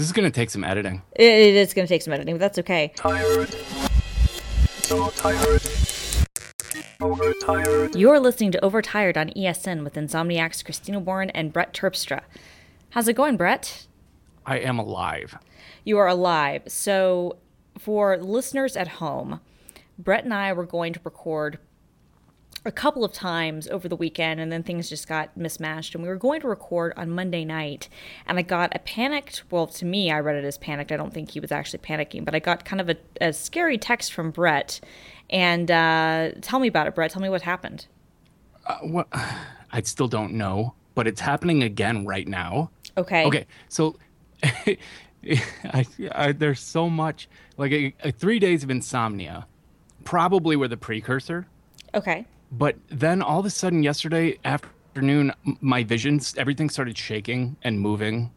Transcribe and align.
This 0.00 0.06
is 0.06 0.12
gonna 0.14 0.30
take 0.30 0.48
some 0.48 0.64
editing. 0.64 1.02
It, 1.14 1.24
it 1.24 1.54
is 1.56 1.74
going 1.74 1.86
to 1.86 1.92
take 1.92 2.00
some 2.00 2.14
editing, 2.14 2.36
but 2.36 2.40
that's 2.40 2.58
okay. 2.60 2.90
tired, 2.96 3.50
so 4.80 5.10
tired, 5.10 5.60
overtired. 7.02 7.94
You're 7.94 8.18
listening 8.18 8.50
to 8.52 8.64
Overtired 8.64 9.18
on 9.18 9.28
ESN 9.36 9.84
with 9.84 9.96
Insomniacs 9.96 10.64
Christina 10.64 11.00
Warren 11.00 11.28
and 11.28 11.52
Brett 11.52 11.74
Terpstra. 11.74 12.22
How's 12.88 13.08
it 13.08 13.12
going, 13.12 13.36
Brett? 13.36 13.88
I 14.46 14.56
am 14.60 14.78
alive. 14.78 15.36
You 15.84 15.98
are 15.98 16.08
alive. 16.08 16.62
So, 16.68 17.36
for 17.78 18.16
listeners 18.16 18.78
at 18.78 18.88
home, 18.88 19.40
Brett 19.98 20.24
and 20.24 20.32
I 20.32 20.54
were 20.54 20.64
going 20.64 20.94
to 20.94 21.00
record 21.04 21.58
a 22.64 22.72
couple 22.72 23.04
of 23.04 23.12
times 23.12 23.66
over 23.68 23.88
the 23.88 23.96
weekend 23.96 24.38
and 24.38 24.52
then 24.52 24.62
things 24.62 24.88
just 24.88 25.08
got 25.08 25.34
mismatched 25.34 25.94
and 25.94 26.02
we 26.02 26.08
were 26.08 26.16
going 26.16 26.40
to 26.42 26.48
record 26.48 26.92
on 26.96 27.10
Monday 27.10 27.44
night 27.44 27.88
and 28.26 28.38
I 28.38 28.42
got 28.42 28.74
a 28.74 28.78
panicked 28.80 29.44
well 29.50 29.66
to 29.68 29.84
me 29.86 30.10
I 30.10 30.20
read 30.20 30.36
it 30.36 30.44
as 30.44 30.58
panicked 30.58 30.92
I 30.92 30.96
don't 30.96 31.12
think 31.12 31.30
he 31.30 31.40
was 31.40 31.50
actually 31.50 31.78
panicking 31.78 32.24
but 32.24 32.34
I 32.34 32.38
got 32.38 32.64
kind 32.66 32.80
of 32.80 32.90
a, 32.90 32.96
a 33.20 33.32
scary 33.32 33.78
text 33.78 34.12
from 34.12 34.30
Brett 34.30 34.80
and 35.30 35.70
uh, 35.70 36.32
tell 36.42 36.58
me 36.60 36.68
about 36.68 36.86
it 36.86 36.94
Brett 36.94 37.10
tell 37.12 37.22
me 37.22 37.30
what 37.30 37.42
happened 37.42 37.86
What? 38.82 39.08
I 39.72 39.82
still 39.82 40.08
don't 40.08 40.32
know, 40.32 40.74
but 40.96 41.06
it's 41.06 41.20
happening 41.20 41.62
again 41.62 42.04
right 42.04 42.26
now. 42.26 42.70
okay 42.98 43.24
Okay, 43.24 43.46
so 43.68 43.96
I, 44.42 45.86
I, 46.12 46.32
there's 46.32 46.60
so 46.60 46.90
much 46.90 47.28
like 47.56 47.70
a, 47.72 47.94
a 48.02 48.10
three 48.10 48.40
days 48.40 48.64
of 48.64 48.70
insomnia, 48.70 49.46
probably 50.04 50.56
were 50.56 50.68
the 50.68 50.76
precursor. 50.76 51.46
okay 51.94 52.26
But 52.50 52.76
then 52.88 53.22
all 53.22 53.40
of 53.40 53.46
a 53.46 53.50
sudden, 53.50 53.82
yesterday 53.82 54.38
afternoon, 54.44 55.32
my 55.60 55.84
visions, 55.84 56.34
everything 56.36 56.68
started 56.68 56.98
shaking 56.98 57.56
and 57.62 57.80
moving, 57.80 58.32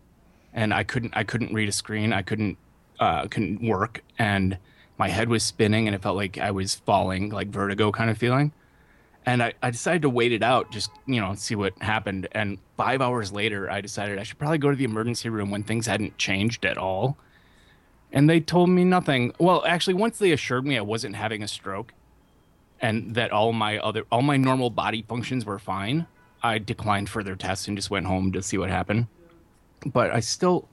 and 0.54 0.74
I 0.74 0.84
couldn't, 0.84 1.14
I 1.16 1.24
couldn't 1.24 1.54
read 1.54 1.68
a 1.68 1.72
screen. 1.72 2.14
I 2.14 2.22
couldn't, 2.22 2.58
uh, 3.00 3.28
couldn't 3.28 3.62
work, 3.68 4.04
and 4.20 4.58
my 4.98 5.10
head 5.10 5.30
was 5.30 5.44
spinning, 5.44 5.88
and 5.88 5.96
it 5.96 6.02
felt 6.02 6.16
like 6.16 6.38
I 6.38 6.52
was 6.52 6.76
falling, 6.76 7.30
like 7.30 7.48
vertigo 7.48 7.92
kind 7.92 8.12
of 8.12 8.18
feeling. 8.18 8.52
And 9.26 9.42
I, 9.42 9.54
I 9.64 9.72
decided 9.72 10.02
to 10.04 10.10
wait 10.10 10.32
it 10.32 10.44
out, 10.44 10.70
just 10.72 10.92
you 11.08 11.20
know, 11.20 11.34
see 11.34 11.56
what 11.56 11.74
happened. 11.82 12.28
And 12.34 12.60
five 12.78 13.02
hours 13.02 13.32
later, 13.32 13.72
I 13.72 13.82
decided 13.82 14.20
I 14.20 14.24
should 14.24 14.38
probably 14.38 14.58
go 14.60 14.70
to 14.70 14.76
the 14.76 14.84
emergency 14.84 15.30
room 15.30 15.50
when 15.50 15.64
things 15.64 15.88
hadn't 15.88 16.18
changed 16.18 16.66
at 16.66 16.78
all. 16.78 17.18
And 18.12 18.30
they 18.30 18.40
told 18.40 18.70
me 18.70 18.84
nothing. 18.84 19.34
Well, 19.40 19.64
actually, 19.66 19.96
once 19.96 20.20
they 20.20 20.32
assured 20.34 20.68
me 20.68 20.78
I 20.78 20.82
wasn't 20.82 21.16
having 21.16 21.42
a 21.42 21.48
stroke, 21.48 21.94
and 22.84 23.16
that 23.16 23.32
all 23.32 23.54
my 23.54 23.80
other 23.80 24.04
all 24.12 24.22
my 24.22 24.38
normal 24.38 24.70
body 24.70 25.02
functions 25.08 25.46
were 25.46 25.58
fine 25.58 26.06
i 26.44 26.60
declined 26.60 27.10
further 27.10 27.36
tests 27.36 27.68
and 27.68 27.78
just 27.78 27.90
went 27.90 28.06
home 28.06 28.32
to 28.32 28.44
see 28.44 28.58
what 28.58 28.70
happened. 28.70 29.08
But 29.86 30.12
i 30.12 30.20
still 30.20 30.68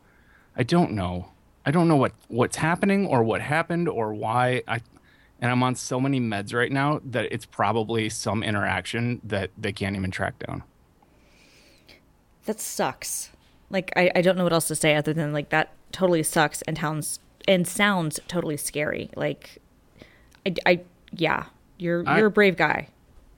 i 0.56 0.62
don't 0.62 0.92
know. 0.92 1.31
I 1.64 1.70
don't 1.70 1.88
know 1.88 1.97
what 1.97 2.12
what's 2.28 2.56
happening 2.56 3.06
or 3.06 3.22
what 3.22 3.41
happened 3.41 3.88
or 3.88 4.12
why 4.12 4.62
i 4.66 4.81
and 5.41 5.50
i'm 5.50 5.62
on 5.62 5.75
so 5.77 6.00
many 6.00 6.20
meds 6.20 6.53
right 6.53 6.72
now 6.72 7.00
that 7.05 7.33
it's 7.33 7.47
probably 7.47 8.08
some 8.08 8.42
interaction 8.42 9.20
that 9.25 9.50
they 9.56 9.72
can't 9.72 9.97
even 9.97 10.11
track 10.11 10.38
down. 10.47 10.64
That 12.47 12.61
sucks. 12.61 13.31
Like 13.70 13.92
I, 13.94 14.11
I 14.16 14.22
don't 14.22 14.36
know 14.36 14.44
what 14.44 14.53
else 14.53 14.69
to 14.69 14.75
say 14.75 14.97
other 14.97 15.12
than 15.12 15.33
like 15.33 15.50
that 15.50 15.72
totally 15.92 16.25
sucks 16.25 16.62
and 16.62 16.77
sounds 16.77 17.20
and 17.47 17.69
sounds 17.69 18.19
totally 18.27 18.56
scary. 18.56 19.11
Like 19.14 19.58
I, 20.44 20.55
I 20.66 20.81
yeah 21.12 21.44
you're 21.81 22.03
I- 22.06 22.19
you're 22.19 22.27
a 22.28 22.31
brave 22.31 22.56
guy 22.56 22.89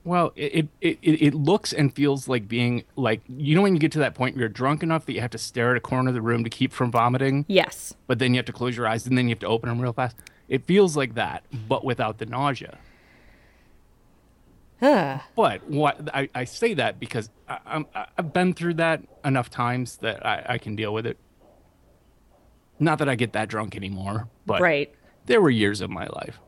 well 0.05 0.33
it, 0.35 0.69
it 0.81 0.99
it 1.03 1.23
it 1.23 1.35
looks 1.35 1.73
and 1.73 1.95
feels 1.95 2.27
like 2.29 2.49
being 2.49 2.83
like 2.97 3.21
you 3.29 3.55
know 3.55 3.63
when 3.63 3.73
you 3.75 3.79
get 3.81 3.93
to 3.93 3.99
that 4.01 4.15
point 4.15 4.35
where 4.35 4.41
you're 4.41 4.49
drunk 4.49 4.83
enough 4.83 5.07
that 5.07 5.13
you 5.13 5.21
have 5.21 5.31
to 5.31 5.39
stare 5.39 5.71
at 5.71 5.77
a 5.77 5.81
corner 5.81 6.09
of 6.09 6.15
the 6.15 6.21
room 6.23 6.43
to 6.43 6.51
keep 6.51 6.73
from 6.73 6.91
vomiting 6.91 7.45
yes 7.49 7.95
but 8.09 8.19
then 8.19 8.35
you 8.35 8.39
have 8.39 8.47
to 8.47 8.53
close 8.53 8.77
your 8.77 8.89
eyes 8.89 9.07
and 9.07 9.17
then 9.17 9.27
you 9.29 9.33
have 9.33 9.39
to 9.41 9.47
open 9.47 9.69
them 9.69 9.81
real 9.81 9.93
fast. 9.93 10.17
It 10.49 10.67
feels 10.67 10.97
like 10.99 11.15
that, 11.15 11.45
but 11.69 11.83
without 11.83 12.19
the 12.19 12.27
nausea. 12.27 12.77
Ugh. 14.83 15.21
But 15.37 15.67
what 15.69 16.09
I, 16.15 16.29
I 16.35 16.45
say 16.45 16.75
that 16.75 16.99
because 16.99 17.31
I, 17.49 17.59
I'm, 17.65 17.87
I've 18.19 18.33
been 18.33 18.53
through 18.53 18.75
that 18.75 19.03
enough 19.25 19.49
times 19.49 19.99
that 19.99 20.27
I, 20.27 20.45
I 20.51 20.59
can 20.59 20.75
deal 20.77 20.93
with 20.93 21.07
it. 21.07 21.17
Not 22.81 22.99
that 22.99 23.09
I 23.09 23.15
get 23.15 23.33
that 23.35 23.49
drunk 23.49 23.77
anymore, 23.77 24.29
but 24.45 24.61
right 24.61 24.93
there 25.27 25.41
were 25.41 25.51
years 25.51 25.81
of 25.81 25.89
my 25.91 26.07
life. 26.09 26.39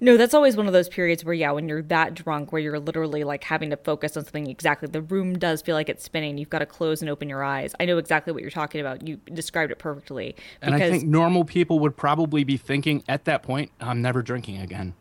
No, 0.00 0.16
that's 0.16 0.32
always 0.32 0.56
one 0.56 0.68
of 0.68 0.72
those 0.72 0.88
periods 0.88 1.24
where, 1.24 1.34
yeah, 1.34 1.50
when 1.50 1.68
you're 1.68 1.82
that 1.82 2.14
drunk, 2.14 2.52
where 2.52 2.62
you're 2.62 2.78
literally 2.78 3.24
like 3.24 3.42
having 3.42 3.70
to 3.70 3.76
focus 3.76 4.16
on 4.16 4.24
something 4.24 4.46
exactly. 4.48 4.88
The 4.88 5.02
room 5.02 5.36
does 5.38 5.60
feel 5.60 5.74
like 5.74 5.88
it's 5.88 6.04
spinning. 6.04 6.38
You've 6.38 6.50
got 6.50 6.60
to 6.60 6.66
close 6.66 7.00
and 7.02 7.10
open 7.10 7.28
your 7.28 7.42
eyes. 7.42 7.74
I 7.80 7.84
know 7.84 7.98
exactly 7.98 8.32
what 8.32 8.42
you're 8.42 8.50
talking 8.50 8.80
about. 8.80 9.06
You 9.06 9.16
described 9.32 9.72
it 9.72 9.78
perfectly. 9.78 10.36
And 10.62 10.74
I 10.74 10.78
think 10.78 11.04
normal 11.04 11.44
people 11.44 11.80
would 11.80 11.96
probably 11.96 12.44
be 12.44 12.56
thinking 12.56 13.02
at 13.08 13.24
that 13.24 13.42
point, 13.42 13.72
I'm 13.80 14.00
never 14.00 14.22
drinking 14.22 14.60
again. 14.60 14.94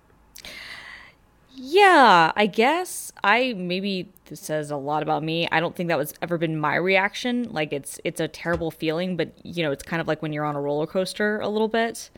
yeah, 1.60 2.32
I 2.36 2.46
guess 2.46 3.12
I 3.24 3.54
maybe 3.58 4.10
this 4.26 4.40
says 4.40 4.70
a 4.70 4.78
lot 4.78 5.02
about 5.02 5.24
me. 5.24 5.48
I 5.52 5.60
don't 5.60 5.76
think 5.76 5.90
that 5.90 5.98
was 5.98 6.14
ever 6.22 6.38
been 6.38 6.58
my 6.60 6.76
reaction. 6.76 7.52
Like 7.52 7.74
it's 7.74 8.00
it's 8.04 8.20
a 8.20 8.28
terrible 8.28 8.70
feeling, 8.72 9.18
but 9.18 9.32
you 9.44 9.64
know, 9.64 9.72
it's 9.72 9.84
kind 9.84 10.00
of 10.00 10.08
like 10.08 10.22
when 10.22 10.34
you're 10.34 10.46
on 10.46 10.56
a 10.56 10.62
roller 10.62 10.86
coaster 10.88 11.40
a 11.40 11.48
little 11.48 11.68
bit. 11.68 12.10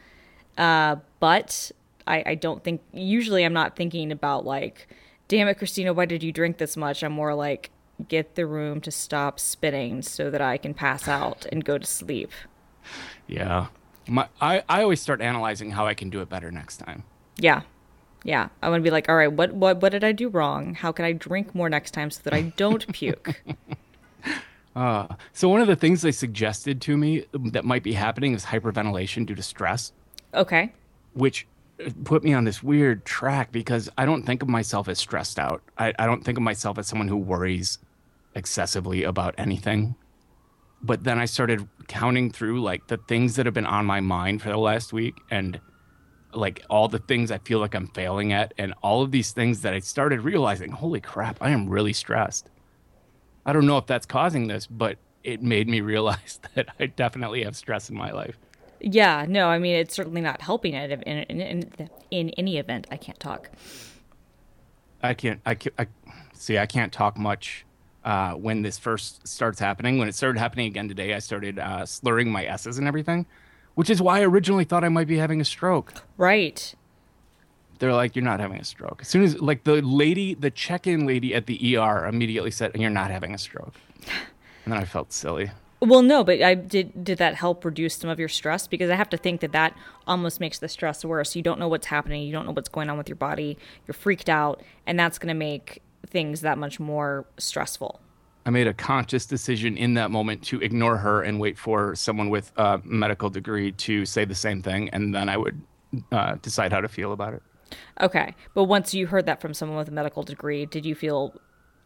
Uh, 0.57 0.97
but 1.22 1.72
I, 2.09 2.23
I 2.25 2.35
don't 2.35 2.63
think 2.63 2.81
usually 2.91 3.43
I'm 3.45 3.53
not 3.53 3.75
thinking 3.75 4.11
about 4.11 4.45
like, 4.45 4.87
damn 5.27 5.47
it, 5.47 5.57
Christina, 5.57 5.93
why 5.93 6.05
did 6.05 6.23
you 6.23 6.31
drink 6.31 6.57
this 6.57 6.75
much? 6.75 7.03
I'm 7.03 7.11
more 7.13 7.35
like, 7.35 7.69
get 8.07 8.35
the 8.35 8.45
room 8.45 8.81
to 8.81 8.91
stop 8.91 9.39
spinning 9.39 10.01
so 10.01 10.29
that 10.29 10.41
I 10.41 10.57
can 10.57 10.73
pass 10.73 11.07
out 11.07 11.45
and 11.51 11.63
go 11.63 11.77
to 11.77 11.85
sleep. 11.85 12.31
Yeah. 13.27 13.67
My, 14.07 14.27
I, 14.41 14.63
I 14.67 14.81
always 14.81 15.01
start 15.01 15.21
analyzing 15.21 15.71
how 15.71 15.85
I 15.85 15.93
can 15.93 16.09
do 16.09 16.21
it 16.21 16.29
better 16.29 16.49
next 16.51 16.77
time. 16.77 17.03
Yeah. 17.37 17.61
Yeah. 18.23 18.49
I 18.63 18.69
want 18.69 18.79
to 18.81 18.83
be 18.83 18.89
like, 18.91 19.07
all 19.07 19.15
right, 19.15 19.31
what, 19.31 19.53
what, 19.53 19.81
what 19.81 19.91
did 19.91 20.03
I 20.03 20.11
do 20.13 20.29
wrong? 20.29 20.73
How 20.75 20.91
can 20.91 21.05
I 21.05 21.11
drink 21.11 21.53
more 21.53 21.69
next 21.69 21.91
time 21.91 22.09
so 22.09 22.21
that 22.23 22.33
I 22.33 22.41
don't 22.41 22.87
puke? 22.93 23.41
Uh, 24.75 25.07
so 25.33 25.49
one 25.49 25.61
of 25.61 25.67
the 25.67 25.75
things 25.75 26.01
they 26.01 26.11
suggested 26.11 26.79
to 26.81 26.95
me 26.97 27.25
that 27.33 27.65
might 27.65 27.83
be 27.83 27.93
happening 27.93 28.33
is 28.33 28.45
hyperventilation 28.45 29.25
due 29.25 29.35
to 29.35 29.43
stress, 29.43 29.91
Okay. 30.33 30.71
which 31.13 31.47
put 32.03 32.23
me 32.23 32.34
on 32.34 32.44
this 32.44 32.62
weird 32.62 33.06
track 33.06 33.51
because 33.51 33.90
I 33.97 34.06
don't 34.06 34.23
think 34.23 34.41
of 34.41 34.50
myself 34.50 34.88
as 34.88 35.00
stressed 35.00 35.40
out. 35.40 35.62
I, 35.78 35.94
I 35.97 36.06
don't 36.06 36.23
think 36.23 36.38
of 36.38 36.44
myself 36.44 36.78
as 36.78 36.88
someone 36.88 37.07
who 37.07 37.17
worries 37.17 37.79
excessively 38.35 39.03
about 39.03 39.35
anything. 39.38 39.95
But 40.81 41.03
then 41.03 41.19
I 41.19 41.25
started 41.25 41.68
counting 41.88 42.31
through 42.31 42.62
like 42.62 42.88
the 42.88 42.97
things 42.97 43.35
that 43.35 43.45
have 43.45 43.53
been 43.53 43.66
on 43.66 43.85
my 43.85 44.00
mind 44.00 44.41
for 44.41 44.50
the 44.50 44.57
last 44.57 44.94
week 44.94 45.16
and 45.29 45.59
like 46.34 46.63
all 46.69 46.88
the 46.88 47.00
things 47.00 47.31
I 47.31 47.39
feel 47.39 47.59
like 47.59 47.73
I'm 47.73 47.88
failing 47.88 48.34
at 48.34 48.53
and 48.57 48.73
all 48.81 49.01
of 49.01 49.12
these 49.12 49.31
things 49.31 49.62
that 49.62 49.73
I 49.73 49.79
started 49.79 50.22
realizing, 50.22 50.72
holy 50.72 51.01
crap, 51.01 51.38
I 51.41 51.50
am 51.50 51.69
really 51.69 51.94
stressed. 51.94 52.50
I 53.45 53.53
don't 53.53 53.66
know 53.66 53.78
if 53.78 53.88
that's 53.88 54.06
causing 54.06 54.47
this, 54.47 54.68
but 54.68 54.97
it 55.23 55.41
made 55.41 55.68
me 55.68 55.81
realize 55.94 56.39
that 56.56 56.68
I 56.79 56.85
definitely 56.88 57.44
have 57.44 57.56
stress 57.56 57.89
in 57.89 57.97
my 57.97 58.12
life. 58.12 58.38
Yeah. 58.81 59.25
No, 59.28 59.47
I 59.47 59.59
mean, 59.59 59.75
it's 59.75 59.94
certainly 59.94 60.22
not 60.22 60.41
helping 60.41 60.73
it 60.73 60.91
in, 60.91 61.01
in, 61.01 61.41
in, 61.41 61.90
in 62.12 62.29
any 62.31 62.57
event. 62.57 62.88
I 62.91 62.97
can't 62.97 63.19
talk. 63.19 63.50
I 65.01 65.13
can't. 65.13 65.40
I, 65.45 65.56
can't, 65.56 65.75
I 65.78 65.88
see. 66.34 66.57
I 66.57 66.66
can't 66.66 66.91
talk 66.91 67.18
much 67.18 67.66
uh, 68.03 68.34
when 68.34 68.62
this 68.62 68.78
first 68.78 69.28
starts 69.28 69.59
happening. 69.59 69.97
When 69.97 70.07
it 70.07 70.16
started 70.16 70.39
happening 70.39 70.68
again 70.68 70.88
today, 70.88 71.13
I 71.13 71.19
started 71.19 71.59
uh, 71.59 71.85
slurring 71.85 72.31
my 72.31 72.45
s's 72.45 72.78
and 72.78 72.88
everything, 72.88 73.25
which 73.75 73.89
is 73.89 74.01
why 74.01 74.19
I 74.19 74.25
originally 74.25 74.63
thought 74.63 74.84
I 74.84 74.89
might 74.89 75.07
be 75.07 75.18
having 75.18 75.41
a 75.41 75.45
stroke. 75.45 75.94
Right. 76.18 76.73
They're 77.79 77.94
like, 77.94 78.16
"You're 78.16 78.25
not 78.25 78.39
having 78.41 78.59
a 78.59 78.63
stroke." 78.66 79.01
As 79.01 79.07
soon 79.07 79.23
as 79.23 79.39
like 79.39 79.63
the 79.63 79.81
lady, 79.81 80.34
the 80.34 80.51
check-in 80.51 81.07
lady 81.07 81.34
at 81.34 81.45
the 81.45 81.78
ER 81.78 82.06
immediately 82.07 82.51
said, 82.51 82.72
"You're 82.75 82.89
not 82.89 83.09
having 83.09 83.34
a 83.34 83.38
stroke," 83.38 83.75
and 84.66 84.73
then 84.73 84.79
I 84.79 84.85
felt 84.85 85.13
silly. 85.13 85.51
Well, 85.81 86.01
no, 86.01 86.23
but 86.25 86.41
I 86.41 86.56
did. 86.56 87.03
Did 87.03 87.19
that 87.19 87.35
help 87.35 87.63
reduce 87.63 87.95
some 87.95 88.09
of 88.09 88.19
your 88.19 88.28
stress? 88.28 88.68
Because 88.68 88.89
I 88.89 88.95
have 88.95 89.09
to 89.09 89.18
think 89.18 89.39
that 89.42 89.53
that 89.53 89.77
almost 90.07 90.39
makes 90.42 90.59
the 90.59 90.68
stress 90.68 91.06
worse. 91.06 91.36
You 91.36 91.42
don't 91.42 91.57
know 91.57 91.69
what's 91.69 91.88
happening. 91.88 92.24
You 92.24 92.33
don't 92.33 92.45
know 92.45 92.51
what's 92.51 92.68
going 92.68 92.89
on 92.89 92.98
with 92.98 93.07
your 93.07 93.15
body. 93.15 93.57
You're 93.88 93.94
freaked 93.94 94.30
out, 94.30 94.62
and 94.86 95.00
that's 95.00 95.18
going 95.18 95.30
to 95.30 95.39
make 95.39 95.81
things 96.06 96.42
that 96.42 96.57
much 96.57 96.80
more 96.80 97.25
stressful. 97.38 98.01
I 98.45 98.50
made 98.51 98.68
a 98.68 98.74
conscious 98.74 99.25
decision 99.25 99.77
in 99.77 99.94
that 99.94 100.12
moment 100.12 100.44
to 100.45 100.59
ignore 100.62 100.98
her 100.98 101.21
and 101.21 101.39
wait 101.39 101.57
for 101.57 101.95
someone 101.95 102.30
with 102.30 102.51
a 102.57 102.81
medical 102.83 103.30
degree 103.30 103.71
to 103.74 104.06
say 104.06 104.25
the 104.25 104.36
same 104.36 104.62
thing, 104.62 104.89
and 104.89 105.13
then 105.13 105.30
I 105.30 105.38
would 105.38 105.62
uh, 106.12 106.36
decide 106.42 106.71
how 106.74 106.81
to 106.81 106.88
feel 106.88 107.13
about 107.13 107.36
it. 107.36 107.44
Okay, 108.01 108.36
but 108.53 108.65
once 108.65 108.94
you 108.94 109.07
heard 109.07 109.27
that 109.27 109.39
from 109.39 109.53
someone 109.53 109.77
with 109.77 109.88
a 109.88 109.92
medical 109.92 110.24
degree, 110.24 110.65
did 110.65 110.86
you 110.86 110.95
feel 110.95 111.39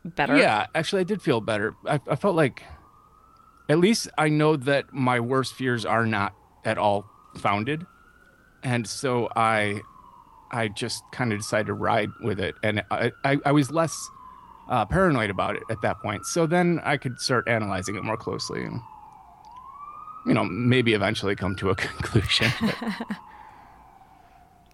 better? 0.06 0.38
Yeah, 0.38 0.67
actually, 0.73 1.01
I 1.01 1.06
did 1.06 1.21
feel 1.21 1.41
better. 1.41 1.75
I, 1.85 2.00
I 2.07 2.15
felt 2.15 2.35
like, 2.35 2.63
at 3.69 3.80
least 3.80 4.10
I 4.18 4.30
know 4.30 4.56
that 4.56 4.94
my 4.94 5.19
worst 5.19 5.54
fears 5.54 5.86
are 5.86 6.06
not 6.06 6.33
at 6.65 6.77
all 6.77 7.06
founded, 7.38 7.86
and 8.63 8.88
so 8.88 9.30
I, 9.36 9.81
I 10.51 10.68
just 10.68 11.04
kind 11.12 11.31
of 11.33 11.39
decided 11.39 11.68
to 11.68 11.74
ride 11.74 12.10
with 12.21 12.39
it, 12.39 12.56
and 12.63 12.83
I, 12.92 13.12
I, 13.24 13.38
I 13.45 13.51
was 13.51 13.71
less 13.71 14.10
uh, 14.69 14.86
paranoid 14.86 15.30
about 15.30 15.56
it 15.56 15.63
at 15.69 15.81
that 15.81 16.00
point. 16.00 16.25
So 16.25 16.45
then 16.45 16.80
I 16.83 16.98
could 16.98 17.19
start 17.19 17.48
analyzing 17.48 17.95
it 17.95 18.04
more 18.04 18.18
closely. 18.18 18.63
And 18.63 18.80
you 20.25 20.33
know, 20.33 20.45
maybe 20.45 20.94
eventually 20.94 21.36
come 21.36 21.56
to 21.57 21.69
a 21.69 21.75
conclusion. 21.75 22.51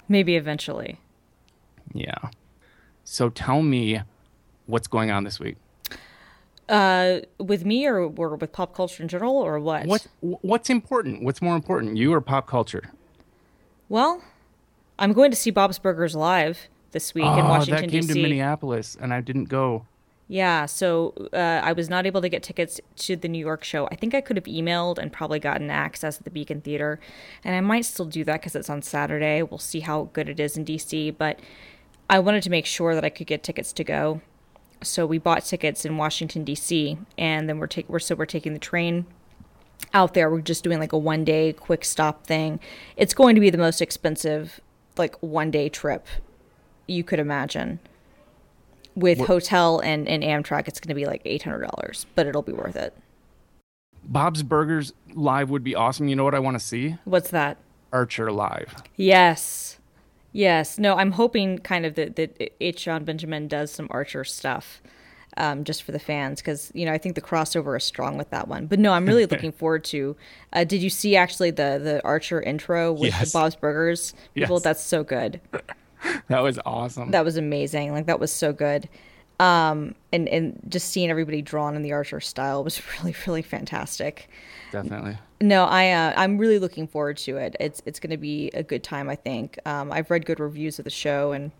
Maybe 0.07 0.35
eventually. 0.35 0.97
yeah. 1.93 2.17
So 3.03 3.29
tell 3.29 3.61
me 3.61 4.01
what's 4.65 4.87
going 4.87 5.11
on 5.11 5.23
this 5.23 5.39
week. 5.39 5.57
Uh, 6.69 7.21
with 7.39 7.65
me 7.65 7.87
or, 7.87 8.01
or 8.01 8.35
with 8.35 8.51
pop 8.51 8.75
culture 8.75 9.01
in 9.01 9.09
general 9.09 9.35
or 9.35 9.59
what? 9.59 9.87
What 9.87 10.07
what's 10.21 10.69
important? 10.69 11.23
What's 11.23 11.41
more 11.41 11.55
important, 11.55 11.97
you 11.97 12.13
or 12.13 12.21
pop 12.21 12.45
culture? 12.45 12.91
Well, 13.89 14.23
I'm 14.99 15.13
going 15.13 15.31
to 15.31 15.37
see 15.37 15.49
Bob's 15.49 15.79
Burgers 15.79 16.15
live 16.15 16.67
this 16.91 17.15
week 17.15 17.23
in 17.23 17.29
oh, 17.29 17.49
Washington 17.49 17.85
that 17.85 17.91
came 17.91 18.01
D.C. 18.01 18.13
to 18.13 18.21
Minneapolis, 18.21 18.95
and 19.01 19.13
I 19.13 19.21
didn't 19.21 19.45
go. 19.45 19.87
Yeah, 20.27 20.67
so 20.67 21.15
uh, 21.33 21.37
I 21.63 21.73
was 21.73 21.89
not 21.89 22.05
able 22.05 22.21
to 22.21 22.29
get 22.29 22.43
tickets 22.43 22.79
to 22.97 23.15
the 23.15 23.27
New 23.27 23.39
York 23.39 23.63
show. 23.63 23.87
I 23.87 23.95
think 23.95 24.13
I 24.13 24.21
could 24.21 24.37
have 24.37 24.45
emailed 24.45 24.99
and 24.99 25.11
probably 25.11 25.39
gotten 25.39 25.71
access 25.71 26.19
at 26.19 26.23
the 26.23 26.29
Beacon 26.29 26.61
Theater, 26.61 26.99
and 27.43 27.55
I 27.55 27.61
might 27.61 27.85
still 27.85 28.05
do 28.05 28.23
that 28.25 28.41
because 28.41 28.55
it's 28.55 28.69
on 28.69 28.83
Saturday. 28.83 29.41
We'll 29.41 29.57
see 29.57 29.79
how 29.79 30.09
good 30.13 30.29
it 30.29 30.39
is 30.39 30.55
in 30.55 30.65
DC, 30.65 31.17
but 31.17 31.39
I 32.11 32.19
wanted 32.19 32.43
to 32.43 32.51
make 32.51 32.67
sure 32.67 32.93
that 32.93 33.03
I 33.03 33.09
could 33.09 33.25
get 33.25 33.41
tickets 33.41 33.73
to 33.73 33.83
go. 33.83 34.21
So 34.81 35.05
we 35.05 35.17
bought 35.17 35.43
tickets 35.43 35.85
in 35.85 35.97
Washington 35.97 36.43
D.C. 36.43 36.97
and 37.17 37.49
then 37.49 37.59
we're 37.59 37.67
taking 37.67 37.91
we're 37.91 37.99
so 37.99 38.15
we're 38.15 38.25
taking 38.25 38.53
the 38.53 38.59
train 38.59 39.05
out 39.93 40.13
there. 40.13 40.29
We're 40.29 40.41
just 40.41 40.63
doing 40.63 40.79
like 40.79 40.93
a 40.93 40.97
one 40.97 41.23
day 41.23 41.53
quick 41.53 41.83
stop 41.83 42.25
thing. 42.25 42.59
It's 42.95 43.13
going 43.13 43.35
to 43.35 43.41
be 43.41 43.49
the 43.49 43.57
most 43.57 43.81
expensive 43.81 44.59
like 44.97 45.15
one 45.21 45.51
day 45.51 45.69
trip 45.69 46.07
you 46.87 47.03
could 47.03 47.19
imagine. 47.19 47.79
With 48.95 49.19
hotel 49.19 49.79
and, 49.79 50.09
and 50.09 50.23
Amtrak, 50.23 50.67
it's 50.67 50.79
going 50.79 50.89
to 50.89 50.95
be 50.95 51.05
like 51.05 51.21
eight 51.23 51.43
hundred 51.43 51.61
dollars, 51.61 52.05
but 52.15 52.27
it'll 52.27 52.41
be 52.41 52.51
worth 52.51 52.75
it. 52.75 52.93
Bob's 54.03 54.43
Burgers 54.43 54.93
live 55.13 55.49
would 55.49 55.63
be 55.63 55.75
awesome. 55.75 56.07
You 56.07 56.15
know 56.15 56.23
what 56.23 56.35
I 56.35 56.39
want 56.39 56.59
to 56.59 56.65
see? 56.65 56.97
What's 57.05 57.29
that? 57.31 57.57
Archer 57.93 58.31
live. 58.31 58.75
Yes, 58.95 59.78
yes. 60.31 60.77
No, 60.79 60.95
I'm 60.95 61.11
hoping 61.11 61.57
kind 61.59 61.85
of 61.85 61.95
that 61.95 62.15
that 62.17 62.53
H. 62.63 62.83
John 62.83 63.03
Benjamin 63.05 63.47
does 63.47 63.71
some 63.71 63.87
Archer 63.91 64.23
stuff, 64.23 64.81
um, 65.37 65.63
just 65.63 65.83
for 65.83 65.91
the 65.91 65.99
fans, 65.99 66.41
because 66.41 66.71
you 66.73 66.85
know 66.85 66.93
I 66.93 66.97
think 66.97 67.15
the 67.15 67.21
crossover 67.21 67.77
is 67.77 67.83
strong 67.83 68.17
with 68.17 68.29
that 68.31 68.47
one. 68.47 68.65
But 68.67 68.79
no, 68.79 68.91
I'm 68.93 69.05
really 69.05 69.25
looking 69.33 69.51
forward 69.51 69.83
to. 69.85 70.15
Uh, 70.53 70.63
did 70.63 70.81
you 70.81 70.89
see 70.89 71.15
actually 71.15 71.51
the 71.51 71.79
the 71.81 72.01
Archer 72.03 72.41
intro 72.41 72.91
with 72.93 73.11
Yes. 73.11 73.31
the 73.31 73.37
Bob's 73.39 73.55
Burgers 73.55 74.13
people? 74.35 74.57
Yes. 74.57 74.63
That's 74.63 74.83
so 74.83 75.03
good. 75.03 75.41
That 76.29 76.39
was 76.41 76.57
awesome. 76.65 77.11
That 77.11 77.25
was 77.25 77.35
amazing. 77.35 77.91
Like 77.91 78.05
that 78.05 78.21
was 78.21 78.31
so 78.31 78.53
good. 78.53 78.87
Um, 79.37 79.95
and 80.13 80.29
and 80.29 80.57
just 80.69 80.91
seeing 80.91 81.09
everybody 81.09 81.41
drawn 81.41 81.75
in 81.75 81.81
the 81.81 81.91
Archer 81.91 82.21
style 82.21 82.63
was 82.63 82.81
really 82.99 83.13
really 83.27 83.41
fantastic. 83.41 84.29
Definitely. 84.71 85.17
No, 85.41 85.63
I 85.65 85.91
uh, 85.91 86.13
I'm 86.17 86.37
really 86.37 86.59
looking 86.59 86.87
forward 86.87 87.17
to 87.17 87.37
it. 87.37 87.55
It's 87.59 87.81
it's 87.85 87.99
going 87.99 88.11
to 88.11 88.17
be 88.17 88.49
a 88.53 88.63
good 88.63 88.83
time. 88.83 89.09
I 89.09 89.15
think. 89.15 89.57
Um, 89.65 89.91
I've 89.91 90.09
read 90.11 90.25
good 90.25 90.39
reviews 90.39 90.79
of 90.79 90.85
the 90.85 90.91
show, 90.91 91.31
and 91.31 91.51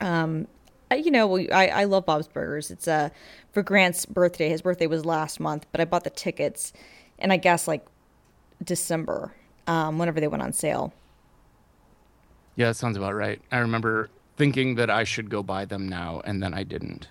um, 0.00 0.48
I- 0.90 0.96
you 0.96 1.10
know, 1.12 1.38
I 1.38 1.68
I 1.68 1.84
love 1.84 2.04
Bob's 2.04 2.26
Burgers. 2.26 2.70
It's 2.70 2.88
uh 2.88 3.10
for 3.52 3.62
Grant's 3.62 4.06
birthday. 4.06 4.48
His 4.48 4.62
birthday 4.62 4.88
was 4.88 5.04
last 5.04 5.38
month, 5.38 5.66
but 5.70 5.80
I 5.80 5.84
bought 5.84 6.02
the 6.04 6.10
tickets, 6.10 6.72
and 7.18 7.32
I 7.32 7.36
guess 7.36 7.68
like 7.68 7.86
December, 8.62 9.34
um, 9.68 9.98
whenever 9.98 10.20
they 10.20 10.28
went 10.28 10.42
on 10.42 10.52
sale. 10.52 10.92
Yeah, 12.56 12.66
that 12.68 12.74
sounds 12.74 12.96
about 12.96 13.14
right. 13.14 13.40
I 13.52 13.58
remember 13.58 14.10
thinking 14.36 14.74
that 14.74 14.90
I 14.90 15.04
should 15.04 15.30
go 15.30 15.42
buy 15.44 15.64
them 15.64 15.88
now, 15.88 16.22
and 16.24 16.42
then 16.42 16.54
I 16.54 16.64
didn't. 16.64 17.06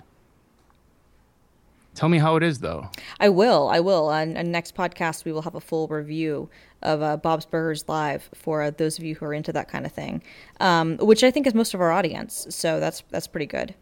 Tell 1.96 2.10
me 2.10 2.18
how 2.18 2.36
it 2.36 2.44
is, 2.44 2.60
though. 2.60 2.90
I 3.20 3.30
will. 3.30 3.68
I 3.70 3.80
will. 3.80 4.08
On, 4.10 4.38
on 4.38 4.52
next 4.52 4.76
podcast, 4.76 5.26
we 5.26 5.32
will 5.32 5.42
have 5.42 5.56
a 5.56 5.60
full 5.60 5.88
review 5.88 6.50
of 6.82 7.02
uh, 7.02 7.18
Bob's 7.18 7.46
Burgers 7.46 7.86
Live 7.88 8.30
for 8.34 8.62
uh, 8.62 8.72
those 8.72 8.98
of 8.98 9.04
you 9.04 9.16
who 9.16 9.26
are 9.26 9.34
into 9.34 9.52
that 9.54 9.68
kind 9.68 9.86
of 9.86 9.92
thing, 9.92 10.24
um, 10.60 10.98
which 10.98 11.24
I 11.24 11.32
think 11.32 11.46
is 11.46 11.54
most 11.54 11.74
of 11.74 11.82
our 11.82 11.92
audience. 11.92 12.48
So 12.50 12.80
that's 12.80 13.04
that's 13.10 13.28
pretty 13.28 13.48
good. 13.48 13.76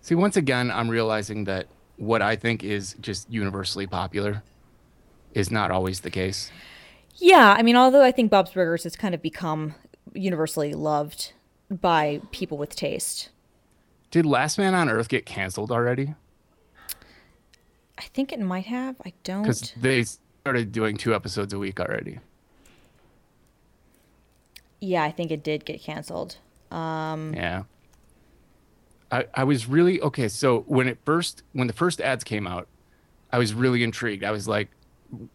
See, 0.00 0.14
once 0.14 0.36
again, 0.36 0.70
I'm 0.70 0.88
realizing 0.88 1.44
that 1.44 1.68
what 1.96 2.20
I 2.20 2.36
think 2.36 2.64
is 2.64 2.94
just 3.00 3.30
universally 3.30 3.86
popular 3.86 4.42
is 5.32 5.50
not 5.50 5.70
always 5.70 6.00
the 6.00 6.10
case. 6.10 6.50
Yeah, 7.16 7.54
I 7.56 7.62
mean, 7.62 7.76
although 7.76 8.02
I 8.02 8.10
think 8.10 8.30
Bob's 8.30 8.50
Burgers 8.50 8.84
has 8.84 8.96
kind 8.96 9.14
of 9.14 9.22
become 9.22 9.74
universally 10.12 10.74
loved 10.74 11.32
by 11.70 12.20
people 12.32 12.58
with 12.58 12.74
taste. 12.74 13.30
Did 14.10 14.26
Last 14.26 14.58
Man 14.58 14.74
on 14.74 14.88
Earth 14.88 15.08
get 15.08 15.24
canceled 15.24 15.70
already? 15.70 16.14
I 18.04 18.08
think 18.12 18.32
it 18.32 18.40
might 18.40 18.66
have. 18.66 18.96
I 19.04 19.12
don't. 19.24 19.42
Because 19.42 19.72
they 19.76 20.04
started 20.42 20.72
doing 20.72 20.96
two 20.96 21.14
episodes 21.14 21.52
a 21.52 21.58
week 21.58 21.80
already. 21.80 22.18
Yeah, 24.80 25.04
I 25.04 25.12
think 25.12 25.30
it 25.30 25.44
did 25.44 25.64
get 25.64 25.80
canceled. 25.80 26.38
Um, 26.70 27.34
yeah. 27.34 27.64
I, 29.12 29.26
I 29.34 29.44
was 29.44 29.68
really 29.68 30.00
okay. 30.00 30.28
So 30.28 30.60
when 30.66 30.88
it 30.88 30.98
first 31.04 31.42
when 31.52 31.66
the 31.66 31.72
first 31.72 32.00
ads 32.00 32.24
came 32.24 32.46
out, 32.46 32.66
I 33.30 33.38
was 33.38 33.54
really 33.54 33.84
intrigued. 33.84 34.24
I 34.24 34.30
was 34.30 34.48
like, 34.48 34.70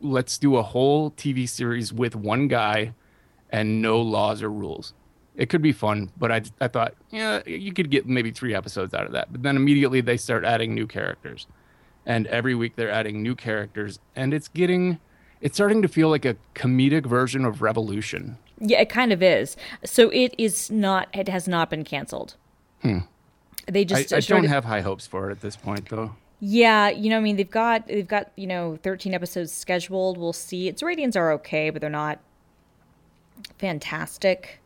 let's 0.01 0.37
do 0.37 0.57
a 0.57 0.63
whole 0.63 1.11
TV 1.11 1.47
series 1.47 1.93
with 1.93 2.15
one 2.15 2.47
guy 2.47 2.93
and 3.49 3.81
no 3.81 4.01
laws 4.01 4.41
or 4.41 4.49
rules. 4.49 4.93
It 5.35 5.49
could 5.49 5.61
be 5.61 5.71
fun, 5.71 6.11
but 6.17 6.31
I, 6.31 6.41
I 6.59 6.67
thought, 6.67 6.95
yeah, 7.11 7.41
you 7.45 7.71
could 7.71 7.91
get 7.91 8.07
maybe 8.07 8.31
three 8.31 8.55
episodes 8.55 8.95
out 8.95 9.05
of 9.05 9.11
that. 9.11 9.31
But 9.31 9.43
then 9.43 9.55
immediately 9.55 10.01
they 10.01 10.17
start 10.17 10.43
adding 10.43 10.73
new 10.73 10.87
characters. 10.87 11.45
And 12.07 12.25
every 12.27 12.55
week 12.55 12.75
they're 12.75 12.89
adding 12.89 13.21
new 13.21 13.35
characters. 13.35 13.99
And 14.15 14.33
it's 14.33 14.47
getting, 14.47 14.99
it's 15.41 15.57
starting 15.57 15.83
to 15.83 15.87
feel 15.87 16.09
like 16.09 16.25
a 16.25 16.37
comedic 16.55 17.05
version 17.05 17.45
of 17.45 17.61
Revolution. 17.61 18.39
Yeah, 18.59 18.81
it 18.81 18.89
kind 18.89 19.13
of 19.13 19.21
is. 19.21 19.55
So 19.85 20.09
it 20.09 20.33
is 20.39 20.71
not. 20.71 21.09
It 21.13 21.29
has 21.29 21.47
not 21.47 21.69
been 21.69 21.83
canceled. 21.83 22.35
They 23.67 23.85
just 23.85 24.13
I 24.13 24.19
don't 24.21 24.45
have 24.45 24.65
high 24.65 24.81
hopes 24.81 25.05
for 25.05 25.29
it 25.29 25.31
at 25.31 25.41
this 25.41 25.55
point, 25.55 25.89
though. 25.89 26.15
Yeah, 26.39 26.89
you 26.89 27.09
know, 27.09 27.17
I 27.17 27.19
mean, 27.19 27.35
they've 27.35 27.49
got 27.49 27.87
they've 27.87 28.07
got 28.07 28.31
you 28.35 28.47
know 28.47 28.77
13 28.81 29.13
episodes 29.13 29.51
scheduled. 29.51 30.17
We'll 30.17 30.33
see. 30.33 30.67
Its 30.67 30.81
ratings 30.81 31.15
are 31.15 31.31
okay, 31.33 31.69
but 31.69 31.81
they're 31.81 31.89
not 31.89 32.19
fantastic. 33.57 34.59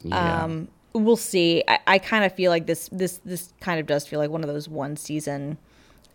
Yeah. 0.00 0.44
Um, 0.44 0.68
we'll 0.92 1.16
see. 1.16 1.62
I, 1.68 1.78
I 1.86 1.98
kind 1.98 2.24
of 2.24 2.32
feel 2.32 2.50
like 2.50 2.66
this 2.66 2.88
this 2.90 3.20
this 3.24 3.52
kind 3.60 3.78
of 3.78 3.86
does 3.86 4.06
feel 4.06 4.18
like 4.18 4.30
one 4.30 4.42
of 4.42 4.48
those 4.48 4.68
one 4.68 4.96
season 4.96 5.58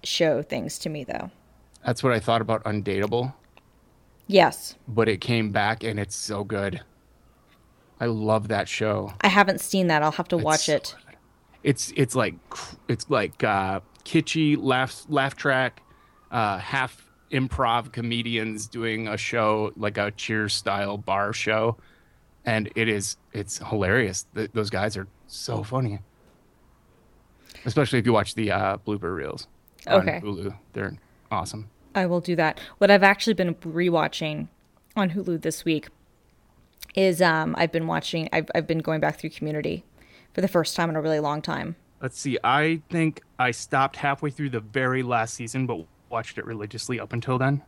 show 0.04 0.42
things 0.42 0.78
to 0.80 0.90
me, 0.90 1.04
though. 1.04 1.32
That's 1.86 2.04
what 2.04 2.14
I 2.14 2.20
thought 2.20 2.42
about 2.42 2.64
Undateable, 2.64 3.34
Yes, 4.28 4.76
but 4.88 5.10
it 5.10 5.20
came 5.20 5.52
back 5.52 5.84
and 5.84 6.00
it's 6.00 6.16
so 6.16 6.44
good. 6.44 6.82
I 8.00 8.06
love 8.06 8.48
that 8.48 8.68
show. 8.68 9.14
I 9.22 9.28
haven't 9.28 9.60
seen 9.62 9.88
that. 9.88 10.02
I'll 10.02 10.12
have 10.12 10.28
to 10.30 10.38
watch 10.38 10.66
so 10.66 10.76
it. 10.76 10.96
It's 11.64 11.94
it's 11.96 12.16
like 12.16 12.36
it's 12.88 13.10
like 13.10 13.44
uh, 13.44 13.82
kitschy 14.06 14.58
laugh 14.60 15.06
laugh 15.10 15.36
track, 15.36 15.82
uh, 16.32 16.58
half 16.58 17.10
improv 17.32 17.92
comedians 17.92 18.68
doing 18.68 19.08
a 19.08 19.18
show 19.18 19.72
like 19.76 19.98
a 19.98 20.12
Cheers 20.12 20.54
style 20.54 20.98
bar 20.98 21.34
show, 21.34 21.78
and 22.46 22.72
it 22.76 22.88
is 22.88 23.18
it's 23.34 23.58
hilarious. 23.58 24.26
Th- 24.36 24.52
those 24.54 24.70
guys 24.70 24.96
are 24.96 25.08
so 25.28 25.64
funny, 25.64 26.00
especially 27.66 28.00
if 28.00 28.06
you 28.06 28.14
watch 28.14 28.36
the 28.36 28.52
uh, 28.52 28.78
blooper 28.78 29.14
reels 29.14 29.48
on 29.88 30.02
Okay. 30.08 30.20
Hulu. 30.24 30.56
They're 30.74 30.98
awesome. 31.32 31.70
I 31.96 32.06
will 32.06 32.22
do 32.22 32.36
that. 32.36 32.60
What 32.80 32.90
I've 32.92 33.04
actually 33.04 33.34
been 33.36 33.54
rewatching 33.56 34.48
on 34.96 35.12
Hulu 35.12 35.42
this 35.42 35.64
week 35.66 35.88
is 36.96 37.22
um 37.22 37.56
I've 37.58 37.72
been 37.72 37.88
watching. 37.88 38.30
I've 38.34 38.50
I've 38.56 38.68
been 38.68 38.80
going 38.80 39.00
back 39.00 39.20
through 39.20 39.32
Community 39.32 39.84
for 40.34 40.42
the 40.42 40.48
first 40.48 40.76
time 40.76 40.90
in 40.90 40.96
a 40.96 41.02
really 41.02 41.20
long 41.20 41.42
time. 41.42 41.76
Let's 42.02 42.20
see. 42.20 42.38
I 42.44 42.82
think 42.90 43.22
I 43.40 43.52
stopped 43.52 43.96
halfway 43.98 44.30
through 44.30 44.50
the 44.50 44.60
very 44.60 45.04
last 45.04 45.36
season, 45.36 45.66
but 45.66 45.86
watched 46.10 46.38
it 46.38 46.46
religiously 46.46 47.00
up 47.00 47.14
until 47.14 47.38
then. 47.38 47.62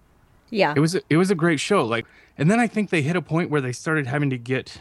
Yeah. 0.51 0.73
it 0.75 0.79
was 0.79 0.95
it 1.09 1.17
was 1.17 1.31
a 1.31 1.35
great 1.35 1.59
show 1.59 1.83
like 1.83 2.05
and 2.37 2.51
then 2.51 2.59
i 2.59 2.67
think 2.67 2.91
they 2.91 3.01
hit 3.01 3.15
a 3.15 3.21
point 3.21 3.49
where 3.49 3.61
they 3.61 3.71
started 3.71 4.05
having 4.05 4.29
to 4.29 4.37
get 4.37 4.79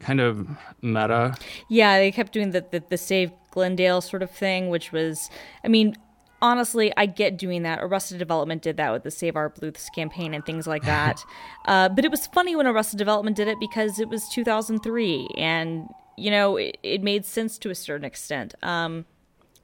kind 0.00 0.20
of 0.20 0.46
meta 0.82 1.34
Yeah, 1.70 1.96
they 1.98 2.12
kept 2.12 2.32
doing 2.34 2.50
the, 2.50 2.60
the 2.70 2.82
the 2.90 2.98
save 2.98 3.32
Greendale 3.50 4.02
sort 4.02 4.22
of 4.22 4.30
thing, 4.30 4.68
which 4.68 4.92
was, 4.92 5.30
I 5.64 5.68
mean, 5.68 5.96
honestly, 6.42 6.92
I 6.96 7.06
get 7.06 7.36
doing 7.36 7.62
that. 7.62 7.78
Arrested 7.82 8.18
Development 8.18 8.62
did 8.62 8.76
that 8.76 8.92
with 8.92 9.02
the 9.02 9.10
Save 9.10 9.36
Our 9.36 9.48
Bluths 9.48 9.88
campaign 9.90 10.34
and 10.34 10.44
things 10.44 10.66
like 10.66 10.84
that. 10.84 11.24
uh, 11.66 11.88
but 11.88 12.04
it 12.04 12.10
was 12.10 12.26
funny 12.26 12.56
when 12.56 12.66
Arrested 12.66 12.98
Development 12.98 13.36
did 13.36 13.48
it 13.48 13.58
because 13.60 13.98
it 14.00 14.08
was 14.08 14.28
2003, 14.28 15.28
and 15.36 15.88
you 16.16 16.30
know, 16.30 16.56
it, 16.56 16.78
it 16.82 17.02
made 17.02 17.24
sense 17.24 17.58
to 17.58 17.70
a 17.70 17.74
certain 17.74 18.04
extent. 18.04 18.54
Um, 18.62 19.06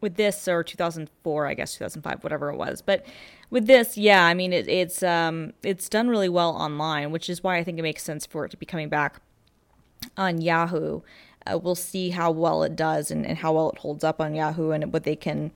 with 0.01 0.17
this 0.17 0.49
or 0.49 0.65
2004 0.65 1.47
i 1.47 1.55
guess 1.55 1.75
2005 1.75 2.25
whatever 2.25 2.51
it 2.51 2.57
was 2.57 2.83
but 2.83 3.07
with 3.51 3.69
this 3.69 3.97
yeah 3.97 4.27
i 4.27 4.35
mean 4.35 4.53
it, 4.53 4.67
it's 4.67 5.01
um 5.01 5.53
it's 5.63 5.89
done 5.89 6.09
really 6.09 6.29
well 6.29 6.57
online 6.57 7.13
which 7.13 7.31
is 7.31 7.45
why 7.45 7.57
i 7.57 7.63
think 7.63 7.79
it 7.79 7.83
makes 7.83 8.03
sense 8.03 8.27
for 8.27 8.45
it 8.45 8.51
to 8.51 8.57
be 8.57 8.67
coming 8.67 8.89
back 8.89 9.21
on 10.17 10.41
Yahoo. 10.41 11.01
Uh, 11.47 11.59
we'll 11.59 11.75
see 11.75 12.11
how 12.11 12.31
well 12.31 12.63
it 12.63 12.77
does 12.77 13.11
and, 13.11 13.27
and 13.27 13.39
how 13.39 13.53
well 13.53 13.71
it 13.71 13.79
holds 13.79 14.05
up 14.05 14.21
on 14.21 14.35
Yahoo 14.35 14.71
and 14.71 14.93
what 14.93 15.05
they 15.05 15.17
can, 15.17 15.51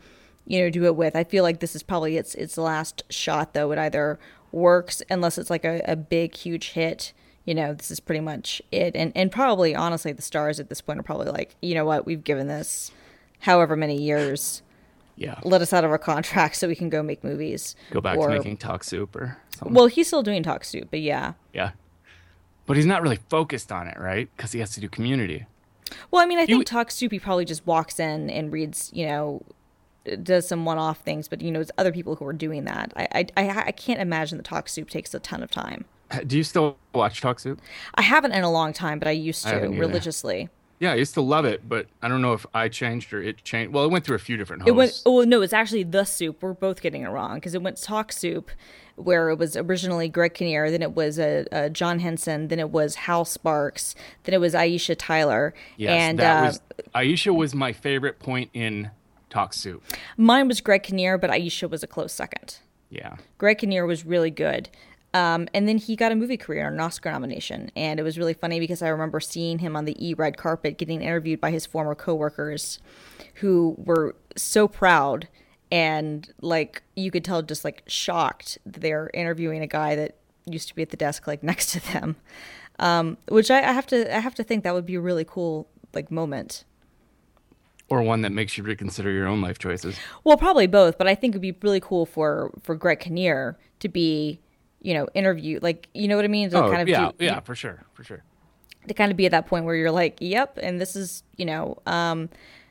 you 0.46 0.60
know, 0.60 0.70
do 0.70 0.84
it 0.84 0.96
with. 0.96 1.16
I 1.16 1.24
feel 1.24 1.42
like 1.42 1.60
this 1.60 1.74
is 1.76 1.82
probably 1.82 2.16
its 2.16 2.34
its 2.34 2.56
last 2.56 3.02
shot 3.10 3.54
though 3.54 3.72
It 3.72 3.78
either 3.78 4.18
works 4.52 5.02
unless 5.10 5.38
it's 5.38 5.50
like 5.50 5.64
a, 5.64 5.82
a 5.86 5.96
big, 5.96 6.34
huge 6.34 6.70
hit. 6.70 7.12
You 7.44 7.54
know, 7.54 7.74
this 7.74 7.90
is 7.90 8.00
pretty 8.00 8.20
much 8.20 8.62
it. 8.72 8.94
And 8.96 9.12
and 9.14 9.30
probably 9.30 9.74
honestly 9.74 10.12
the 10.12 10.22
stars 10.22 10.58
at 10.60 10.68
this 10.68 10.80
point 10.80 10.98
are 11.00 11.04
probably 11.04 11.30
like, 11.30 11.54
you 11.60 11.74
know 11.74 11.84
what, 11.84 12.06
we've 12.06 12.24
given 12.24 12.48
this 12.48 12.90
however 13.40 13.76
many 13.76 14.00
years. 14.00 14.62
Yeah. 15.16 15.38
Let 15.44 15.62
us 15.62 15.72
out 15.72 15.84
of 15.84 15.90
our 15.90 15.98
contract 15.98 16.56
so 16.56 16.68
we 16.68 16.74
can 16.74 16.90
go 16.90 17.02
make 17.02 17.24
movies. 17.24 17.74
Go 17.90 18.00
back 18.00 18.18
Or- 18.18 18.28
to 18.28 18.36
making 18.36 18.58
talk 18.58 18.84
soup 18.84 19.16
or 19.16 19.38
something. 19.56 19.74
Well, 19.74 19.86
he's 19.86 20.06
still 20.06 20.22
doing 20.22 20.42
Talk 20.42 20.64
Soup, 20.64 20.86
but 20.90 21.00
yeah. 21.00 21.32
yeah. 21.52 21.70
But 22.66 22.76
he's 22.76 22.86
not 22.86 23.02
really 23.02 23.18
focused 23.30 23.72
on 23.72 23.86
it, 23.86 23.98
right? 23.98 24.28
Because 24.36 24.52
he 24.52 24.60
has 24.60 24.70
to 24.72 24.80
do 24.80 24.88
community. 24.88 25.46
Well, 26.10 26.20
I 26.22 26.26
mean, 26.26 26.38
I 26.38 26.46
think 26.46 26.66
Talk 26.66 26.90
Soup, 26.90 27.10
he 27.12 27.18
probably 27.18 27.44
just 27.44 27.66
walks 27.66 28.00
in 28.00 28.28
and 28.28 28.52
reads, 28.52 28.90
you 28.92 29.06
know, 29.06 29.42
does 30.24 30.46
some 30.46 30.64
one-off 30.64 31.00
things, 31.00 31.28
but 31.28 31.40
you 31.40 31.50
know, 31.50 31.60
it's 31.60 31.70
other 31.78 31.92
people 31.92 32.16
who 32.16 32.26
are 32.26 32.32
doing 32.32 32.64
that. 32.64 32.92
I, 32.96 33.08
I, 33.12 33.26
I, 33.36 33.64
I 33.66 33.72
can't 33.72 34.00
imagine 34.00 34.38
the 34.38 34.44
Talk 34.44 34.68
Soup 34.68 34.88
takes 34.88 35.14
a 35.14 35.20
ton 35.20 35.42
of 35.42 35.50
time. 35.50 35.84
Do 36.26 36.36
you 36.36 36.44
still 36.44 36.76
watch 36.94 37.20
talk 37.20 37.40
soup? 37.40 37.60
I 37.96 38.02
haven't 38.02 38.32
in 38.32 38.44
a 38.44 38.50
long 38.50 38.72
time, 38.72 38.98
but 38.98 39.08
I 39.08 39.12
used 39.12 39.42
to 39.44 39.48
haven't 39.48 39.78
religiously. 39.78 40.48
Yeah, 40.78 40.92
I 40.92 40.96
used 40.96 41.14
to 41.14 41.20
love 41.20 41.46
it, 41.46 41.68
but 41.68 41.86
I 42.02 42.08
don't 42.08 42.20
know 42.20 42.34
if 42.34 42.44
I 42.52 42.68
changed 42.68 43.12
or 43.12 43.22
it 43.22 43.42
changed. 43.44 43.72
Well, 43.72 43.84
it 43.84 43.90
went 43.90 44.04
through 44.04 44.16
a 44.16 44.20
few 44.20 44.36
different 44.36 44.62
hosts. 44.62 44.68
It 44.68 44.74
went. 44.74 45.02
Oh 45.06 45.22
no, 45.22 45.40
it's 45.42 45.54
actually 45.54 45.84
the 45.84 46.04
soup. 46.04 46.42
We're 46.42 46.52
both 46.52 46.82
getting 46.82 47.02
it 47.02 47.08
wrong 47.08 47.36
because 47.36 47.54
it 47.54 47.62
went 47.62 47.80
Talk 47.80 48.12
Soup, 48.12 48.50
where 48.96 49.30
it 49.30 49.38
was 49.38 49.56
originally 49.56 50.08
Greg 50.08 50.34
Kinnear, 50.34 50.70
then 50.70 50.82
it 50.82 50.94
was 50.94 51.18
uh, 51.18 51.44
uh, 51.50 51.70
John 51.70 51.98
Henson, 52.00 52.48
then 52.48 52.58
it 52.58 52.70
was 52.70 52.94
Hal 52.94 53.24
Sparks, 53.24 53.94
then 54.24 54.34
it 54.34 54.40
was 54.40 54.54
Aisha 54.54 54.94
Tyler, 54.98 55.54
yes, 55.76 55.90
and 55.90 56.18
that 56.18 56.42
uh, 56.42 56.46
was 56.46 56.60
Aisha 56.94 57.34
was 57.34 57.54
my 57.54 57.72
favorite 57.72 58.18
point 58.18 58.50
in 58.52 58.90
talk 59.30 59.52
soup. 59.52 59.82
mine 60.16 60.48
was 60.48 60.60
Greg 60.60 60.82
Kinnear, 60.82 61.18
but 61.18 61.30
Aisha 61.30 61.68
was 61.68 61.82
a 61.82 61.86
close 61.86 62.12
second. 62.12 62.58
Yeah. 62.90 63.16
Greg 63.38 63.58
Kinnear 63.58 63.86
was 63.86 64.04
really 64.04 64.30
good. 64.30 64.68
Um, 65.14 65.48
and 65.54 65.66
then 65.66 65.78
he 65.78 65.96
got 65.96 66.12
a 66.12 66.14
movie 66.14 66.36
career 66.36 66.66
and 66.66 66.74
an 66.74 66.80
Oscar 66.80 67.10
nomination. 67.10 67.70
And 67.74 67.98
it 67.98 68.02
was 68.02 68.18
really 68.18 68.34
funny 68.34 68.60
because 68.60 68.82
I 68.82 68.88
remember 68.88 69.18
seeing 69.18 69.60
him 69.60 69.74
on 69.74 69.86
the 69.86 69.96
E 70.06 70.12
red 70.12 70.36
carpet 70.36 70.76
getting 70.76 71.00
interviewed 71.00 71.40
by 71.40 71.50
his 71.50 71.64
former 71.64 71.94
coworkers 71.94 72.80
who 73.36 73.74
were 73.78 74.14
so 74.36 74.68
proud 74.68 75.28
and 75.72 76.32
like 76.42 76.82
you 76.94 77.10
could 77.10 77.24
tell 77.24 77.42
just 77.42 77.64
like 77.64 77.82
shocked 77.86 78.58
they're 78.64 79.10
interviewing 79.14 79.62
a 79.62 79.66
guy 79.66 79.96
that 79.96 80.16
used 80.44 80.68
to 80.68 80.74
be 80.74 80.82
at 80.82 80.90
the 80.90 80.96
desk 80.96 81.26
like 81.26 81.42
next 81.42 81.72
to 81.72 81.92
them. 81.92 82.16
Um, 82.78 83.16
which 83.28 83.50
I, 83.50 83.60
I 83.60 83.72
have 83.72 83.86
to 83.86 84.14
I 84.14 84.20
have 84.20 84.34
to 84.34 84.44
think 84.44 84.64
that 84.64 84.74
would 84.74 84.86
be 84.86 84.96
a 84.96 85.00
really 85.00 85.24
cool 85.24 85.66
like 85.94 86.10
moment. 86.10 86.64
Or 87.88 88.02
one 88.02 88.22
that 88.22 88.32
makes 88.32 88.58
you 88.58 88.64
reconsider 88.64 89.12
your 89.12 89.28
own 89.28 89.40
life 89.40 89.58
choices. 89.58 89.96
Well, 90.24 90.36
probably 90.36 90.66
both, 90.66 90.98
but 90.98 91.06
I 91.06 91.14
think 91.14 91.32
it'd 91.32 91.42
be 91.42 91.56
really 91.62 91.80
cool 91.80 92.04
for 92.04 92.50
for 92.62 92.74
Greg 92.74 92.98
Kinnear 93.00 93.56
to 93.78 93.88
be, 93.88 94.40
you 94.82 94.92
know, 94.92 95.06
interviewed. 95.14 95.62
Like, 95.62 95.88
you 95.94 96.08
know 96.08 96.16
what 96.16 96.24
I 96.24 96.28
mean? 96.28 96.50
To 96.50 96.64
Oh, 96.64 96.68
kind 96.70 96.82
of 96.82 96.88
yeah, 96.88 97.10
do, 97.16 97.24
yeah, 97.24 97.38
for 97.40 97.54
sure, 97.54 97.84
for 97.94 98.02
sure. 98.02 98.24
to 98.88 98.94
kind 98.94 99.10
of 99.12 99.16
be 99.16 99.24
at 99.26 99.30
that 99.32 99.46
point 99.46 99.64
where 99.66 99.76
you're 99.76 99.92
like, 99.92 100.16
yep, 100.20 100.58
and 100.60 100.80
this 100.80 100.96
is, 100.96 101.22
you 101.36 101.44
know, 101.44 101.78
um, 101.86 102.28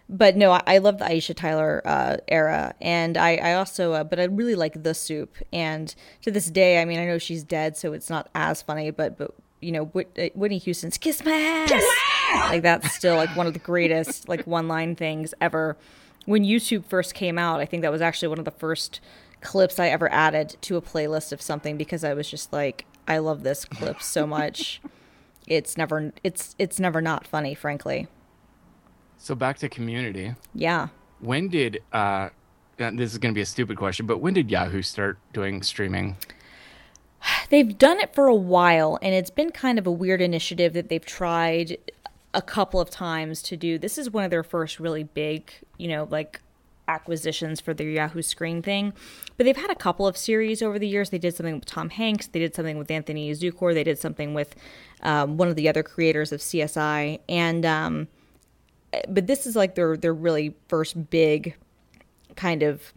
but 0.10 0.36
no, 0.36 0.51
I, 0.51 0.62
I 0.67 0.77
love 0.79 0.98
the 1.00 1.05
Aisha 1.05 1.34
Tyler 1.36 1.81
uh, 1.86 2.17
era, 2.27 2.74
and 2.81 3.17
I, 3.17 3.36
I 3.38 3.53
also, 3.53 3.93
uh, 3.93 4.03
but 4.03 4.19
I 4.19 4.25
really 4.25 4.55
like 4.55 4.84
the 4.84 4.93
soup, 4.93 5.36
and 5.53 5.95
to 6.24 6.29
this 6.31 6.50
day, 6.51 6.81
I 6.81 6.86
mean, 6.86 7.00
I 7.00 7.05
know 7.05 7.17
she's 7.19 7.43
dead, 7.43 7.75
so 7.77 7.93
it's 7.93 8.10
not 8.10 8.29
as 8.36 8.62
funny, 8.62 8.91
but 8.91 9.17
but 9.17 9.34
you 9.62 9.72
know, 9.72 9.86
Whit- 9.86 10.12
uh, 10.19 10.29
Whitney 10.36 10.57
Houston's 10.60 10.98
"Kiss 10.98 11.24
My 11.25 11.31
Ass," 11.31 11.69
like 12.50 12.62
that's 12.63 12.92
still 12.94 13.15
like 13.15 13.36
one 13.36 13.48
of 13.48 13.54
the 13.54 13.60
greatest 13.60 14.27
like 14.30 14.46
one 14.46 14.68
line 14.68 14.96
things 14.96 15.34
ever. 15.42 15.77
When 16.25 16.44
YouTube 16.44 16.86
first 16.86 17.13
came 17.13 17.38
out, 17.38 17.60
I 17.60 17.65
think 17.65 17.82
that 17.84 17.92
was 17.92 18.01
actually 18.01 18.30
one 18.30 18.39
of 18.39 18.46
the 18.46 18.51
first 18.51 19.00
clips 19.42 19.80
I 19.80 19.88
ever 19.89 20.12
added 20.12 20.58
to 20.62 20.75
a 20.77 20.82
playlist 20.82 21.32
of 21.32 21.42
something 21.42 21.77
because 21.77 22.04
I 22.04 22.13
was 22.13 22.30
just 22.30 22.51
like, 22.51 22.86
I 23.08 23.20
love 23.20 23.44
this 23.44 23.63
clip 23.65 24.01
so 24.01 24.25
much 24.25 24.82
it's 25.48 25.77
never 25.77 26.12
it's 26.24 26.56
it's 26.58 26.80
never 26.80 27.01
not 27.01 27.27
funny 27.27 27.54
frankly 27.54 28.08
So 29.18 29.36
back 29.36 29.60
to 29.60 29.70
community. 29.70 30.34
yeah 30.54 30.88
When 31.20 31.50
did 31.50 31.82
uh 31.94 32.30
this 32.77 33.12
is 33.13 33.18
going 33.20 33.34
to 33.34 33.38
be 33.38 33.42
a 33.42 33.46
stupid 33.46 33.77
question, 33.77 34.06
but 34.06 34.18
when 34.18 34.34
did 34.34 34.51
Yahoo 34.51 34.82
start 34.82 35.18
doing 35.34 35.62
streaming? 35.63 36.18
they've 37.50 37.77
done 37.77 38.00
it 38.00 38.13
for 38.13 38.27
a 38.27 38.36
while 38.36 39.00
and 39.01 39.13
it's 39.15 39.30
been 39.30 39.51
kind 39.51 39.80
of 39.80 39.88
a 39.88 39.92
weird 39.92 40.22
initiative 40.22 40.74
that 40.74 40.89
they've 40.89 41.06
tried 41.06 41.77
a 42.36 42.42
couple 42.42 42.80
of 42.80 42.89
times 42.89 43.42
to 43.42 43.58
do 43.58 43.77
this 43.77 43.98
is 43.98 44.12
one 44.12 44.24
of 44.24 44.30
their 44.30 44.44
first 44.44 44.80
really 44.80 45.04
big 45.04 45.51
you 45.77 45.88
know 45.88 46.08
like 46.12 46.42
acquisitions 46.88 47.60
for 47.60 47.74
their 47.74 47.89
yahoo 47.89 48.22
screen 48.22 48.62
thing. 48.62 48.94
But 49.38 49.46
they've 49.46 49.58
had 49.58 49.72
a 49.72 49.75
couple 49.75 50.06
of 50.06 50.15
series 50.15 50.62
over 50.62 50.77
the 50.77 50.88
years. 50.88 51.10
They 51.10 51.18
did 51.18 51.36
something 51.36 51.56
with 51.56 51.65
tom 51.65 51.89
hanks. 51.89 52.27
They 52.27 52.39
did 52.39 52.54
something 52.54 52.77
with 52.77 52.92
anthony 52.92 53.32
zuiker 53.32 53.74
they 53.74 53.84
did 53.84 53.98
something 53.98 54.34
with 54.36 54.56
um, 55.01 55.38
one 55.38 55.48
of 55.48 55.56
the 55.56 55.68
other 55.68 55.82
creators 55.82 56.32
of 56.32 56.42
csi 56.42 57.20
and 57.27 57.65
um, 57.65 58.08
but 59.10 59.27
this 59.27 59.48
is 59.48 59.56
like 59.56 59.75
their 59.75 59.98
their 59.98 60.13
really 60.13 60.56
first 60.68 61.10
big 61.10 61.56
kind 62.36 62.63
of 62.63 62.94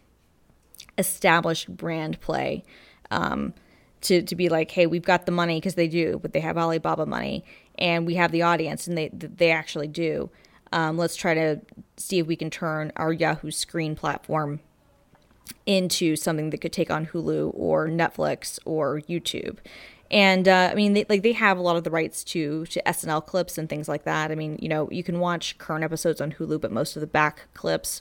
established 0.99 1.75
brand 1.75 2.21
play 2.21 2.65
um, 3.11 3.55
to 4.03 4.23
to 4.23 4.37
be 4.37 4.49
like, 4.49 4.71
hey, 4.71 4.87
we've 4.87 5.05
got 5.05 5.27
the 5.27 5.33
money 5.33 5.57
because 5.57 5.75
they 5.75 5.89
do, 5.89 6.19
but 6.21 6.33
they 6.33 6.41
have 6.41 6.59
Alibaba 6.59 7.07
money, 7.07 7.45
and 7.79 8.07
we 8.07 8.15
have 8.15 8.33
the 8.33 8.43
audience, 8.43 8.87
and 8.87 8.99
they 8.99 9.09
they 9.09 9.51
actually 9.51 9.89
do. 9.89 10.31
Um, 10.73 10.99
let's 10.99 11.17
try 11.17 11.35
to 11.35 11.61
see 11.97 12.19
if 12.19 12.27
we 12.27 12.37
can 12.37 12.51
turn 12.51 12.93
our 12.97 13.13
Yahoo 13.13 13.51
Screen 13.51 13.95
platform 13.97 14.61
into 15.65 16.17
something 16.17 16.51
that 16.51 16.61
could 16.61 16.73
take 16.73 16.91
on 16.91 17.07
Hulu 17.07 17.53
or 17.55 17.89
Netflix 17.89 18.59
or 18.65 19.01
YouTube. 19.03 19.59
And 20.11 20.49
uh, 20.49 20.71
I 20.73 20.75
mean, 20.75 20.95
they, 20.95 21.05
like 21.09 21.23
they 21.23 21.33
have 21.33 21.59
a 21.59 21.63
lot 21.63 21.77
of 21.77 21.85
the 21.85 21.91
rights 21.91 22.25
to 22.25 22.65
to 22.67 22.83
SNL 22.87 23.25
clips 23.27 23.59
and 23.59 23.69
things 23.69 23.89
like 23.89 24.05
that. 24.05 24.31
I 24.31 24.35
mean, 24.35 24.59
you 24.61 24.69
know, 24.69 24.89
you 24.91 25.03
can 25.03 25.21
watch 25.21 25.59
current 25.59 25.85
episodes 25.85 26.21
on 26.21 26.33
Hulu, 26.33 26.61
but 26.61 26.73
most 26.73 26.97
of 26.97 27.01
the 27.01 27.07
back 27.07 27.49
clips 27.55 28.01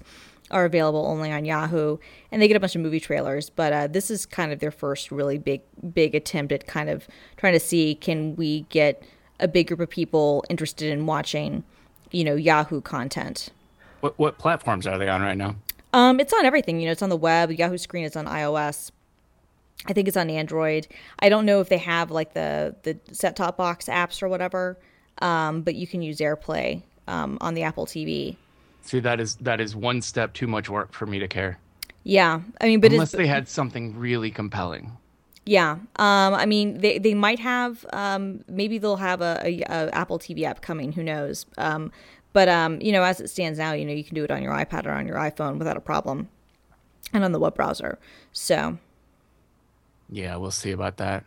are 0.50 0.64
available 0.64 1.06
only 1.06 1.32
on 1.32 1.44
Yahoo, 1.44 1.98
and 2.32 2.42
they 2.42 2.48
get 2.48 2.56
a 2.56 2.60
bunch 2.62 2.76
of 2.76 2.82
movie 2.82 3.02
trailers. 3.02 3.50
But 3.50 3.74
uh, 3.74 3.88
this 3.88 4.10
is 4.10 4.26
kind 4.26 4.54
of 4.54 4.60
their 4.60 4.72
first 4.72 5.12
really 5.12 5.38
big 5.38 5.62
big 5.94 6.16
attempt 6.16 6.54
at 6.54 6.66
kind 6.66 6.90
of 6.90 7.08
trying 7.36 7.54
to 7.54 7.60
see 7.60 7.96
can 7.96 8.36
we 8.38 8.62
get 8.70 9.04
a 9.40 9.48
big 9.48 9.68
group 9.68 9.80
of 9.80 9.90
people 9.90 10.44
interested 10.50 10.92
in 10.92 11.06
watching, 11.06 11.64
you 12.12 12.24
know, 12.24 12.36
Yahoo 12.36 12.82
content. 12.82 13.50
What 14.02 14.18
what 14.18 14.38
platforms 14.38 14.86
are 14.88 14.98
they 14.98 15.10
on 15.10 15.22
right 15.22 15.38
now? 15.38 15.56
Um, 15.94 16.20
it's 16.20 16.34
on 16.34 16.46
everything. 16.46 16.80
You 16.80 16.88
know, 16.88 16.92
it's 16.92 17.02
on 17.02 17.10
the 17.10 17.18
web. 17.18 17.52
Yahoo 17.52 17.78
Screen 17.78 18.04
is 18.04 18.16
on 18.16 18.26
iOS. 18.26 18.92
I 19.86 19.94
think 19.94 20.08
it's 20.08 20.18
on 20.18 20.30
Android. 20.30 20.88
I 21.20 21.30
don't 21.30 21.46
know 21.46 21.62
if 21.62 21.70
they 21.70 21.78
have 21.78 22.12
like 22.12 22.34
the 22.34 22.76
the 22.84 23.00
set 23.12 23.36
top 23.36 23.58
box 23.58 23.86
apps 23.86 24.22
or 24.22 24.28
whatever, 24.28 24.78
um, 25.20 25.62
but 25.62 25.76
you 25.76 25.88
can 25.88 26.02
use 26.02 26.18
AirPlay 26.20 26.82
um, 27.08 27.38
on 27.42 27.54
the 27.54 27.64
Apple 27.64 27.86
TV. 27.86 28.36
See, 28.82 29.00
that 29.00 29.20
is 29.20 29.36
that 29.38 29.60
is 29.60 29.76
one 29.76 30.02
step 30.02 30.34
too 30.34 30.48
much 30.48 30.70
work 30.70 30.94
for 30.94 31.06
me 31.06 31.20
to 31.20 31.28
care. 31.28 31.60
Yeah, 32.04 32.42
I 32.62 32.68
mean, 32.68 32.80
but 32.80 32.92
Unless 32.92 33.12
they 33.12 33.28
had 33.28 33.48
something 33.50 33.98
really 33.98 34.32
compelling. 34.32 34.98
Yeah. 35.48 35.72
Um, 35.96 36.34
I 36.34 36.46
mean, 36.46 36.80
they 36.80 37.00
they 37.00 37.14
might 37.14 37.40
have. 37.40 37.86
Um, 37.94 38.44
maybe 38.50 38.78
they'll 38.78 38.98
have 38.98 39.22
a, 39.22 39.42
a, 39.44 39.62
a 39.62 39.90
Apple 39.94 40.20
TV 40.20 40.44
app 40.44 40.62
coming. 40.62 40.92
Who 40.92 41.04
knows? 41.04 41.46
Um, 41.58 41.92
but 42.34 42.50
um, 42.50 42.82
you 42.82 42.92
know, 42.92 43.04
as 43.04 43.22
it 43.22 43.30
stands 43.30 43.58
now, 43.58 43.72
you 43.72 43.86
know, 43.86 43.94
you 43.94 44.04
can 44.04 44.14
do 44.14 44.24
it 44.24 44.30
on 44.30 44.44
your 44.44 44.54
iPad 44.54 44.86
or 44.86 44.92
on 44.92 45.08
your 45.08 45.16
iPhone 45.16 45.58
without 45.58 45.78
a 45.78 45.82
problem, 45.82 46.28
and 47.14 47.24
on 47.24 47.32
the 47.32 47.40
web 47.40 47.56
browser. 47.56 47.98
So 48.34 48.78
Yeah, 50.10 50.36
we'll 50.36 50.52
see 50.52 50.72
about 50.72 50.98
that. 50.98 51.24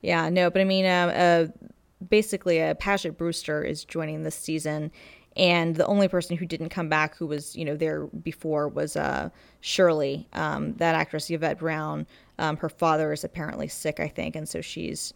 Yeah, 0.00 0.28
no, 0.28 0.50
but 0.50 0.60
I 0.60 0.64
mean, 0.64 0.84
uh, 0.84 1.50
uh, 1.58 1.66
basically, 2.08 2.62
uh, 2.62 2.74
Paget 2.74 3.16
Brewster 3.18 3.62
is 3.64 3.84
joining 3.84 4.22
this 4.22 4.36
season, 4.36 4.92
and 5.36 5.76
the 5.76 5.86
only 5.86 6.08
person 6.08 6.36
who 6.36 6.46
didn't 6.46 6.68
come 6.68 6.88
back, 6.88 7.16
who 7.16 7.26
was 7.26 7.54
you 7.54 7.64
know 7.64 7.76
there 7.76 8.06
before, 8.06 8.68
was 8.68 8.96
uh, 8.96 9.30
Shirley, 9.60 10.28
um, 10.32 10.74
that 10.74 10.96
actress 10.96 11.30
Yvette 11.30 11.58
Brown. 11.58 12.06
Um, 12.38 12.56
her 12.58 12.68
father 12.68 13.12
is 13.12 13.24
apparently 13.24 13.68
sick, 13.68 14.00
I 14.00 14.08
think, 14.08 14.36
and 14.36 14.48
so 14.48 14.60
she's 14.60 15.12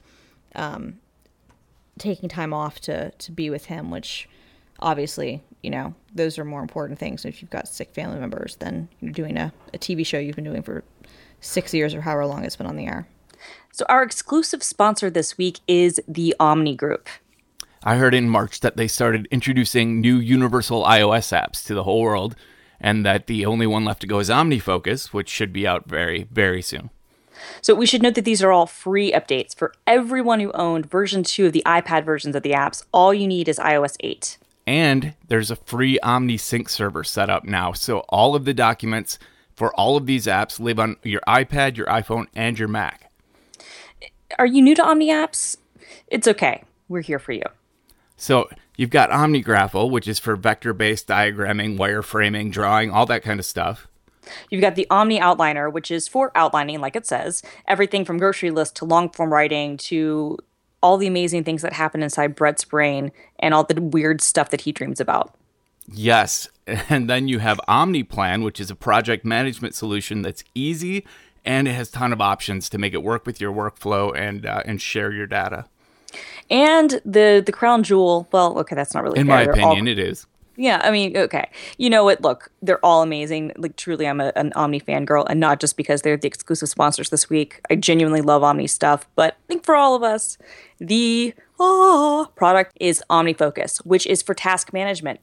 um, 0.54 0.98
taking 1.98 2.28
time 2.28 2.52
off 2.52 2.80
to 2.80 3.10
to 3.10 3.32
be 3.32 3.50
with 3.50 3.66
him, 3.66 3.90
which 3.90 4.28
obviously, 4.80 5.42
you 5.62 5.70
know, 5.70 5.94
those 6.14 6.38
are 6.38 6.44
more 6.44 6.60
important 6.60 6.98
things. 6.98 7.24
If 7.24 7.40
you've 7.40 7.50
got 7.50 7.68
sick 7.68 7.94
family 7.94 8.18
members 8.18 8.56
than 8.56 8.88
you're 9.00 9.12
doing 9.12 9.36
a, 9.36 9.52
a 9.72 9.78
TV 9.78 10.04
show 10.04 10.18
you've 10.18 10.36
been 10.36 10.44
doing 10.44 10.62
for 10.62 10.84
six 11.40 11.72
years 11.72 11.94
or 11.94 12.00
however 12.00 12.26
long 12.26 12.44
it's 12.44 12.56
been 12.56 12.66
on 12.66 12.76
the 12.76 12.86
air. 12.86 13.06
So, 13.72 13.84
our 13.88 14.02
exclusive 14.02 14.62
sponsor 14.62 15.10
this 15.10 15.38
week 15.38 15.60
is 15.66 16.00
the 16.06 16.34
Omni 16.38 16.76
Group. 16.76 17.08
I 17.84 17.96
heard 17.96 18.14
in 18.14 18.28
March 18.28 18.60
that 18.60 18.76
they 18.76 18.86
started 18.86 19.26
introducing 19.30 20.00
new 20.00 20.18
universal 20.18 20.84
iOS 20.84 21.32
apps 21.36 21.64
to 21.66 21.74
the 21.74 21.82
whole 21.82 22.02
world, 22.02 22.36
and 22.80 23.04
that 23.04 23.26
the 23.26 23.44
only 23.44 23.66
one 23.66 23.84
left 23.84 24.02
to 24.02 24.06
go 24.06 24.20
is 24.20 24.28
OmniFocus, 24.28 25.06
which 25.06 25.28
should 25.28 25.52
be 25.52 25.66
out 25.66 25.88
very, 25.88 26.28
very 26.30 26.62
soon. 26.62 26.90
So, 27.60 27.74
we 27.74 27.86
should 27.86 28.02
note 28.02 28.14
that 28.14 28.24
these 28.24 28.42
are 28.42 28.52
all 28.52 28.66
free 28.66 29.12
updates 29.12 29.54
for 29.54 29.72
everyone 29.86 30.40
who 30.40 30.52
owned 30.52 30.90
version 30.90 31.22
2 31.22 31.46
of 31.46 31.52
the 31.52 31.62
iPad 31.66 32.04
versions 32.04 32.36
of 32.36 32.42
the 32.42 32.52
apps. 32.52 32.84
All 32.92 33.12
you 33.12 33.26
need 33.26 33.48
is 33.48 33.58
iOS 33.58 33.96
8. 34.00 34.38
And 34.66 35.14
there's 35.28 35.50
a 35.50 35.56
free 35.56 35.98
OmniSync 36.02 36.68
server 36.68 37.04
set 37.04 37.28
up 37.28 37.44
now, 37.44 37.72
so 37.72 38.00
all 38.08 38.34
of 38.34 38.44
the 38.44 38.54
documents 38.54 39.18
for 39.56 39.74
all 39.74 39.96
of 39.96 40.06
these 40.06 40.26
apps 40.26 40.60
live 40.60 40.78
on 40.78 40.96
your 41.02 41.20
iPad, 41.26 41.76
your 41.76 41.86
iPhone, 41.86 42.26
and 42.34 42.58
your 42.58 42.68
Mac. 42.68 43.10
Are 44.38 44.46
you 44.46 44.62
new 44.62 44.74
to 44.74 44.84
Omni 44.84 45.08
apps? 45.08 45.56
It's 46.06 46.28
okay. 46.28 46.64
We're 46.88 47.02
here 47.02 47.18
for 47.18 47.32
you. 47.32 47.42
So 48.16 48.48
you've 48.76 48.90
got 48.90 49.10
OmniGraffle, 49.10 49.90
which 49.90 50.06
is 50.06 50.18
for 50.18 50.36
vector-based 50.36 51.08
diagramming, 51.08 51.76
wireframing, 51.76 52.52
drawing, 52.52 52.90
all 52.90 53.06
that 53.06 53.22
kind 53.22 53.40
of 53.40 53.46
stuff. 53.46 53.88
You've 54.50 54.60
got 54.60 54.74
the 54.76 54.86
Omni 54.90 55.20
Outliner, 55.20 55.72
which 55.72 55.90
is 55.90 56.08
for 56.08 56.30
outlining, 56.34 56.80
like 56.80 56.96
it 56.96 57.06
says, 57.06 57.42
everything 57.66 58.04
from 58.04 58.18
grocery 58.18 58.50
list 58.50 58.76
to 58.76 58.84
long 58.84 59.10
form 59.10 59.32
writing 59.32 59.76
to 59.78 60.38
all 60.82 60.96
the 60.96 61.06
amazing 61.06 61.44
things 61.44 61.62
that 61.62 61.72
happen 61.72 62.02
inside 62.02 62.34
Brett's 62.34 62.64
brain 62.64 63.12
and 63.38 63.54
all 63.54 63.64
the 63.64 63.80
weird 63.80 64.20
stuff 64.20 64.50
that 64.50 64.62
he 64.62 64.72
dreams 64.72 65.00
about. 65.00 65.34
Yes. 65.92 66.48
And 66.88 67.10
then 67.10 67.26
you 67.26 67.40
have 67.40 67.60
OmniPlan, 67.68 68.44
which 68.44 68.60
is 68.60 68.70
a 68.70 68.76
project 68.76 69.24
management 69.24 69.74
solution 69.74 70.22
that's 70.22 70.44
easy 70.54 71.04
and 71.44 71.66
it 71.66 71.72
has 71.72 71.88
a 71.88 71.92
ton 71.92 72.12
of 72.12 72.20
options 72.20 72.68
to 72.68 72.78
make 72.78 72.94
it 72.94 73.02
work 73.02 73.26
with 73.26 73.40
your 73.40 73.52
workflow 73.52 74.16
and 74.16 74.46
uh, 74.46 74.62
and 74.64 74.80
share 74.80 75.12
your 75.12 75.26
data. 75.26 75.66
And 76.50 77.00
the 77.04 77.42
the 77.44 77.52
crown 77.52 77.82
jewel, 77.82 78.28
well, 78.32 78.58
okay, 78.60 78.74
that's 78.76 78.94
not 78.94 79.02
really 79.02 79.18
In 79.18 79.26
fair. 79.26 79.36
my 79.36 79.42
opinion, 79.42 79.86
all- 79.86 79.92
it 79.92 79.98
is. 79.98 80.26
Yeah, 80.62 80.80
I 80.84 80.92
mean, 80.92 81.16
okay. 81.16 81.50
You 81.76 81.90
know 81.90 82.04
what? 82.04 82.20
Look, 82.20 82.52
they're 82.62 82.78
all 82.86 83.02
amazing. 83.02 83.50
Like, 83.56 83.74
truly, 83.74 84.06
I'm 84.06 84.20
a, 84.20 84.32
an 84.36 84.52
Omni 84.54 84.80
fangirl, 84.80 85.26
and 85.28 85.40
not 85.40 85.58
just 85.58 85.76
because 85.76 86.02
they're 86.02 86.16
the 86.16 86.28
exclusive 86.28 86.68
sponsors 86.68 87.10
this 87.10 87.28
week. 87.28 87.60
I 87.68 87.74
genuinely 87.74 88.20
love 88.20 88.44
Omni 88.44 88.68
stuff, 88.68 89.08
but 89.16 89.32
I 89.32 89.46
think 89.48 89.64
for 89.64 89.74
all 89.74 89.96
of 89.96 90.04
us, 90.04 90.38
the 90.78 91.34
ah, 91.58 92.26
product 92.36 92.76
is 92.78 93.02
OmniFocus, 93.10 93.78
which 93.78 94.06
is 94.06 94.22
for 94.22 94.34
task 94.34 94.72
management. 94.72 95.18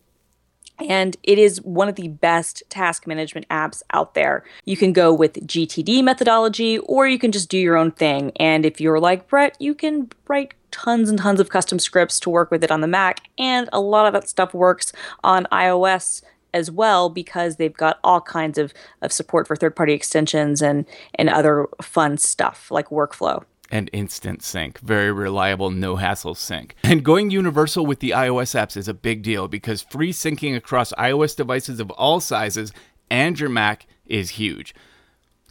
And 0.89 1.15
it 1.23 1.39
is 1.39 1.61
one 1.61 1.87
of 1.87 1.95
the 1.95 2.09
best 2.09 2.63
task 2.69 3.07
management 3.07 3.47
apps 3.47 3.81
out 3.93 4.15
there. 4.15 4.43
You 4.65 4.75
can 4.75 4.91
go 4.91 5.13
with 5.13 5.47
GTD 5.47 6.03
methodology 6.03 6.79
or 6.79 7.07
you 7.07 7.17
can 7.17 7.31
just 7.31 7.49
do 7.49 7.57
your 7.57 7.77
own 7.77 7.91
thing. 7.91 8.33
And 8.37 8.65
if 8.65 8.81
you're 8.81 8.99
like 8.99 9.29
Brett, 9.29 9.55
you 9.59 9.73
can 9.73 10.09
write 10.27 10.53
tons 10.71 11.09
and 11.09 11.19
tons 11.19 11.39
of 11.39 11.49
custom 11.49 11.79
scripts 11.79 12.19
to 12.21 12.29
work 12.29 12.51
with 12.51 12.63
it 12.63 12.71
on 12.71 12.81
the 12.81 12.87
Mac. 12.87 13.21
And 13.37 13.69
a 13.73 13.79
lot 13.79 14.05
of 14.05 14.13
that 14.13 14.29
stuff 14.29 14.53
works 14.53 14.93
on 15.23 15.47
iOS 15.51 16.21
as 16.53 16.71
well 16.71 17.09
because 17.09 17.57
they've 17.57 17.75
got 17.75 17.99
all 18.03 18.21
kinds 18.21 18.57
of, 18.57 18.73
of 19.01 19.11
support 19.11 19.47
for 19.47 19.55
third 19.55 19.75
party 19.75 19.93
extensions 19.93 20.61
and, 20.61 20.85
and 21.15 21.29
other 21.29 21.67
fun 21.81 22.17
stuff 22.17 22.71
like 22.71 22.89
workflow. 22.89 23.43
and 23.71 23.89
instant 23.93 24.41
sync. 24.41 24.79
Very 24.79 25.11
reliable, 25.11 25.69
no 25.69 25.97
hassle 25.97 26.33
sync. 26.33 26.75
And 26.83 27.05
going 27.05 27.29
universal 27.29 27.85
with 27.85 27.99
the 27.99 28.11
iOS 28.11 28.59
apps 28.59 28.75
is 28.75 28.87
a 28.87 28.95
big 28.95 29.21
deal 29.21 29.47
because 29.47 29.83
free 29.83 30.11
syncing 30.11 30.55
across 30.55 30.91
iOS 30.93 31.35
devices 31.35 31.79
of 31.79 31.91
all 31.91 32.19
sizes 32.19 32.73
and 33.11 33.39
your 33.39 33.49
Mac 33.49 33.85
is 34.07 34.31
huge. 34.31 34.73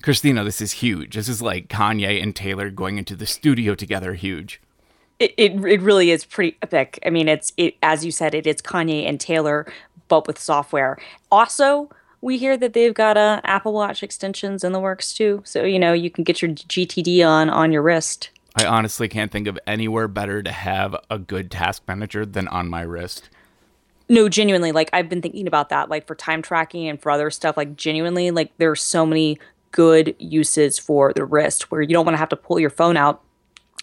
Christina, 0.03 0.45
this 0.45 0.61
is 0.61 0.73
huge. 0.73 1.15
This 1.15 1.29
is 1.29 1.43
like 1.43 1.69
Kanye 1.69 2.23
and 2.23 2.35
Taylor 2.35 2.71
going 2.71 2.99
into 2.99 3.17
the 3.17 3.27
studio 3.27 3.75
together, 3.75 4.15
huge. 4.15 4.61
It, 5.19 5.35
it, 5.37 5.53
it 5.65 5.81
really 5.81 6.11
is 6.11 6.25
pretty 6.25 6.57
epic. 6.63 6.99
I 7.05 7.11
mean, 7.11 7.29
it's 7.29 7.53
it 7.57 7.77
as 7.83 8.05
you 8.05 8.13
said, 8.13 8.35
it 8.35 8.47
is 8.47 8.57
Kanye 8.57 9.09
and 9.09 9.21
Taylor, 9.21 9.67
but 10.09 10.27
with 10.27 10.39
software. 10.39 10.99
Also, 11.31 11.91
we 12.21 12.39
hear 12.39 12.57
that 12.57 12.73
they've 12.73 12.95
got 12.95 13.17
uh, 13.17 13.41
Apple 13.45 13.73
Watch 13.73 14.03
extensions 14.03 14.65
in 14.65 14.73
the 14.73 14.81
works 14.81 15.13
too, 15.13 15.43
so 15.45 15.65
you 15.65 15.79
know 15.79 15.93
you 15.93 16.11
can 16.11 16.25
get 16.25 16.43
your 16.43 16.51
GTD 16.53 17.27
on 17.27 17.51
on 17.51 17.73
your 17.73 17.83
wrist. 17.83 18.31
I 18.57 18.67
honestly 18.67 19.09
can't 19.09 19.31
think 19.31 19.47
of 19.47 19.59
anywhere 19.67 20.09
better 20.09 20.43
to 20.43 20.51
have 20.51 20.97
a 21.11 21.19
good 21.19 21.51
task 21.51 21.83
manager 21.87 22.27
than 22.27 22.49
on 22.49 22.69
my 22.69 22.83
wrist. 22.83 23.29
No, 24.09 24.29
genuinely, 24.29 24.73
like 24.73 24.91
I've 24.93 25.09
been 25.09 25.23
thinking 25.23 25.47
about 25.47 25.69
that, 25.69 25.91
like 25.91 26.07
for 26.07 26.15
time 26.15 26.43
tracking 26.43 26.89
and 26.89 27.01
for 27.01 27.11
other 27.11 27.31
stuff. 27.31 27.57
Like 27.57 27.77
genuinely, 27.77 28.31
like 28.31 28.57
there 28.59 28.71
are 28.71 28.77
so 28.77 29.05
many 29.05 29.39
good 29.71 30.17
uses 30.19 30.79
for 30.79 31.13
the 31.13 31.25
wrist 31.25 31.71
where 31.71 31.83
you 31.83 31.89
don't 31.89 32.07
want 32.07 32.15
to 32.15 32.19
have 32.19 32.31
to 32.31 32.37
pull 32.37 32.59
your 32.59 32.71
phone 32.71 32.97
out 32.97 33.23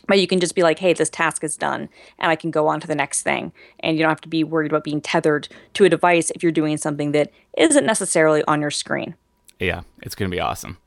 but 0.07 0.19
you 0.19 0.27
can 0.27 0.39
just 0.39 0.55
be 0.55 0.63
like, 0.63 0.79
hey, 0.79 0.93
this 0.93 1.09
task 1.09 1.43
is 1.43 1.57
done, 1.57 1.89
and 2.19 2.31
I 2.31 2.35
can 2.35 2.51
go 2.51 2.67
on 2.67 2.79
to 2.81 2.87
the 2.87 2.95
next 2.95 3.23
thing. 3.23 3.51
And 3.79 3.97
you 3.97 4.03
don't 4.03 4.11
have 4.11 4.21
to 4.21 4.29
be 4.29 4.43
worried 4.43 4.71
about 4.71 4.83
being 4.83 5.01
tethered 5.01 5.47
to 5.75 5.85
a 5.85 5.89
device 5.89 6.31
if 6.31 6.43
you're 6.43 6.51
doing 6.51 6.77
something 6.77 7.11
that 7.11 7.31
isn't 7.57 7.85
necessarily 7.85 8.43
on 8.47 8.61
your 8.61 8.71
screen. 8.71 9.15
Yeah, 9.59 9.81
it's 10.01 10.15
going 10.15 10.29
to 10.29 10.35
be 10.35 10.41
awesome. 10.41 10.77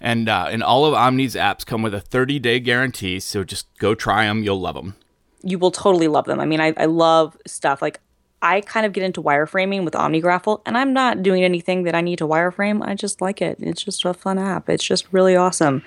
And 0.00 0.28
uh, 0.28 0.46
and 0.50 0.62
all 0.62 0.86
of 0.86 0.94
Omni's 0.94 1.34
apps 1.34 1.64
come 1.66 1.82
with 1.82 1.92
a 1.92 2.00
30 2.00 2.38
day 2.38 2.58
guarantee, 2.58 3.20
so 3.20 3.44
just 3.44 3.66
go 3.78 3.94
try 3.94 4.24
them. 4.24 4.42
You'll 4.42 4.60
love 4.60 4.74
them. 4.74 4.96
You 5.42 5.58
will 5.58 5.70
totally 5.70 6.08
love 6.08 6.24
them. 6.24 6.40
I 6.40 6.46
mean, 6.46 6.60
I, 6.60 6.72
I 6.76 6.86
love 6.86 7.36
stuff 7.46 7.82
like 7.82 8.00
I 8.42 8.62
kind 8.62 8.86
of 8.86 8.92
get 8.92 9.02
into 9.02 9.22
wireframing 9.22 9.84
with 9.84 9.94
OmniGraffle, 9.94 10.62
and 10.64 10.78
I'm 10.78 10.92
not 10.92 11.22
doing 11.22 11.44
anything 11.44 11.82
that 11.82 11.94
I 11.94 12.00
need 12.00 12.16
to 12.18 12.26
wireframe. 12.26 12.86
I 12.86 12.94
just 12.94 13.20
like 13.20 13.42
it. 13.42 13.58
It's 13.60 13.82
just 13.84 14.04
a 14.04 14.14
fun 14.14 14.38
app. 14.38 14.68
It's 14.70 14.84
just 14.84 15.06
really 15.12 15.36
awesome. 15.36 15.82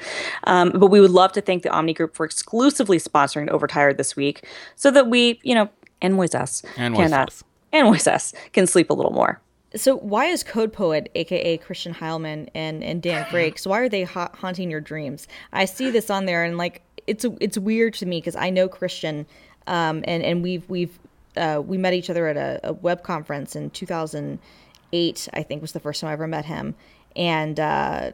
Um, 0.45 0.71
but 0.71 0.87
we 0.87 1.01
would 1.01 1.11
love 1.11 1.31
to 1.33 1.41
thank 1.41 1.63
the 1.63 1.69
Omni 1.71 1.93
Group 1.93 2.15
for 2.15 2.25
exclusively 2.25 2.97
sponsoring 2.99 3.49
Overtired 3.49 3.97
this 3.97 4.15
week, 4.15 4.45
so 4.75 4.91
that 4.91 5.07
we, 5.07 5.39
you 5.43 5.55
know, 5.55 5.69
and 6.01 6.15
Voice 6.15 6.35
Us 6.35 6.61
And 6.77 6.95
can, 6.95 7.09
Voice 7.09 7.13
uh, 7.13 7.21
Us. 7.21 7.43
and 7.71 7.87
Voice 7.87 8.07
Us 8.07 8.33
can 8.51 8.67
sleep 8.67 8.89
a 8.89 8.93
little 8.93 9.13
more. 9.13 9.39
So 9.75 9.97
why 9.97 10.25
is 10.25 10.43
Code 10.43 10.71
Poet, 10.71 11.09
aka 11.15 11.57
Christian 11.57 11.95
Heilmann 11.95 12.49
and 12.53 12.83
and 12.83 13.01
Dan 13.01 13.25
Frakes, 13.31 13.65
why 13.65 13.79
are 13.79 13.89
they 13.89 14.03
ha- 14.03 14.29
haunting 14.35 14.69
your 14.69 14.81
dreams? 14.81 15.27
I 15.51 15.65
see 15.65 15.89
this 15.89 16.11
on 16.11 16.25
there 16.25 16.43
and 16.43 16.57
like 16.57 16.83
it's 17.07 17.25
it's 17.41 17.57
weird 17.57 17.95
to 17.95 18.05
me 18.05 18.19
because 18.19 18.35
I 18.35 18.49
know 18.51 18.67
Christian, 18.67 19.25
um, 19.65 20.03
and 20.07 20.21
and 20.21 20.43
we've 20.43 20.69
we've 20.69 20.99
uh, 21.37 21.61
we 21.65 21.77
met 21.77 21.93
each 21.93 22.09
other 22.09 22.27
at 22.27 22.37
a, 22.37 22.59
a 22.63 22.73
web 22.73 23.03
conference 23.03 23.55
in 23.55 23.69
2008. 23.71 25.29
I 25.33 25.43
think 25.43 25.61
was 25.61 25.71
the 25.71 25.79
first 25.79 26.01
time 26.01 26.09
I 26.09 26.13
ever 26.13 26.27
met 26.27 26.45
him, 26.45 26.75
and 27.15 27.59
uh, 27.59 28.11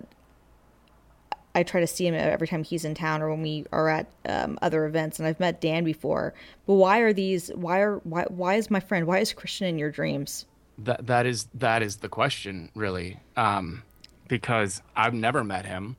I 1.56 1.64
try 1.64 1.82
to 1.82 1.88
see 1.88 2.08
him 2.08 2.16
every 2.16 2.48
time 2.48 2.64
he's 2.64 2.86
in 2.86 2.94
town 2.94 3.22
or 3.22 3.30
when 3.30 3.42
we 3.42 3.66
are 3.72 3.90
at 3.90 4.08
um, 4.26 4.58
other 4.62 4.86
events. 4.86 5.20
And 5.20 5.28
I've 5.28 5.40
met 5.40 5.62
Dan 5.62 5.84
before, 5.84 6.34
but 6.66 6.76
why 6.76 7.00
are 7.00 7.14
these? 7.14 7.50
Why 7.50 7.80
are 7.80 7.98
why 8.00 8.26
why 8.30 8.56
is 8.56 8.70
my 8.70 8.80
friend? 8.80 9.08
Why 9.08 9.20
is 9.20 9.34
Christian 9.34 9.68
in 9.68 9.78
your 9.78 9.92
dreams? 9.92 10.46
That 10.78 11.08
that 11.08 11.26
is 11.26 11.48
that 11.56 11.82
is 11.82 11.98
the 11.98 12.10
question, 12.10 12.70
really, 12.76 13.20
um, 13.36 13.84
because 14.28 14.82
I've 14.96 15.14
never 15.14 15.44
met 15.44 15.66
him, 15.66 15.98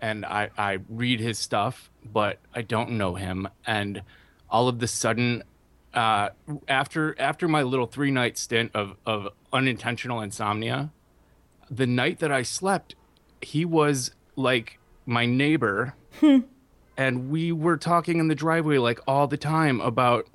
and 0.00 0.24
I 0.24 0.50
I 0.56 0.78
read 0.88 1.20
his 1.20 1.38
stuff, 1.38 1.90
but 2.04 2.38
I 2.54 2.62
don't 2.62 2.92
know 2.92 3.14
him, 3.14 3.48
and 3.66 4.02
all 4.50 4.68
of 4.68 4.78
the 4.78 4.86
sudden, 4.86 5.42
uh, 5.94 6.30
after 6.68 7.14
after 7.20 7.48
my 7.48 7.62
little 7.62 7.86
three 7.86 8.10
night 8.10 8.38
stint 8.38 8.70
of 8.74 8.96
of 9.06 9.28
unintentional 9.52 10.20
insomnia, 10.20 10.90
the 11.70 11.86
night 11.86 12.18
that 12.20 12.32
I 12.32 12.42
slept, 12.42 12.94
he 13.40 13.64
was 13.64 14.12
like 14.36 14.78
my 15.06 15.26
neighbor, 15.26 15.94
and 16.96 17.30
we 17.30 17.52
were 17.52 17.76
talking 17.76 18.18
in 18.18 18.28
the 18.28 18.34
driveway 18.34 18.78
like 18.78 19.00
all 19.06 19.26
the 19.26 19.36
time 19.36 19.80
about 19.80 20.26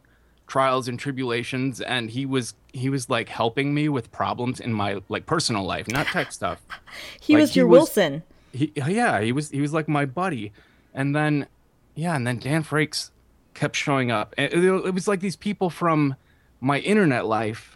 trials 0.47 0.87
and 0.87 0.99
tribulations. 0.99 1.81
And 1.81 2.09
he 2.11 2.25
was 2.25 2.53
he 2.73 2.89
was 2.89 3.09
like 3.09 3.29
helping 3.29 3.73
me 3.73 3.89
with 3.89 4.11
problems 4.11 4.59
in 4.59 4.73
my 4.73 5.01
like 5.09 5.25
personal 5.25 5.63
life 5.63 5.87
not 5.87 6.07
tech 6.07 6.31
stuff. 6.31 6.61
He 7.19 7.33
Like, 7.33 7.41
was 7.41 7.53
he 7.53 7.59
your 7.59 7.67
was- 7.67 7.79
Wilson. 7.79 8.23
he, 8.53 8.71
yeah 8.75 9.21
he 9.21 9.31
was 9.31 9.49
he 9.49 9.61
was 9.61 9.73
like 9.73 9.87
my 9.87 10.05
buddy. 10.05 10.51
And 10.93 11.15
then 11.15 11.47
yeah 11.95 12.15
and 12.15 12.25
then 12.27 12.37
dan 12.37 12.63
frakes 12.63 13.09
kept 13.57 13.75
showing 13.75 14.11
up 14.11 14.33
and 14.37 14.53
it, 14.53 14.93
was 14.93 15.07
like 15.07 15.19
these 15.19 15.35
people 15.35 15.69
from 15.69 16.15
my 16.61 16.77
internet 16.79 17.25
life 17.25 17.75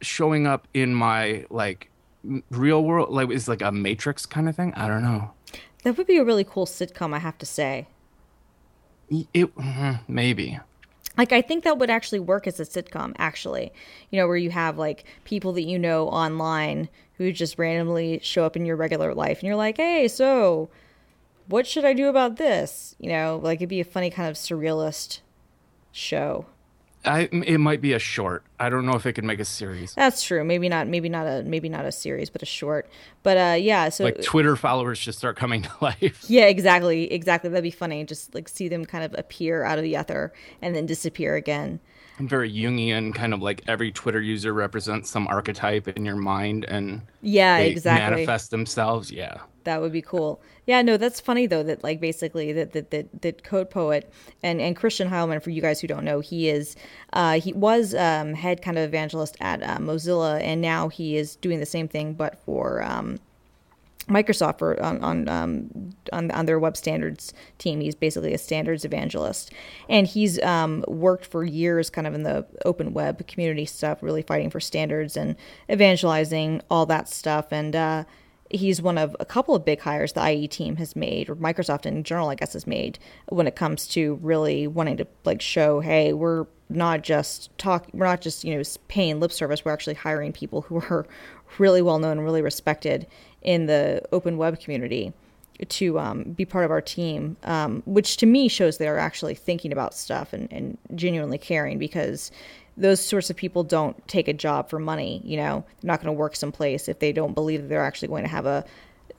showing 0.00 0.46
up 0.48 0.66
in 0.74 0.92
my 0.94 1.46
like 1.48 1.90
real 2.50 2.82
world 2.84 3.08
like 3.10 3.30
it's 3.30 3.46
like 3.46 3.62
a 3.62 3.70
matrix 3.70 4.26
kind 4.26 4.48
of 4.48 4.56
thing 4.56 4.74
i 4.74 4.88
don't 4.88 5.02
know 5.02 5.30
That 5.84 5.96
would 5.96 6.06
be 6.08 6.16
a 6.18 6.24
really 6.24 6.44
cool 6.44 6.66
sitcom, 6.66 7.14
I 7.14 7.18
have 7.18 7.38
to 7.38 7.46
say. 7.46 7.86
it 9.10 9.54
mhm, 9.56 10.00
maybe 10.08 10.58
Like 11.16 11.32
I 11.32 11.42
think 11.42 11.64
that 11.64 11.78
would 11.78 11.90
actually 11.90 12.20
work 12.20 12.46
as 12.46 12.58
a 12.58 12.64
sitcom, 12.64 13.12
actually. 13.18 13.72
You 14.10 14.18
know, 14.18 14.26
where 14.26 14.36
you 14.36 14.50
have 14.50 14.78
like 14.78 15.04
people 15.24 15.52
that 15.54 15.62
you 15.62 15.78
know 15.78 16.08
online 16.08 16.88
who 17.18 17.30
just 17.32 17.58
randomly 17.58 18.18
show 18.22 18.44
up 18.44 18.56
in 18.56 18.64
your 18.64 18.76
regular 18.76 19.14
life 19.14 19.38
and 19.40 19.46
you're 19.46 19.56
like, 19.66 19.76
"Hey, 19.76 20.08
so 20.08 20.68
what 21.48 21.66
should 21.66 21.84
I 21.84 21.92
do 21.92 22.08
about 22.08 22.36
this?" 22.36 22.94
You 22.98 23.10
know, 23.10 23.40
like 23.42 23.58
it'd 23.58 23.68
be 23.68 23.80
a 23.80 23.84
funny 23.84 24.10
kind 24.10 24.28
of 24.28 24.36
surrealist 24.36 25.20
show. 25.92 26.46
I, 27.04 27.28
it 27.32 27.58
might 27.58 27.80
be 27.80 27.94
a 27.94 27.98
short. 27.98 28.44
I 28.60 28.70
don't 28.70 28.86
know 28.86 28.92
if 28.94 29.06
it 29.06 29.14
could 29.14 29.24
make 29.24 29.40
a 29.40 29.44
series. 29.44 29.92
That's 29.94 30.22
true. 30.22 30.44
Maybe 30.44 30.68
not 30.68 30.86
maybe 30.86 31.08
not 31.08 31.26
a 31.26 31.42
maybe 31.42 31.68
not 31.68 31.84
a 31.84 31.90
series, 31.90 32.30
but 32.30 32.42
a 32.42 32.46
short. 32.46 32.88
But 33.24 33.36
uh 33.36 33.56
yeah, 33.56 33.88
so 33.88 34.04
Like 34.04 34.22
Twitter 34.22 34.54
followers 34.54 35.00
just 35.00 35.18
start 35.18 35.36
coming 35.36 35.62
to 35.62 35.70
life. 35.80 36.24
Yeah, 36.28 36.44
exactly, 36.46 37.12
exactly. 37.12 37.50
That'd 37.50 37.64
be 37.64 37.72
funny. 37.72 38.04
Just 38.04 38.34
like 38.34 38.48
see 38.48 38.68
them 38.68 38.84
kind 38.84 39.02
of 39.04 39.18
appear 39.18 39.64
out 39.64 39.78
of 39.78 39.84
the 39.84 39.96
ether 39.96 40.32
and 40.60 40.76
then 40.76 40.86
disappear 40.86 41.34
again. 41.34 41.80
I'm 42.18 42.28
very 42.28 42.52
Jungian, 42.52 43.14
kind 43.14 43.32
of 43.34 43.40
like 43.40 43.62
every 43.66 43.90
Twitter 43.90 44.20
user 44.20 44.52
represents 44.52 45.10
some 45.10 45.26
archetype 45.28 45.88
in 45.88 46.04
your 46.04 46.16
mind 46.16 46.64
and 46.66 47.02
Yeah, 47.22 47.58
they 47.58 47.70
exactly. 47.70 48.16
manifest 48.16 48.50
themselves. 48.50 49.10
Yeah. 49.10 49.38
That 49.64 49.80
would 49.80 49.92
be 49.92 50.02
cool. 50.02 50.40
Yeah, 50.66 50.82
no, 50.82 50.96
that's 50.96 51.20
funny 51.20 51.46
though. 51.46 51.62
That 51.62 51.82
like 51.82 52.00
basically 52.00 52.52
that 52.52 52.72
that 52.72 52.90
that, 52.90 53.22
that 53.22 53.44
Code 53.44 53.70
Poet 53.70 54.12
and 54.42 54.60
and 54.60 54.76
Christian 54.76 55.08
Heilmann, 55.08 55.42
for 55.42 55.50
you 55.50 55.62
guys 55.62 55.80
who 55.80 55.86
don't 55.86 56.04
know, 56.04 56.20
he 56.20 56.48
is 56.48 56.76
uh, 57.12 57.40
he 57.40 57.52
was 57.52 57.94
um, 57.94 58.34
head 58.34 58.60
kind 58.62 58.76
of 58.76 58.84
evangelist 58.84 59.36
at 59.40 59.62
uh, 59.62 59.78
Mozilla, 59.78 60.40
and 60.40 60.60
now 60.60 60.88
he 60.88 61.16
is 61.16 61.36
doing 61.36 61.60
the 61.60 61.66
same 61.66 61.86
thing, 61.88 62.12
but 62.14 62.38
for 62.44 62.82
um, 62.82 63.18
Microsoft 64.08 64.58
for 64.58 64.80
on 64.82 65.02
on, 65.02 65.28
um, 65.28 65.90
on 66.12 66.30
on 66.30 66.46
their 66.46 66.58
web 66.58 66.76
standards 66.76 67.32
team. 67.58 67.80
He's 67.80 67.94
basically 67.94 68.34
a 68.34 68.38
standards 68.38 68.84
evangelist, 68.84 69.52
and 69.88 70.06
he's 70.06 70.40
um, 70.42 70.84
worked 70.88 71.26
for 71.26 71.44
years, 71.44 71.90
kind 71.90 72.06
of 72.06 72.14
in 72.14 72.22
the 72.22 72.46
open 72.64 72.92
web 72.92 73.26
community 73.28 73.64
stuff, 73.64 74.02
really 74.02 74.22
fighting 74.22 74.50
for 74.50 74.60
standards 74.60 75.16
and 75.16 75.36
evangelizing 75.70 76.62
all 76.70 76.86
that 76.86 77.08
stuff. 77.08 77.52
And 77.52 77.76
uh, 77.76 78.04
he's 78.50 78.82
one 78.82 78.98
of 78.98 79.16
a 79.18 79.24
couple 79.24 79.54
of 79.54 79.64
big 79.64 79.80
hires 79.80 80.12
the 80.12 80.30
IE 80.30 80.48
team 80.48 80.76
has 80.76 80.94
made, 80.94 81.28
or 81.28 81.36
Microsoft 81.36 81.86
in 81.86 82.04
general, 82.04 82.28
I 82.28 82.34
guess, 82.34 82.52
has 82.52 82.66
made 82.66 82.98
when 83.28 83.46
it 83.46 83.56
comes 83.56 83.86
to 83.88 84.18
really 84.22 84.66
wanting 84.66 84.96
to 84.98 85.06
like 85.24 85.40
show, 85.40 85.80
hey, 85.80 86.12
we're 86.12 86.46
not 86.68 87.02
just 87.02 87.56
talk, 87.58 87.86
we're 87.92 88.06
not 88.06 88.20
just 88.20 88.44
you 88.44 88.56
know 88.56 88.62
paying 88.88 89.20
lip 89.20 89.32
service. 89.32 89.64
We're 89.64 89.72
actually 89.72 89.94
hiring 89.94 90.32
people 90.32 90.62
who 90.62 90.76
are 90.76 91.06
really 91.58 91.82
well 91.82 91.98
known 91.98 92.18
and 92.18 92.24
really 92.24 92.42
respected 92.42 93.06
in 93.42 93.66
the 93.66 94.02
open 94.12 94.36
web 94.36 94.60
community 94.60 95.12
to 95.68 95.98
um, 95.98 96.24
be 96.24 96.44
part 96.44 96.64
of 96.64 96.70
our 96.70 96.80
team, 96.80 97.36
um, 97.44 97.82
which 97.86 98.16
to 98.18 98.26
me 98.26 98.48
shows 98.48 98.78
they're 98.78 98.98
actually 98.98 99.34
thinking 99.34 99.72
about 99.72 99.94
stuff 99.94 100.32
and, 100.32 100.52
and 100.52 100.78
genuinely 100.94 101.38
caring 101.38 101.78
because 101.78 102.30
those 102.76 103.04
sorts 103.04 103.30
of 103.30 103.36
people 103.36 103.62
don't 103.62 104.06
take 104.08 104.28
a 104.28 104.32
job 104.32 104.68
for 104.68 104.78
money. 104.78 105.20
You 105.24 105.36
know, 105.36 105.64
they're 105.80 105.88
not 105.88 106.02
going 106.02 106.14
to 106.14 106.18
work 106.18 106.36
someplace 106.36 106.88
if 106.88 106.98
they 106.98 107.12
don't 107.12 107.34
believe 107.34 107.62
that 107.62 107.68
they're 107.68 107.84
actually 107.84 108.08
going 108.08 108.24
to 108.24 108.30
have 108.30 108.46
a 108.46 108.64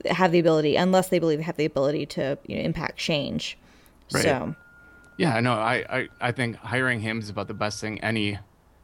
have 0.09 0.31
the 0.31 0.39
ability, 0.39 0.75
unless 0.75 1.09
they 1.09 1.19
believe 1.19 1.38
they 1.38 1.43
have 1.43 1.55
the 1.55 1.65
ability 1.65 2.05
to 2.05 2.38
you 2.47 2.57
know, 2.57 2.62
impact 2.63 2.97
change. 2.97 3.57
Right. 4.12 4.23
So, 4.23 4.55
Yeah, 5.17 5.39
no, 5.39 5.53
I, 5.53 5.86
I, 5.89 6.09
I 6.19 6.31
think 6.31 6.57
hiring 6.57 6.99
him 6.99 7.19
is 7.19 7.29
about 7.29 7.47
the 7.47 7.53
best 7.53 7.79
thing 7.79 8.03
any 8.03 8.39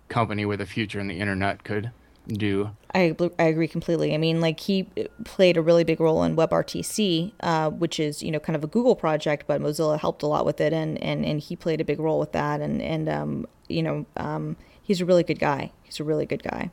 company 0.07 0.45
with 0.45 0.61
a 0.61 0.65
future 0.65 0.99
in 0.99 1.07
the 1.07 1.19
internet 1.19 1.63
could 1.63 1.91
do. 2.29 2.71
I, 2.95 3.15
I 3.37 3.43
agree 3.43 3.67
completely. 3.67 4.13
I 4.13 4.17
mean, 4.17 4.41
like 4.41 4.59
he 4.59 4.83
played 5.25 5.57
a 5.57 5.61
really 5.61 5.83
big 5.83 5.99
role 5.99 6.23
in 6.23 6.35
WebRTC, 6.35 7.33
uh, 7.41 7.69
which 7.69 7.99
is 7.99 8.23
you 8.23 8.31
know 8.31 8.39
kind 8.39 8.55
of 8.55 8.63
a 8.63 8.67
Google 8.67 8.95
project, 8.95 9.45
but 9.47 9.61
Mozilla 9.61 9.99
helped 9.99 10.23
a 10.23 10.27
lot 10.27 10.45
with 10.45 10.59
it, 10.61 10.73
and 10.73 11.01
and, 11.03 11.25
and 11.25 11.39
he 11.39 11.55
played 11.55 11.81
a 11.81 11.85
big 11.85 11.99
role 11.99 12.19
with 12.19 12.31
that, 12.31 12.61
and 12.61 12.81
and 12.81 13.07
um, 13.09 13.47
you 13.67 13.83
know 13.83 14.05
um, 14.17 14.55
he's 14.81 15.01
a 15.01 15.05
really 15.05 15.23
good 15.23 15.39
guy. 15.39 15.71
He's 15.83 15.99
a 15.99 16.03
really 16.03 16.25
good 16.25 16.43
guy, 16.43 16.71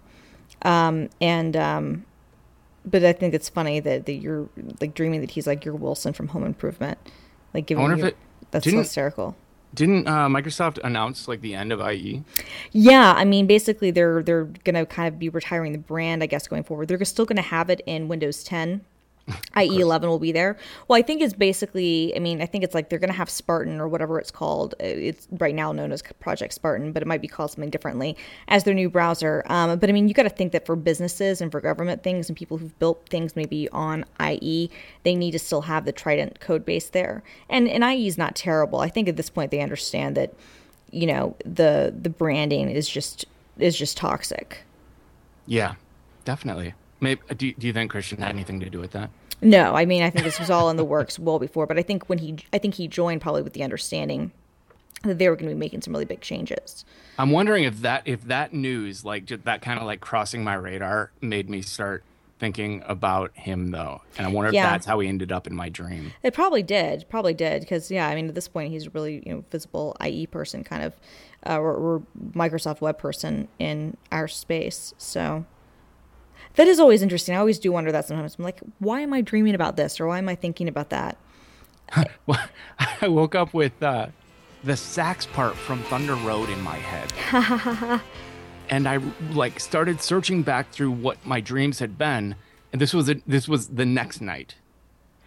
um, 0.62 1.10
and 1.20 1.56
um, 1.56 2.04
but 2.84 3.04
I 3.04 3.12
think 3.12 3.34
it's 3.34 3.48
funny 3.48 3.80
that, 3.80 4.06
that 4.06 4.14
you're 4.14 4.48
like 4.80 4.94
dreaming 4.94 5.20
that 5.20 5.32
he's 5.32 5.46
like 5.46 5.64
your 5.64 5.74
Wilson 5.74 6.12
from 6.12 6.28
Home 6.28 6.44
Improvement, 6.44 6.98
like 7.52 7.66
giving 7.66 7.82
wonder 7.82 8.06
if 8.06 8.12
it 8.12 8.16
that's 8.52 8.64
didn't- 8.64 8.80
hysterical. 8.80 9.36
Didn't 9.76 10.08
uh, 10.08 10.26
Microsoft 10.26 10.78
announce 10.82 11.28
like 11.28 11.42
the 11.42 11.54
end 11.54 11.70
of? 11.70 11.86
IE? 11.86 12.24
Yeah, 12.72 13.12
I 13.14 13.24
mean, 13.24 13.46
basically, 13.46 13.90
they're 13.90 14.22
they're 14.22 14.46
gonna 14.64 14.86
kind 14.86 15.06
of 15.06 15.18
be 15.18 15.28
retiring 15.28 15.72
the 15.72 15.78
brand, 15.78 16.22
I 16.22 16.26
guess, 16.26 16.48
going 16.48 16.64
forward. 16.64 16.88
They're 16.88 17.04
still 17.04 17.26
gonna 17.26 17.42
have 17.42 17.68
it 17.70 17.82
in 17.86 18.08
Windows 18.08 18.42
10. 18.42 18.80
IE 19.58 19.80
11 19.80 20.08
will 20.08 20.18
be 20.20 20.30
there. 20.30 20.56
Well, 20.86 20.98
I 20.98 21.02
think 21.02 21.20
it's 21.20 21.34
basically, 21.34 22.14
I 22.14 22.20
mean, 22.20 22.40
I 22.40 22.46
think 22.46 22.62
it's 22.62 22.74
like 22.74 22.90
they're 22.90 22.98
going 22.98 23.10
to 23.10 23.16
have 23.16 23.28
Spartan 23.28 23.80
or 23.80 23.88
whatever 23.88 24.20
it's 24.20 24.30
called. 24.30 24.74
Uh, 24.80 24.84
It's 24.84 25.26
right 25.32 25.54
now 25.54 25.72
known 25.72 25.90
as 25.90 26.02
Project 26.20 26.54
Spartan, 26.54 26.92
but 26.92 27.02
it 27.02 27.06
might 27.06 27.20
be 27.20 27.26
called 27.26 27.50
something 27.50 27.70
differently 27.70 28.16
as 28.46 28.64
their 28.64 28.74
new 28.74 28.88
browser. 28.88 29.42
Um, 29.46 29.78
but 29.78 29.88
I 29.88 29.92
mean, 29.92 30.06
you 30.06 30.14
got 30.14 30.24
to 30.24 30.28
think 30.28 30.52
that 30.52 30.64
for 30.64 30.76
businesses 30.76 31.40
and 31.40 31.50
for 31.50 31.60
government 31.60 32.04
things 32.04 32.28
and 32.28 32.36
people 32.36 32.58
who've 32.58 32.78
built 32.78 33.08
things 33.08 33.34
maybe 33.34 33.68
on 33.70 34.04
IE, 34.20 34.70
they 35.02 35.16
need 35.16 35.32
to 35.32 35.38
still 35.40 35.62
have 35.62 35.84
the 35.84 35.92
Trident 35.92 36.38
code 36.38 36.64
base 36.64 36.88
there. 36.88 37.24
And 37.48 37.68
and 37.68 37.82
IE 37.82 38.06
is 38.06 38.16
not 38.16 38.36
terrible. 38.36 38.80
I 38.80 38.88
think 38.88 39.08
at 39.08 39.16
this 39.16 39.30
point 39.30 39.50
they 39.50 39.60
understand 39.60 40.16
that, 40.16 40.34
you 40.92 41.06
know, 41.06 41.34
the 41.44 41.92
the 42.00 42.10
branding 42.10 42.70
is 42.70 42.88
just 42.88 43.24
is 43.58 43.76
just 43.76 43.96
toxic. 43.96 44.58
Yeah, 45.46 45.74
definitely. 46.24 46.74
Maybe 47.00 47.20
do, 47.36 47.52
do 47.52 47.66
you 47.66 47.72
think 47.72 47.90
Christian 47.90 48.18
had 48.18 48.30
anything 48.30 48.60
to 48.60 48.70
do 48.70 48.78
with 48.80 48.92
that? 48.92 49.10
No, 49.42 49.74
I 49.74 49.84
mean 49.84 50.02
I 50.02 50.10
think 50.10 50.24
this 50.24 50.38
was 50.38 50.50
all 50.50 50.70
in 50.70 50.76
the 50.76 50.84
works 50.84 51.18
well 51.18 51.38
before, 51.38 51.66
but 51.66 51.78
I 51.78 51.82
think 51.82 52.08
when 52.08 52.18
he 52.18 52.36
I 52.52 52.58
think 52.58 52.74
he 52.74 52.88
joined 52.88 53.20
probably 53.20 53.42
with 53.42 53.52
the 53.52 53.62
understanding 53.62 54.32
that 55.02 55.18
they 55.18 55.28
were 55.28 55.36
going 55.36 55.48
to 55.48 55.54
be 55.54 55.58
making 55.58 55.82
some 55.82 55.92
really 55.92 56.06
big 56.06 56.20
changes. 56.22 56.84
I'm 57.18 57.30
wondering 57.30 57.64
if 57.64 57.80
that 57.82 58.02
if 58.06 58.22
that 58.24 58.52
news 58.54 59.04
like 59.04 59.26
that 59.26 59.60
kind 59.62 59.78
of 59.78 59.84
like 59.86 60.00
crossing 60.00 60.42
my 60.42 60.54
radar 60.54 61.10
made 61.20 61.50
me 61.50 61.60
start 61.62 62.02
thinking 62.38 62.82
about 62.86 63.30
him 63.34 63.70
though, 63.70 64.02
and 64.18 64.26
I 64.26 64.30
wonder 64.30 64.52
Yeah. 64.52 64.64
if 64.66 64.70
that's 64.72 64.86
how 64.86 64.98
he 65.00 65.08
ended 65.08 65.32
up 65.32 65.46
in 65.46 65.54
my 65.54 65.68
dream. 65.70 66.12
It 66.22 66.34
probably 66.34 66.62
did, 66.62 67.06
probably 67.08 67.32
did, 67.34 67.60
because 67.60 67.90
yeah, 67.90 68.08
I 68.08 68.14
mean 68.14 68.28
at 68.28 68.34
this 68.34 68.48
point 68.48 68.72
he's 68.72 68.86
a 68.86 68.90
really 68.90 69.22
you 69.24 69.34
know 69.34 69.44
visible 69.50 69.96
IE 70.04 70.26
person, 70.26 70.62
kind 70.64 70.82
of, 70.82 70.94
uh, 71.46 71.58
or, 71.58 71.74
or 71.74 72.02
Microsoft 72.34 72.80
web 72.82 72.98
person 72.98 73.48
in 73.58 73.96
our 74.12 74.28
space. 74.28 74.92
So 74.98 75.46
that 76.56 76.66
is 76.66 76.80
always 76.80 77.02
interesting. 77.02 77.34
I 77.34 77.38
always 77.38 77.58
do 77.58 77.70
wonder 77.72 77.92
that 77.92 78.06
sometimes. 78.06 78.36
I'm 78.38 78.44
like, 78.44 78.60
why 78.78 79.00
am 79.00 79.12
I 79.12 79.20
dreaming 79.20 79.54
about 79.54 79.76
this, 79.76 80.00
or 80.00 80.06
why 80.06 80.18
am 80.18 80.28
I 80.28 80.34
thinking 80.34 80.68
about 80.68 80.90
that? 80.90 81.16
Well, 82.26 82.40
I 83.00 83.08
woke 83.08 83.34
up 83.34 83.54
with 83.54 83.80
uh, 83.82 84.08
the 84.64 84.76
sax 84.76 85.26
part 85.26 85.54
from 85.54 85.82
Thunder 85.84 86.16
Road 86.16 86.48
in 86.48 86.60
my 86.60 86.76
head. 86.76 88.00
and 88.70 88.88
I 88.88 89.00
like 89.32 89.60
started 89.60 90.00
searching 90.00 90.42
back 90.42 90.70
through 90.72 90.90
what 90.90 91.24
my 91.24 91.40
dreams 91.40 91.78
had 91.78 91.96
been, 91.96 92.34
and 92.72 92.80
this 92.80 92.92
was 92.92 93.08
a, 93.08 93.16
this 93.26 93.48
was 93.48 93.68
the 93.68 93.86
next 93.86 94.20
night. 94.20 94.56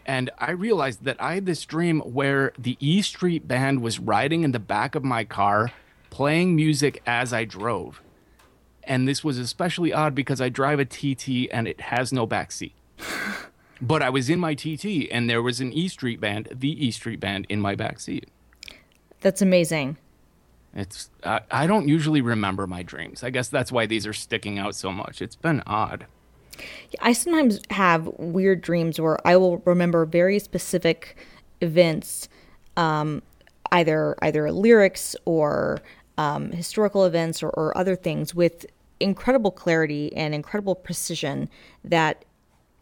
And 0.06 0.32
I 0.40 0.52
realized 0.52 1.04
that 1.04 1.22
I 1.22 1.36
had 1.36 1.46
this 1.46 1.66
dream 1.66 2.00
where 2.00 2.52
the 2.58 2.78
E 2.80 3.04
Street 3.04 3.48
band 3.48 3.84
was 3.84 4.00
riding 4.00 4.44
in 4.44 4.52
the 4.52 4.60
back 4.60 4.96
of 4.96 5.04
my 5.04 5.24
car 5.24 5.72
playing 6.10 6.56
music 6.56 7.02
as 7.06 7.32
I 7.32 7.46
drove. 7.46 8.02
And 8.90 9.08
this 9.08 9.24
was 9.24 9.38
especially 9.38 9.94
odd 9.94 10.14
because 10.14 10.42
I 10.42 10.50
drive 10.50 10.80
a 10.80 10.86
TT 10.86 11.48
and 11.52 11.66
it 11.68 11.80
has 11.80 12.12
no 12.12 12.26
back 12.26 12.52
seat. 12.52 12.74
But 13.82 14.02
I 14.02 14.10
was 14.10 14.30
in 14.30 14.40
my 14.40 14.56
TT 14.56 15.08
and 15.10 15.30
there 15.30 15.42
was 15.42 15.62
an 15.62 15.72
E 15.72 15.88
Street 15.88 16.20
band, 16.20 16.50
the 16.52 16.86
E 16.86 16.92
Street 16.92 17.20
band, 17.20 17.46
in 17.50 17.62
my 17.62 17.76
back 17.76 18.00
seat. 18.00 18.28
That's 19.22 19.42
amazing. 19.42 19.98
It's 20.76 21.10
I, 21.24 21.42
I 21.50 21.68
don't 21.68 21.88
usually 21.88 22.22
remember 22.22 22.68
my 22.68 22.84
dreams. 22.84 23.24
I 23.24 23.30
guess 23.30 23.48
that's 23.48 23.72
why 23.72 23.86
these 23.86 24.06
are 24.06 24.14
sticking 24.14 24.60
out 24.60 24.76
so 24.76 24.92
much. 24.92 25.22
It's 25.22 25.36
been 25.36 25.64
odd. 25.66 26.06
I 27.00 27.14
sometimes 27.14 27.62
have 27.70 28.08
weird 28.18 28.62
dreams 28.62 29.00
where 29.00 29.26
I 29.26 29.38
will 29.38 29.60
remember 29.60 30.06
very 30.06 30.40
specific 30.40 31.16
events, 31.62 32.28
um, 32.76 33.22
either 33.72 34.18
either 34.22 34.52
lyrics 34.52 35.16
or 35.24 35.82
um, 36.18 36.52
historical 36.52 37.06
events 37.06 37.42
or, 37.42 37.50
or 37.52 37.76
other 37.78 37.96
things 37.96 38.36
with 38.36 38.66
incredible 39.00 39.52
clarity 39.52 40.16
and 40.16 40.34
incredible 40.34 40.76
precision 40.76 41.50
that 41.84 42.26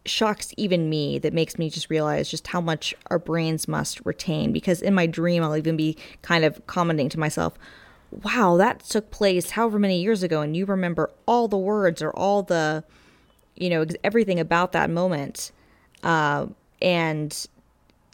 shocks 0.06 0.54
even 0.58 0.90
me 0.90 1.20
that 1.20 1.34
makes 1.34 1.60
me 1.60 1.70
just 1.70 1.90
realize 1.90 2.30
just 2.30 2.48
how 2.48 2.62
much 2.62 2.96
our 3.08 3.20
brains 3.20 3.68
must 3.68 4.04
retain. 4.06 4.52
Because 4.54 4.82
in 4.82 4.94
my 4.94 5.06
dream 5.06 5.44
I'll 5.44 5.58
even 5.58 5.78
be 5.78 5.98
kind 6.22 6.46
of 6.46 6.66
commenting 6.68 7.10
to 7.10 7.20
myself 7.20 7.58
wow 8.12 8.56
that 8.58 8.80
took 8.82 9.12
place 9.12 9.52
however 9.52 9.78
many 9.78 10.02
years 10.02 10.24
ago 10.24 10.42
and 10.42 10.56
you 10.56 10.66
remember 10.66 11.12
all 11.26 11.48
the 11.48 11.58
words 11.58 12.02
or 12.02 12.12
all 12.12 12.44
the 12.44 12.84
you 13.56 13.70
know 13.70 13.86
everything 14.04 14.40
about 14.40 14.72
that 14.72 14.90
moment. 14.90 15.52
Uh, 16.04 16.46
and 16.82 17.48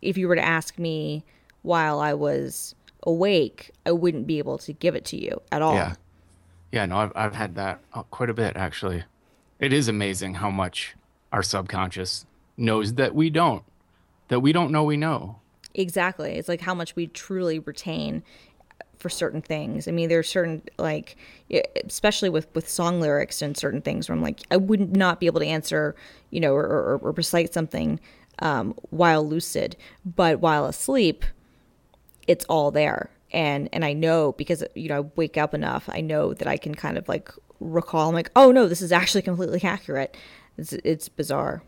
if 0.02 0.18
you 0.18 0.28
were 0.28 0.36
to 0.36 0.46
ask 0.46 0.80
me 0.80 1.24
while 1.64 2.00
I 2.00 2.14
was 2.14 2.76
awake 3.04 3.72
I 3.86 3.92
wouldn't 3.92 4.26
be 4.26 4.38
able 4.38 4.58
to 4.60 4.74
give 4.74 4.96
it 4.96 5.06
to 5.06 5.18
you 5.18 5.42
at 5.52 5.62
all. 5.62 5.76
Yeah. 5.76 5.96
Yeah, 6.74 6.88
no, 6.88 6.98
I've, 6.98 7.12
I've 7.16 7.36
had 7.36 7.54
that 7.54 7.82
uh, 7.94 8.02
quite 8.02 8.32
a 8.32 8.34
bit, 8.34 8.58
actually. 8.58 9.04
It 9.60 9.72
is 9.72 9.88
amazing 9.88 10.34
how 10.34 10.50
much 10.50 10.96
our 11.32 11.44
subconscious 11.44 12.26
knows 12.58 12.96
that 12.96 13.14
we 13.14 13.30
don't, 13.30 13.64
that 14.30 14.40
we 14.40 14.52
don't 14.54 14.72
know 14.72 14.84
we 14.84 14.98
know. 14.98 15.40
Exactly. 15.76 16.32
It's 16.34 16.50
like 16.50 16.62
how 16.62 16.74
much 16.74 16.96
we 16.96 17.06
truly 17.06 17.60
retain 17.60 18.24
for 18.98 19.08
certain 19.08 19.40
things. 19.40 19.88
I 19.88 19.92
mean, 19.92 20.10
there's 20.10 20.28
certain 20.28 20.64
like, 20.80 21.16
especially 21.86 22.30
with 22.30 22.48
with 22.56 22.68
song 22.68 23.00
lyrics 23.00 23.44
and 23.44 23.56
certain 23.56 23.82
things 23.82 24.10
where 24.10 24.16
I'm 24.16 24.24
like, 24.24 24.40
I 24.50 24.58
would 24.58 24.98
not 24.98 25.20
be 25.20 25.28
able 25.28 25.42
to 25.42 25.46
answer, 25.46 25.96
you 26.32 26.40
know, 26.40 26.56
or, 26.56 26.66
or, 26.66 26.98
or 27.04 27.12
recite 27.12 27.54
something 27.54 28.00
um, 28.40 28.74
while 28.90 29.24
lucid, 29.24 29.76
but 30.04 30.40
while 30.40 30.66
asleep, 30.66 31.24
it's 32.28 32.46
all 32.46 32.72
there. 32.72 33.12
And 33.34 33.68
and 33.74 33.84
I 33.84 33.94
know 33.94 34.34
because 34.34 34.64
you 34.76 34.90
know 34.90 34.98
I 35.00 35.06
wake 35.16 35.38
up 35.38 35.54
enough, 35.54 35.90
I 35.92 36.02
know 36.02 36.34
that 36.34 36.48
I 36.48 36.58
can 36.58 36.76
kind 36.76 36.98
of 36.98 37.10
like 37.10 37.32
recall. 37.60 38.10
I'm 38.10 38.16
like, 38.16 38.32
oh 38.36 38.52
no, 38.52 38.68
this 38.68 38.82
is 38.82 38.92
actually 38.92 39.24
completely 39.24 39.64
accurate. 39.64 40.16
It's 40.58 40.74
it's 40.74 41.10
bizarre. 41.10 41.64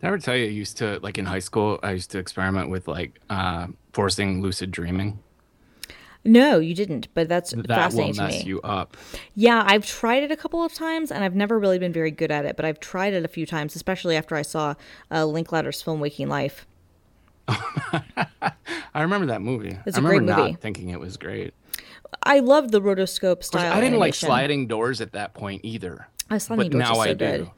Did 0.00 0.06
I 0.06 0.08
ever 0.08 0.18
tell 0.18 0.36
you 0.36 0.46
I 0.46 0.48
used 0.48 0.78
to, 0.78 0.98
like 1.00 1.16
in 1.18 1.26
high 1.26 1.38
school, 1.38 1.78
I 1.82 1.92
used 1.92 2.10
to 2.12 2.18
experiment 2.18 2.70
with 2.70 2.88
like 2.88 3.20
uh, 3.30 3.68
forcing 3.92 4.42
lucid 4.42 4.70
dreaming? 4.70 5.20
No, 6.24 6.58
you 6.58 6.74
didn't, 6.74 7.08
but 7.14 7.28
that's 7.28 7.50
That 7.50 7.56
will 7.68 7.74
fascinating 7.74 8.14
to 8.14 8.22
mess 8.22 8.44
me. 8.44 8.48
you 8.48 8.60
up. 8.62 8.96
Yeah, 9.34 9.62
I've 9.66 9.84
tried 9.84 10.22
it 10.22 10.30
a 10.30 10.36
couple 10.36 10.64
of 10.64 10.72
times 10.72 11.10
and 11.10 11.22
I've 11.24 11.34
never 11.34 11.58
really 11.58 11.78
been 11.80 11.92
very 11.92 12.12
good 12.12 12.30
at 12.30 12.44
it, 12.44 12.56
but 12.56 12.64
I've 12.64 12.78
tried 12.80 13.12
it 13.12 13.24
a 13.24 13.28
few 13.28 13.44
times, 13.44 13.74
especially 13.76 14.16
after 14.16 14.36
I 14.36 14.42
saw 14.42 14.74
uh, 15.10 15.24
Linklater's 15.26 15.82
film 15.82 15.98
Waking 16.00 16.28
Life. 16.28 16.64
I 17.48 19.02
remember 19.02 19.26
that 19.26 19.42
movie. 19.42 19.78
It's 19.86 19.96
I 19.96 20.00
a 20.00 20.02
remember 20.02 20.26
great 20.32 20.36
movie. 20.36 20.52
not 20.52 20.60
thinking 20.60 20.90
it 20.90 21.00
was 21.00 21.16
great. 21.16 21.54
I 22.22 22.40
love 22.40 22.70
the 22.70 22.80
rotoscope 22.80 23.42
style. 23.42 23.72
I 23.72 23.80
didn't 23.80 23.98
like 23.98 24.14
sliding 24.14 24.66
doors 24.66 25.00
at 25.00 25.12
that 25.12 25.34
point 25.34 25.62
either. 25.64 26.08
I 26.30 26.38
sliding 26.38 26.70
but 26.70 26.72
doors 26.72 26.88
now 26.88 26.94
so 26.94 27.00
I 27.00 27.14
good. 27.14 27.44
do. 27.44 27.50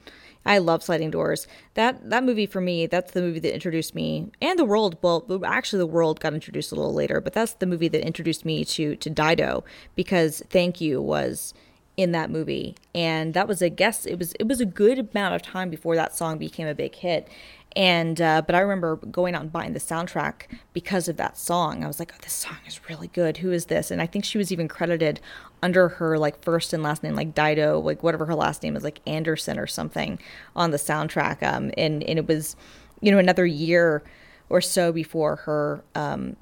I 0.47 0.59
love 0.59 0.83
Sliding 0.83 1.11
Doors. 1.11 1.47
That 1.73 2.11
that 2.11 2.23
movie 2.23 2.44
for 2.47 2.61
me, 2.61 2.87
that's 2.87 3.12
the 3.12 3.23
movie 3.23 3.40
that 3.40 3.55
introduced 3.55 3.94
me 3.94 4.31
and 4.42 4.59
the 4.59 4.64
world. 4.64 4.99
Well, 5.01 5.42
actually, 5.44 5.79
the 5.79 5.87
world 5.87 6.20
got 6.20 6.35
introduced 6.35 6.70
a 6.70 6.75
little 6.75 6.92
later, 6.92 7.20
but 7.20 7.33
that's 7.33 7.55
the 7.55 7.66
movie 7.66 7.88
that 7.88 8.07
introduced 8.07 8.44
me 8.44 8.64
to 8.66 8.94
to 8.97 9.11
Dido 9.11 9.64
because 9.94 10.42
Thank 10.51 10.81
You 10.83 11.01
was 11.01 11.55
in 11.97 12.12
that 12.12 12.31
movie, 12.31 12.77
and 12.94 13.33
that 13.33 13.49
was 13.49 13.62
a 13.62 13.70
guess. 13.70 14.05
It 14.05 14.18
was 14.18 14.33
it 14.35 14.47
was 14.47 14.61
a 14.61 14.66
good 14.66 14.99
amount 14.99 15.35
of 15.35 15.40
time 15.42 15.70
before 15.70 15.97
that 15.97 16.14
song 16.14 16.37
became 16.37 16.66
a 16.66 16.75
big 16.75 16.94
hit, 16.94 17.27
and 17.76 18.20
uh, 18.20 18.42
but 18.46 18.54
I 18.54 18.60
remember 18.60 18.96
going 18.96 19.34
out 19.34 19.42
and 19.42 19.52
buying 19.52 19.72
the 19.72 19.80
soundtrack 19.80 20.58
because 20.72 21.08
of 21.08 21.16
that 21.16 21.37
song. 21.37 21.82
I 21.82 21.88
was 21.88 21.98
like, 21.98 22.12
oh, 22.14 22.18
this 22.22 22.32
song 22.32 22.58
is 22.66 22.88
really 22.88 23.08
good. 23.08 23.38
Who 23.38 23.50
is 23.50 23.66
this? 23.66 23.90
And 23.90 24.00
I 24.00 24.06
think 24.06 24.24
she 24.24 24.38
was 24.38 24.52
even 24.52 24.68
credited 24.68 25.20
under 25.62 25.88
her 25.88 26.16
like 26.16 26.40
first 26.42 26.72
and 26.72 26.82
last 26.82 27.02
name, 27.02 27.14
like 27.14 27.34
Dido, 27.34 27.80
like 27.80 28.02
whatever 28.02 28.26
her 28.26 28.34
last 28.34 28.62
name 28.62 28.76
is, 28.76 28.84
like 28.84 29.00
Anderson 29.06 29.58
or 29.58 29.66
something 29.66 30.20
on 30.54 30.70
the 30.70 30.76
soundtrack. 30.76 31.42
Um, 31.42 31.72
and 31.76 32.04
and 32.04 32.18
it 32.18 32.28
was, 32.28 32.54
you 33.00 33.10
know, 33.10 33.18
another 33.18 33.46
year 33.46 34.04
or 34.48 34.60
so 34.60 34.92
before 34.92 35.37
her 35.37 35.82
um, 35.96 36.37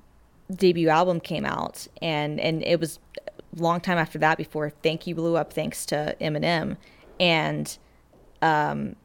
debut 0.55 0.91
album 0.91 1.19
came 1.19 1.47
out, 1.47 1.87
and 2.03 2.39
and 2.41 2.63
it 2.63 2.79
was 2.79 2.99
a 3.17 3.63
long 3.63 3.81
time 3.81 3.97
after 3.97 4.19
that 4.19 4.37
before 4.37 4.69
Thank 4.69 5.07
You 5.07 5.15
blew 5.15 5.37
up, 5.37 5.55
thanks 5.55 5.87
to 5.87 6.15
Eminem, 6.21 6.77
and 7.19 7.79
um 8.43 8.97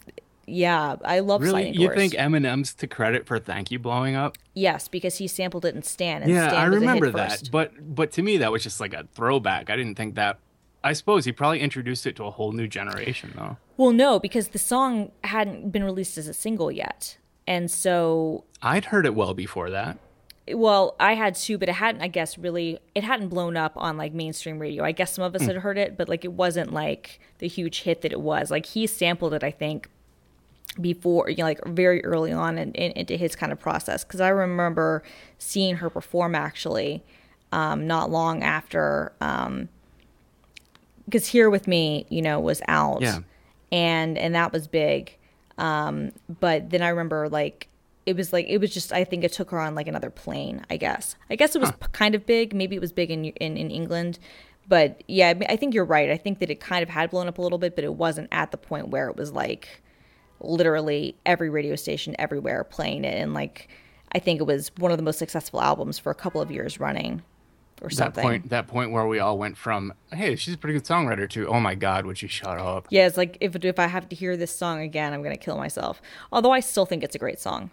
yeah, 0.47 0.95
I 1.03 1.19
love 1.19 1.41
Really, 1.41 1.51
Sliding 1.51 1.73
you 1.75 1.87
Doors. 1.87 1.97
think 1.97 2.13
Eminem's 2.13 2.73
to 2.75 2.87
credit 2.87 3.25
for 3.27 3.37
"Thank 3.37 3.69
You" 3.69 3.79
blowing 3.79 4.15
up? 4.15 4.37
Yes, 4.53 4.87
because 4.87 5.17
he 5.17 5.27
sampled 5.27 5.65
it 5.65 5.75
in 5.75 5.83
Stan. 5.83 6.23
And 6.23 6.31
Yeah, 6.31 6.47
Stan 6.47 6.59
I 6.61 6.69
was 6.69 6.77
a 6.77 6.79
hit 6.79 6.87
remember 6.87 7.11
that. 7.11 7.31
first. 7.31 7.51
But 7.51 7.73
but 7.95 8.11
to 8.13 8.21
me, 8.21 8.37
that 8.37 8.51
was 8.51 8.63
just 8.63 8.79
like 8.79 8.93
a 8.93 9.05
throwback. 9.13 9.69
I 9.69 9.75
didn't 9.75 9.95
think 9.95 10.15
that. 10.15 10.39
I 10.83 10.93
suppose 10.93 11.25
he 11.25 11.31
probably 11.33 11.59
introduced 11.59 12.07
it 12.07 12.15
to 12.15 12.23
a 12.23 12.31
whole 12.31 12.53
new 12.53 12.67
generation, 12.67 13.33
though. 13.35 13.57
Well, 13.75 13.91
no, 13.91 14.19
because 14.19 14.49
the 14.49 14.59
song 14.59 15.11
hadn't 15.23 15.71
been 15.71 15.83
released 15.83 16.17
as 16.17 16.27
a 16.27 16.33
single 16.33 16.71
yet, 16.71 17.17
and 17.45 17.69
so 17.69 18.45
I'd 18.61 18.85
heard 18.85 19.05
it 19.05 19.13
well 19.15 19.33
before 19.33 19.69
that. 19.71 19.97
well, 20.53 20.95
I 20.97 21.15
had 21.15 21.35
too, 21.35 21.57
but 21.57 21.67
it 21.67 21.73
hadn't. 21.75 22.01
I 22.01 22.07
guess 22.07 22.37
really, 22.37 22.79
it 22.95 23.03
hadn't 23.03 23.27
blown 23.29 23.57
up 23.57 23.73
on 23.75 23.97
like 23.97 24.13
mainstream 24.13 24.59
radio. 24.59 24.85
I 24.85 24.93
guess 24.93 25.13
some 25.13 25.25
of 25.25 25.35
us 25.35 25.41
Hmm. 25.41 25.47
had 25.47 25.57
heard 25.57 25.77
it, 25.77 25.97
but 25.97 26.07
like 26.07 26.23
it 26.23 26.31
wasn't 26.31 26.71
like 26.71 27.19
the 27.39 27.47
huge 27.49 27.81
hit 27.81 28.01
that 28.03 28.13
it 28.13 28.21
was. 28.21 28.49
Like 28.49 28.67
he 28.67 28.87
sampled 28.87 29.33
it, 29.33 29.43
I 29.43 29.51
think, 29.51 29.89
before 30.79 31.29
you 31.29 31.37
know, 31.37 31.43
like 31.45 31.63
very 31.65 32.03
early 32.05 32.31
on 32.31 32.57
in, 32.57 32.71
in, 32.73 32.91
into 32.93 33.15
his 33.17 33.35
kind 33.35 33.51
of 33.51 33.59
process. 33.59 34.03
Because 34.03 34.21
I 34.21 34.29
remember 34.29 35.03
seeing 35.37 35.77
her 35.77 35.89
perform 35.89 36.35
actually, 36.35 37.03
um, 37.51 37.87
not 37.87 38.09
long 38.11 38.43
after. 38.43 39.11
Um, 39.21 39.69
because 41.05 41.27
here 41.27 41.49
with 41.49 41.67
me, 41.67 42.05
you 42.09 42.21
know, 42.21 42.39
was 42.39 42.61
out, 42.67 43.01
Yeah. 43.01 43.19
and 43.71 44.17
and 44.17 44.35
that 44.35 44.51
was 44.51 44.67
big. 44.67 45.15
Um, 45.57 46.11
but 46.39 46.69
then 46.69 46.81
I 46.81 46.89
remember 46.89 47.29
like 47.29 47.69
it 48.05 48.15
was 48.15 48.31
like 48.33 48.45
it 48.47 48.59
was 48.59 48.73
just 48.73 48.91
I 48.93 49.03
think 49.03 49.23
it 49.23 49.31
took 49.33 49.51
her 49.51 49.59
on 49.59 49.73
like 49.73 49.87
another 49.87 50.09
plane. 50.09 50.65
I 50.69 50.77
guess 50.77 51.15
I 51.29 51.35
guess 51.35 51.55
it 51.55 51.61
was 51.61 51.71
p- 51.71 51.87
kind 51.93 52.13
of 52.13 52.25
big. 52.25 52.53
Maybe 52.53 52.75
it 52.75 52.79
was 52.81 52.91
big 52.91 53.09
in 53.09 53.25
in, 53.25 53.57
in 53.57 53.71
England. 53.71 54.19
But 54.69 55.01
yeah, 55.07 55.29
I 55.29 55.33
mean, 55.33 55.47
I 55.49 55.55
think 55.55 55.73
you're 55.73 55.85
right. 55.85 56.09
I 56.11 56.17
think 56.17 56.39
that 56.39 56.49
it 56.49 56.59
kind 56.59 56.83
of 56.83 56.89
had 56.89 57.09
blown 57.09 57.29
up 57.29 57.37
a 57.37 57.41
little 57.41 57.57
bit, 57.57 57.73
but 57.73 57.85
it 57.85 57.93
wasn't 57.93 58.27
at 58.33 58.51
the 58.51 58.57
point 58.57 58.89
where 58.89 59.07
it 59.09 59.15
was 59.15 59.31
like 59.31 59.81
literally 60.39 61.15
every 61.25 61.49
radio 61.49 61.75
station 61.75 62.15
everywhere 62.19 62.63
playing 62.63 63.05
it. 63.05 63.21
And 63.21 63.33
like, 63.33 63.69
I 64.11 64.19
think 64.19 64.39
it 64.39 64.45
was 64.45 64.71
one 64.77 64.91
of 64.91 64.97
the 64.97 65.03
most 65.03 65.19
successful 65.19 65.61
albums 65.61 65.99
for 65.99 66.11
a 66.11 66.15
couple 66.15 66.41
of 66.41 66.51
years 66.51 66.79
running 66.79 67.21
or 67.81 67.89
something. 67.89 68.23
That 68.23 68.29
point, 68.29 68.49
that 68.49 68.67
point 68.67 68.91
where 68.91 69.05
we 69.05 69.19
all 69.19 69.37
went 69.37 69.57
from, 69.57 69.93
"Hey, 70.11 70.35
she's 70.35 70.53
a 70.53 70.57
pretty 70.57 70.73
good 70.73 70.85
songwriter," 70.85 71.29
to, 71.31 71.47
"Oh 71.47 71.59
my 71.59 71.75
God, 71.75 72.05
would 72.05 72.21
you 72.21 72.27
shut 72.27 72.57
up?" 72.57 72.87
Yeah, 72.89 73.05
it's 73.05 73.17
like 73.17 73.37
if 73.39 73.55
if 73.63 73.77
I 73.79 73.87
have 73.87 74.09
to 74.09 74.15
hear 74.15 74.35
this 74.37 74.55
song 74.55 74.81
again, 74.81 75.13
I'm 75.13 75.21
gonna 75.21 75.37
kill 75.37 75.57
myself. 75.57 76.01
Although 76.31 76.51
I 76.51 76.59
still 76.59 76.85
think 76.85 77.03
it's 77.03 77.15
a 77.15 77.19
great 77.19 77.39
song. 77.39 77.69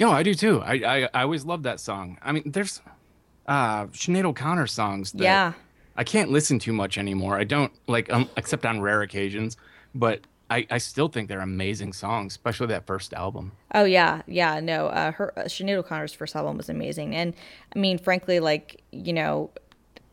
No, 0.00 0.10
I 0.10 0.22
do 0.22 0.34
too. 0.34 0.60
I, 0.60 0.74
I 0.74 1.08
I 1.14 1.22
always 1.22 1.44
love 1.44 1.62
that 1.62 1.80
song. 1.80 2.18
I 2.22 2.32
mean, 2.32 2.42
there's 2.46 2.80
uh 3.46 3.86
Sinead 3.86 4.24
O'Connor 4.24 4.66
songs 4.66 5.12
that 5.12 5.22
Yeah. 5.22 5.52
I 5.96 6.04
can't 6.04 6.30
listen 6.30 6.58
to 6.60 6.72
much 6.72 6.96
anymore. 6.98 7.36
I 7.38 7.44
don't 7.44 7.72
like 7.88 8.12
um, 8.12 8.28
except 8.36 8.64
on 8.64 8.80
rare 8.80 9.02
occasions, 9.02 9.56
but 9.94 10.20
I, 10.50 10.66
I 10.70 10.78
still 10.78 11.08
think 11.08 11.28
they're 11.28 11.40
amazing 11.40 11.92
songs, 11.92 12.32
especially 12.32 12.68
that 12.68 12.86
first 12.86 13.12
album. 13.12 13.52
Oh 13.74 13.84
yeah, 13.84 14.22
yeah. 14.26 14.60
No, 14.60 14.86
uh, 14.86 15.12
her 15.12 15.38
uh, 15.38 15.42
Sinead 15.42 15.76
O'Connor's 15.76 16.14
first 16.14 16.34
album 16.34 16.56
was 16.56 16.68
amazing, 16.68 17.14
and 17.14 17.34
I 17.74 17.78
mean, 17.78 17.98
frankly, 17.98 18.40
like 18.40 18.82
you 18.90 19.12
know, 19.12 19.50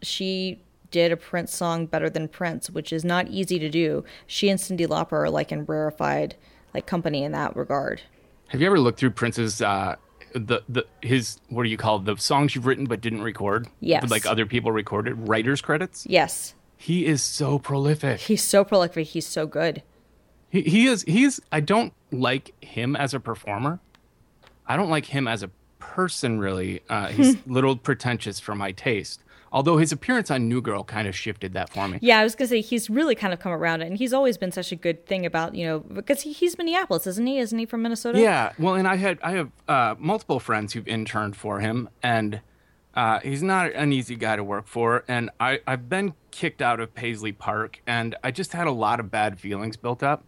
she 0.02 0.60
did 0.92 1.12
a 1.12 1.18
Prince 1.18 1.54
song 1.54 1.86
better 1.86 2.10
than 2.10 2.28
Prince, 2.28 2.70
which 2.70 2.92
is 2.94 3.04
not 3.04 3.28
easy 3.30 3.60
to 3.60 3.70
do. 3.70 4.04
She 4.28 4.50
and 4.50 4.60
Cyndi 4.60 4.88
Lauper 4.88 5.14
are 5.14 5.30
like 5.30 5.52
in 5.52 5.66
rarefied 5.66 6.36
like 6.74 6.86
company 6.86 7.24
in 7.24 7.32
that 7.32 7.56
regard. 7.56 8.02
Have 8.50 8.62
you 8.62 8.68
ever 8.68 8.80
looked 8.80 9.00
through 9.00 9.12
Prince's 9.12 9.62
uh 9.62 9.96
the 10.34 10.62
the 10.68 10.86
his 11.02 11.40
what 11.48 11.64
do 11.64 11.70
you 11.70 11.78
call 11.78 11.98
it? 11.98 12.06
the 12.06 12.18
songs 12.18 12.56
you've 12.56 12.66
written 12.66 12.86
but 12.86 13.00
didn't 13.02 13.22
record? 13.24 13.68
Yes. 13.80 14.10
Like 14.10 14.26
other 14.26 14.46
people 14.46 14.72
recorded, 14.72 15.28
writers 15.30 15.62
credits. 15.62 16.06
Yes, 16.10 16.56
He 16.78 17.06
is 17.06 17.24
so 17.24 17.58
prolific. 17.58 18.20
he's 18.20 18.44
so 18.44 18.64
prolific. 18.66 19.08
He's 19.08 19.26
so 19.28 19.48
good. 19.48 19.82
He, 20.56 20.62
he 20.62 20.88
is 20.88 21.04
he's 21.04 21.42
I 21.52 21.60
don't 21.60 21.92
like 22.12 22.54
him 22.64 22.96
as 22.96 23.14
a 23.14 23.20
performer. 23.20 23.82
I 24.66 24.78
don't 24.78 24.90
like 24.90 25.08
him 25.08 25.28
as 25.28 25.44
a 25.44 25.52
person 25.80 26.40
really. 26.40 26.82
Uh, 26.90 27.08
he's 27.08 27.36
a 27.36 27.40
little 27.46 27.76
pretentious 27.76 28.40
for 28.40 28.56
my 28.56 28.72
taste. 28.72 29.22
Although 29.52 29.78
his 29.78 29.92
appearance 29.92 30.32
on 30.32 30.48
New 30.48 30.62
Girl 30.62 30.84
kind 30.86 31.10
of 31.10 31.16
shifted 31.16 31.54
that 31.54 31.70
for 31.70 31.90
me. 31.90 32.00
Yeah, 32.02 32.20
I 32.20 32.24
was 32.24 32.36
gonna 32.36 32.48
say 32.48 32.62
he's 32.62 32.90
really 32.90 33.16
kind 33.16 33.34
of 33.34 33.40
come 33.40 33.52
around 33.52 33.82
it, 33.82 33.88
and 33.88 33.98
he's 33.98 34.14
always 34.14 34.38
been 34.38 34.54
such 34.54 34.72
a 34.72 34.78
good 34.78 35.06
thing 35.06 35.26
about 35.26 35.56
you 35.56 35.66
know 35.66 35.80
because 35.80 36.22
he, 36.22 36.32
he's 36.32 36.58
Minneapolis, 36.58 37.06
isn't 37.06 37.28
he? 37.28 37.38
Isn't 37.40 37.60
he 37.60 37.66
from 37.66 37.82
Minnesota? 37.82 38.18
Yeah, 38.18 38.54
well, 38.58 38.76
and 38.76 38.88
I 38.88 38.96
had 38.96 39.20
I 39.22 39.32
have 39.32 39.52
uh, 39.68 39.96
multiple 40.00 40.40
friends 40.40 40.72
who've 40.72 40.88
interned 40.88 41.36
for 41.36 41.60
him, 41.60 41.90
and 42.02 42.40
uh, 42.96 43.20
he's 43.20 43.44
not 43.44 43.74
an 43.74 43.92
easy 43.92 44.16
guy 44.16 44.38
to 44.38 44.44
work 44.44 44.68
for. 44.68 45.04
And 45.10 45.30
I 45.38 45.60
I've 45.68 45.90
been 45.90 46.14
kicked 46.32 46.62
out 46.62 46.80
of 46.80 46.94
Paisley 46.94 47.34
Park, 47.34 47.82
and 47.86 48.16
I 48.24 48.32
just 48.32 48.54
had 48.54 48.68
a 48.68 48.72
lot 48.72 49.02
of 49.02 49.12
bad 49.12 49.38
feelings 49.38 49.76
built 49.76 50.02
up. 50.02 50.24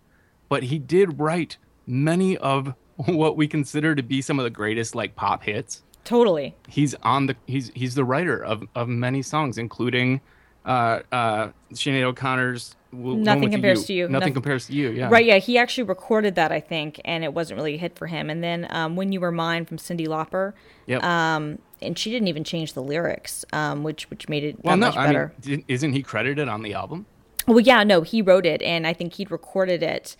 But 0.49 0.63
he 0.63 0.79
did 0.79 1.19
write 1.19 1.57
many 1.85 2.37
of 2.37 2.73
what 2.97 3.37
we 3.37 3.47
consider 3.47 3.95
to 3.95 4.03
be 4.03 4.21
some 4.21 4.39
of 4.39 4.43
the 4.43 4.49
greatest 4.49 4.95
like 4.95 5.15
pop 5.15 5.43
hits. 5.43 5.83
totally. 6.03 6.55
He's 6.67 6.95
on 7.03 7.25
the 7.27 7.35
he's 7.45 7.71
he's 7.75 7.95
the 7.95 8.05
writer 8.05 8.43
of 8.43 8.63
of 8.75 8.87
many 8.87 9.21
songs, 9.21 9.57
including 9.57 10.21
uh, 10.65 10.99
uh, 11.11 11.49
Sinead 11.73 12.03
O'Connor's 12.03 12.75
Nothing 12.91 13.51
Compares 13.51 13.85
to 13.85 13.93
You. 13.93 14.03
Nothing 14.03 14.13
Nothing- 14.19 14.33
compares 14.33 14.67
to 14.67 14.73
you. 14.73 14.89
Yeah. 14.91 15.09
Right, 15.09 15.25
yeah, 15.25 15.37
he 15.37 15.57
actually 15.57 15.83
recorded 15.83 16.35
that, 16.35 16.51
I 16.51 16.59
think, 16.61 16.99
and 17.05 17.23
it 17.23 17.33
wasn't 17.33 17.57
really 17.57 17.75
a 17.75 17.77
hit 17.77 17.97
for 17.97 18.07
him. 18.07 18.29
And 18.29 18.41
then 18.43 18.65
um, 18.69 18.95
When 18.95 19.11
You 19.11 19.19
Were 19.21 19.31
Mine 19.31 19.65
from 19.65 19.77
Cyndi 19.77 20.07
Lauper, 20.07 20.53
Yep. 20.87 21.03
um, 21.03 21.59
and 21.81 21.97
she 21.99 22.09
didn't 22.11 22.27
even 22.29 22.43
change 22.45 22.73
the 22.73 22.81
lyrics, 22.81 23.45
um, 23.53 23.83
which 23.83 24.09
which 24.09 24.27
made 24.29 24.43
it 24.43 24.55
that 24.57 24.65
well, 24.65 24.77
no, 24.77 24.87
much 24.87 24.97
I 24.97 25.05
better. 25.07 25.33
mean, 25.45 25.57
di- 25.59 25.65
isn't 25.67 25.93
he 25.93 26.01
credited 26.01 26.47
on 26.49 26.63
the 26.63 26.73
album? 26.73 27.05
Well, 27.47 27.61
yeah, 27.61 27.83
no, 27.83 28.01
he 28.01 28.21
wrote 28.21 28.45
it, 28.45 28.61
and 28.61 28.85
I 28.85 28.93
think 28.93 29.13
he'd 29.13 29.31
recorded 29.31 29.81
it 29.81 30.17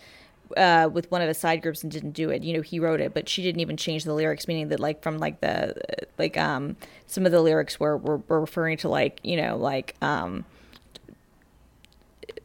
uh, 0.55 0.89
with 0.91 1.11
one 1.11 1.21
of 1.21 1.27
his 1.27 1.37
side 1.37 1.61
groups 1.61 1.83
and 1.83 1.91
didn't 1.91 2.11
do 2.11 2.29
it. 2.29 2.43
You 2.43 2.53
know, 2.53 2.61
he 2.61 2.79
wrote 2.79 3.01
it, 3.01 3.13
but 3.13 3.27
she 3.27 3.43
didn't 3.43 3.59
even 3.59 3.75
change 3.75 4.05
the 4.05 4.13
lyrics, 4.13 4.47
meaning 4.47 4.69
that 4.69 4.79
like 4.79 5.03
from 5.03 5.17
like 5.17 5.41
the 5.41 5.75
like 6.17 6.37
um 6.37 6.77
some 7.05 7.25
of 7.25 7.31
the 7.31 7.41
lyrics 7.41 7.79
were 7.79 7.97
were, 7.97 8.17
were 8.27 8.39
referring 8.39 8.77
to 8.77 8.89
like 8.89 9.19
you 9.23 9.35
know 9.35 9.57
like 9.57 9.95
um 10.01 10.45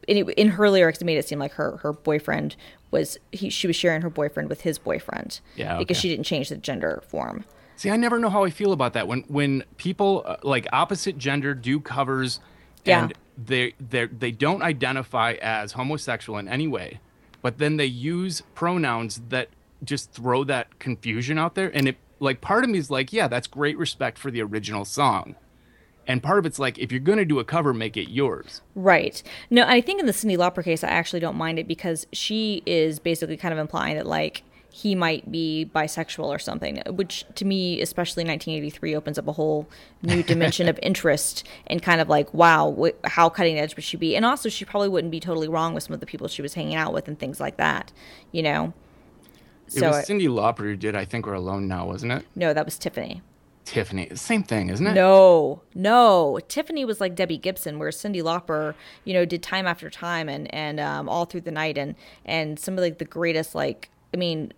in, 0.07 0.29
in 0.31 0.49
her 0.49 0.69
lyrics 0.69 1.01
it 1.01 1.05
made 1.05 1.17
it 1.17 1.27
seem 1.27 1.39
like 1.39 1.53
her 1.53 1.77
her 1.77 1.93
boyfriend 1.93 2.55
was 2.91 3.17
he 3.31 3.49
she 3.49 3.67
was 3.67 3.75
sharing 3.75 4.01
her 4.01 4.09
boyfriend 4.09 4.49
with 4.49 4.61
his 4.61 4.77
boyfriend 4.77 5.39
Yeah, 5.55 5.77
because 5.77 5.97
she 5.97 6.09
didn't 6.09 6.25
change 6.25 6.49
the 6.49 6.57
gender 6.57 7.03
form. 7.07 7.45
See, 7.75 7.89
I 7.89 7.97
never 7.97 8.19
know 8.19 8.29
how 8.29 8.43
I 8.43 8.49
feel 8.49 8.71
about 8.71 8.93
that. 8.93 9.07
When 9.07 9.21
when 9.27 9.63
people 9.77 10.23
uh, 10.25 10.37
like 10.43 10.67
opposite 10.71 11.17
gender 11.17 11.53
do 11.53 11.79
covers 11.79 12.39
Yeah. 12.85 13.03
and 13.03 13.13
they 13.37 13.73
they 13.79 14.05
they 14.05 14.31
don't 14.31 14.61
identify 14.61 15.33
as 15.41 15.73
homosexual 15.73 16.37
in 16.37 16.47
any 16.47 16.67
way, 16.67 16.99
but 17.41 17.57
then 17.57 17.77
they 17.77 17.85
use 17.85 18.41
pronouns 18.53 19.21
that 19.29 19.49
just 19.83 20.11
throw 20.11 20.43
that 20.45 20.79
confusion 20.79 21.37
out 21.37 21.55
there 21.55 21.69
and 21.75 21.89
it 21.89 21.97
like 22.19 22.41
part 22.41 22.63
of 22.63 22.69
me 22.69 22.79
is 22.79 22.89
like, 22.89 23.11
yeah, 23.11 23.27
that's 23.27 23.47
great 23.47 23.77
respect 23.77 24.17
for 24.17 24.31
the 24.31 24.41
original 24.41 24.85
song. 24.85 25.35
And 26.07 26.21
part 26.21 26.39
of 26.39 26.45
it's 26.45 26.59
like 26.59 26.77
if 26.79 26.91
you're 26.91 26.99
going 26.99 27.17
to 27.17 27.25
do 27.25 27.39
a 27.39 27.43
cover, 27.43 27.73
make 27.73 27.95
it 27.95 28.09
yours. 28.09 28.61
Right. 28.75 29.21
No, 29.49 29.65
I 29.65 29.81
think 29.81 29.99
in 29.99 30.05
the 30.05 30.11
Cyndi 30.11 30.37
Lauper 30.37 30.63
case, 30.63 30.83
I 30.83 30.89
actually 30.89 31.19
don't 31.19 31.35
mind 31.37 31.59
it 31.59 31.67
because 31.67 32.07
she 32.11 32.61
is 32.65 32.99
basically 32.99 33.37
kind 33.37 33.53
of 33.53 33.59
implying 33.59 33.95
that 33.95 34.05
like 34.05 34.43
he 34.75 34.95
might 34.95 35.31
be 35.31 35.69
bisexual 35.75 36.25
or 36.25 36.39
something, 36.39 36.81
which 36.87 37.25
to 37.35 37.45
me, 37.45 37.79
especially 37.79 38.23
1983, 38.23 38.95
opens 38.95 39.19
up 39.19 39.27
a 39.27 39.31
whole 39.31 39.67
new 40.01 40.23
dimension 40.23 40.67
of 40.67 40.79
interest 40.81 41.45
and 41.67 41.79
kind 41.83 42.01
of 42.01 42.09
like, 42.09 42.33
wow, 42.33 42.75
wh- 42.81 43.07
how 43.07 43.29
cutting 43.29 43.59
edge 43.59 43.75
would 43.75 43.85
she 43.85 43.97
be? 43.97 44.15
And 44.15 44.25
also, 44.25 44.49
she 44.49 44.65
probably 44.65 44.89
wouldn't 44.89 45.11
be 45.11 45.19
totally 45.19 45.47
wrong 45.47 45.75
with 45.75 45.83
some 45.83 45.93
of 45.93 45.99
the 45.99 46.07
people 46.07 46.27
she 46.27 46.41
was 46.41 46.55
hanging 46.55 46.73
out 46.73 46.91
with 46.91 47.07
and 47.07 47.19
things 47.19 47.39
like 47.39 47.57
that, 47.57 47.91
you 48.31 48.41
know. 48.41 48.73
It 49.67 49.73
So 49.73 49.89
was 49.89 49.97
I- 49.97 50.03
Cyndi 50.11 50.27
Lauper 50.27 50.61
who 50.61 50.75
did 50.75 50.95
I 50.95 51.05
think 51.05 51.27
we're 51.27 51.33
alone 51.33 51.67
now, 51.67 51.85
wasn't 51.85 52.13
it? 52.13 52.25
no, 52.35 52.51
that 52.51 52.65
was 52.65 52.79
Tiffany. 52.79 53.21
Tiffany. 53.65 54.09
Same 54.15 54.41
thing, 54.41 54.69
isn't 54.71 54.85
it? 54.87 54.93
No, 54.93 55.61
no. 55.75 56.39
Tiffany 56.49 56.83
was 56.83 56.99
like 56.99 57.13
Debbie 57.15 57.37
Gibson, 57.37 57.77
where 57.79 57.91
Cyndi 57.91 58.21
Lauper, 58.23 58.73
you 59.05 59.13
know, 59.13 59.23
did 59.23 59.41
time 59.43 59.65
after 59.67 59.89
time 59.91 60.27
and 60.27 60.53
and 60.53 60.79
um, 60.81 61.07
all 61.07 61.23
through 61.25 61.41
the 61.41 61.51
night, 61.51 61.77
and 61.77 61.95
and 62.25 62.59
some 62.59 62.73
of 62.73 62.79
like 62.81 62.97
the 62.97 63.05
greatest, 63.05 63.55
like 63.55 63.89
I 64.13 64.17
mean, 64.17 64.51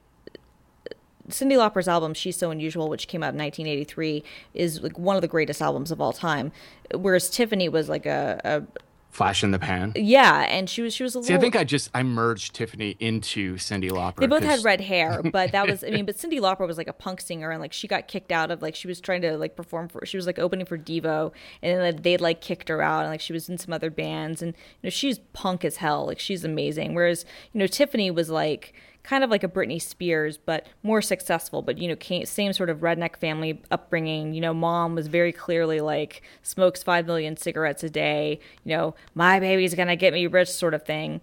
Cyndi 1.29 1.53
Lauper's 1.57 1.88
album 1.88 2.13
"She's 2.13 2.38
So 2.38 2.51
Unusual," 2.51 2.89
which 2.89 3.07
came 3.07 3.23
out 3.23 3.33
in 3.33 3.39
1983, 3.39 4.23
is 4.53 4.81
like 4.81 4.97
one 4.99 5.15
of 5.15 5.21
the 5.21 5.27
greatest 5.27 5.61
albums 5.61 5.91
of 5.91 5.99
all 6.01 6.13
time. 6.13 6.51
Whereas 6.93 7.29
Tiffany 7.29 7.67
was 7.69 7.89
like 7.89 8.05
a, 8.05 8.39
a 8.43 8.81
Flash 9.09 9.45
in 9.45 9.51
the 9.51 9.59
pan. 9.59 9.93
yeah, 9.95 10.41
and 10.49 10.69
she 10.69 10.81
was 10.81 10.93
she 10.93 11.01
was 11.01 11.15
a 11.15 11.23
See, 11.23 11.33
I 11.33 11.38
think 11.38 11.55
I 11.55 11.63
just 11.63 11.89
I 11.93 12.03
merged 12.03 12.53
Tiffany 12.53 12.97
into 12.99 13.55
Cyndi 13.55 13.89
Lauper. 13.89 14.17
They 14.17 14.27
both 14.27 14.41
'cause- 14.41 14.57
had 14.57 14.65
red 14.65 14.81
hair, 14.81 15.23
but 15.31 15.53
that 15.53 15.69
was 15.69 15.85
I 15.85 15.89
mean, 15.91 16.05
but 16.05 16.17
Cyndi 16.17 16.38
Lauper 16.41 16.67
was 16.67 16.77
like 16.77 16.89
a 16.89 16.93
punk 16.93 17.21
singer 17.21 17.49
and 17.49 17.61
like 17.61 17.71
she 17.71 17.88
got 17.88 18.09
kicked 18.09 18.33
out 18.33 18.51
of 18.51 18.61
like 18.61 18.75
she 18.75 18.89
was 18.89 18.99
trying 18.99 19.21
to 19.21 19.38
like 19.38 19.55
perform 19.55 19.88
for 19.88 20.05
she 20.05 20.17
was 20.17 20.25
like 20.27 20.38
opening 20.38 20.65
for 20.65 20.77
Devo 20.77 21.31
and 21.61 21.79
then 21.81 22.01
they 22.01 22.17
like 22.17 22.41
kicked 22.41 22.67
her 22.67 22.81
out 22.81 23.03
and 23.03 23.09
like 23.09 23.21
she 23.21 23.31
was 23.31 23.47
in 23.47 23.57
some 23.57 23.71
other 23.71 23.89
bands 23.89 24.41
and 24.41 24.51
you 24.51 24.88
know 24.88 24.89
she's 24.89 25.19
punk 25.31 25.63
as 25.63 25.77
hell 25.77 26.05
like 26.07 26.19
she's 26.19 26.43
amazing 26.43 26.93
whereas 26.93 27.23
you 27.53 27.59
know 27.59 27.67
Tiffany 27.67 28.11
was 28.11 28.29
like 28.29 28.73
kind 29.06 29.24
of 29.24 29.30
like 29.30 29.44
a 29.44 29.48
Britney 29.48 29.82
Spears 29.82 30.38
but 30.38 30.68
more 30.84 31.02
successful 31.02 31.62
but 31.62 31.78
you 31.78 31.88
know 31.88 31.96
came, 31.96 32.26
same 32.26 32.52
sort 32.54 32.70
of 32.70 32.80
redneck 32.80 33.15
family 33.15 33.62
upbringing 33.72 34.34
you 34.34 34.41
know 34.41 34.54
mom 34.54 34.96
was 34.96 35.08
very 35.08 35.32
clearly 35.32 35.80
like 35.80 36.22
smokes 36.44 36.84
5 36.84 37.06
million 37.06 37.38
cigarettes 37.38 37.84
a 37.84 37.89
day 37.89 38.39
you 38.63 38.76
know 38.76 38.96
my 39.13 39.39
baby's 39.39 39.74
going 39.76 39.88
to 39.88 39.96
get 39.96 40.13
me 40.13 40.28
rich 40.28 40.50
sort 40.50 40.74
of 40.74 40.84
thing 40.84 41.22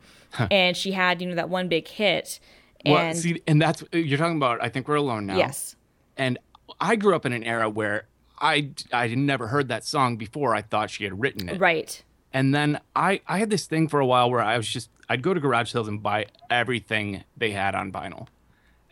and 0.50 0.76
she 0.76 0.92
had 0.92 1.20
you 1.20 1.28
know 1.28 1.34
that 1.34 1.48
one 1.50 1.68
big 1.68 1.86
hit 1.88 2.40
Well, 2.84 2.96
and 2.96 3.18
see, 3.18 3.42
and 3.46 3.60
that's 3.62 3.84
you're 3.92 4.18
talking 4.18 4.36
about. 4.36 4.62
I 4.62 4.68
think 4.68 4.88
we're 4.88 4.96
alone 4.96 5.26
now. 5.26 5.36
Yes. 5.36 5.76
And 6.16 6.38
I 6.80 6.96
grew 6.96 7.14
up 7.14 7.24
in 7.24 7.32
an 7.32 7.44
era 7.44 7.68
where 7.70 8.06
I 8.40 8.70
I 8.92 9.06
never 9.08 9.46
heard 9.46 9.68
that 9.68 9.84
song 9.84 10.16
before. 10.16 10.54
I 10.54 10.62
thought 10.62 10.90
she 10.90 11.04
had 11.04 11.20
written 11.20 11.48
it. 11.48 11.60
Right. 11.60 12.02
And 12.32 12.54
then 12.54 12.80
I 12.96 13.20
I 13.26 13.38
had 13.38 13.50
this 13.50 13.66
thing 13.66 13.88
for 13.88 14.00
a 14.00 14.06
while 14.06 14.30
where 14.30 14.40
I 14.40 14.56
was 14.56 14.68
just 14.68 14.90
I'd 15.08 15.22
go 15.22 15.34
to 15.34 15.40
garage 15.40 15.70
sales 15.72 15.88
and 15.88 16.02
buy 16.02 16.26
everything 16.50 17.24
they 17.36 17.50
had 17.50 17.74
on 17.74 17.92
vinyl, 17.92 18.28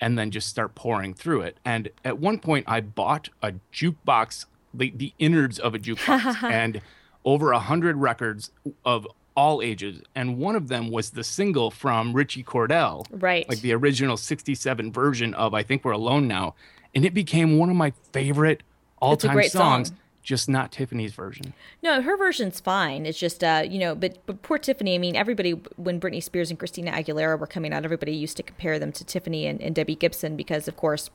and 0.01 0.19
then 0.19 0.31
just 0.31 0.49
start 0.49 0.75
pouring 0.75 1.15
through 1.15 1.43
it. 1.43 1.59
And 1.65 1.89
at 2.05 2.19
one 2.19 2.39
point, 2.39 2.67
I 2.69 2.81
bought 2.81 3.29
a 3.43 3.55
jukebox, 3.73 4.47
the 4.75 4.93
the 4.95 5.13
innards 5.19 5.59
of 5.59 5.75
a 5.75 5.79
jukebox, 5.79 6.43
and 6.51 6.81
over 7.25 7.53
a 7.53 7.59
hundred 7.59 7.97
records 7.97 8.51
of 8.85 9.07
all 9.37 9.63
ages. 9.63 10.03
And 10.15 10.37
one 10.39 10.57
of 10.57 10.69
them 10.69 10.91
was 10.91 11.11
the 11.11 11.25
single 11.25 11.71
from 11.71 12.13
Ritchie 12.13 12.43
Cordell, 12.45 13.07
Right. 13.11 13.49
Like 13.49 13.61
the 13.61 13.73
original 13.73 14.17
'67 14.17 14.93
version 14.93 15.33
of 15.35 15.55
"I 15.55 15.63
Think 15.63 15.85
We're 15.85 15.93
Alone 15.93 16.29
Now," 16.29 16.55
and 16.95 17.05
it 17.05 17.15
became 17.15 17.57
one 17.57 17.71
of 17.71 17.77
my 17.77 17.93
favorite 18.13 18.63
all-time 19.01 19.43
songs. 19.45 19.89
song. 19.89 19.97
Just 20.23 20.49
not 20.49 20.71
Tiffany's 20.73 21.15
version. 21.15 21.55
No, 21.83 22.03
her 22.03 22.17
version's 22.17 22.61
fine. 22.61 23.07
It's 23.07 23.19
just, 23.19 23.43
uh, 23.43 23.65
you 23.69 23.79
know, 23.79 23.95
but 23.95 24.19
but 24.27 24.43
poor 24.43 24.59
Tiffany. 24.59 24.95
I 24.95 24.99
mean, 24.99 25.17
everybody 25.17 25.53
when 25.77 25.99
Britney 25.99 26.23
Spears 26.23 26.51
and 26.51 26.59
Christina 26.59 26.93
Aguilera 26.93 27.39
were 27.39 27.47
coming 27.47 27.73
out, 27.73 27.85
everybody 27.85 28.13
used 28.13 28.37
to 28.37 28.43
compare 28.43 28.79
them 28.79 28.93
to 28.93 29.05
Tiffany 29.05 29.47
and, 29.47 29.61
and 29.63 29.75
Debbie 29.75 29.95
Gibson 29.97 30.37
because, 30.37 30.69
of 30.69 30.77
course, 30.77 31.11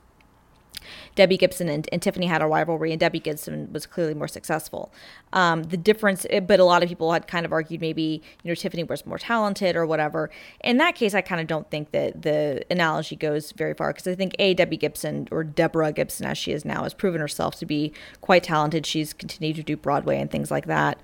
Debbie 1.16 1.38
Gibson 1.38 1.70
and, 1.70 1.88
and 1.92 2.02
Tiffany 2.02 2.26
had 2.26 2.42
a 2.42 2.48
rivalry, 2.48 2.92
and 2.92 3.00
Debbie 3.00 3.20
Gibson 3.20 3.72
was 3.72 3.86
clearly 3.86 4.14
more 4.14 4.28
successful. 4.28 4.92
Um, 5.34 5.64
the 5.64 5.78
difference, 5.78 6.26
eh, 6.30 6.40
but 6.40 6.60
a 6.60 6.64
lot 6.64 6.84
of 6.84 6.90
people 6.90 7.12
had 7.12 7.28
kind 7.28 7.46
of 7.46 7.52
argued 7.52 7.82
maybe 7.82 8.22
you 8.44 8.50
know 8.50 8.56
Tiffany 8.56 8.84
was 8.84 9.06
more 9.06 9.18
talented 9.18 9.76
or 9.76 9.86
whatever. 9.86 10.30
In 10.62 10.78
that 10.78 10.96
case, 10.96 11.14
I 11.14 11.22
kind 11.22 11.42
of 11.42 11.48
don't 11.48 11.70
think 11.70 11.92
that 11.92 12.22
the 12.22 12.64
analogy 12.70 13.16
goes 13.16 13.52
very 13.52 13.74
far 13.74 13.92
because 13.92 14.08
I 14.08 14.16
think 14.16 14.36
a 14.40 14.54
Debbie 14.54 14.78
Gibson 14.78 15.28
or 15.32 15.44
Deborah 15.44 15.92
Gibson, 15.92 16.26
as 16.26 16.38
she 16.38 16.52
is 16.52 16.66
now, 16.66 16.84
has 16.84 16.94
proven 16.94 17.22
herself 17.22 17.56
to 17.58 17.66
be 17.66 17.94
quite 18.22 18.44
talented. 18.44 18.86
She's 18.86 19.14
continued 19.14 19.56
to 19.58 19.64
do 19.64 19.78
Broadway 19.78 20.20
and 20.20 20.30
things 20.30 20.52
like 20.52 20.66
that. 20.68 21.00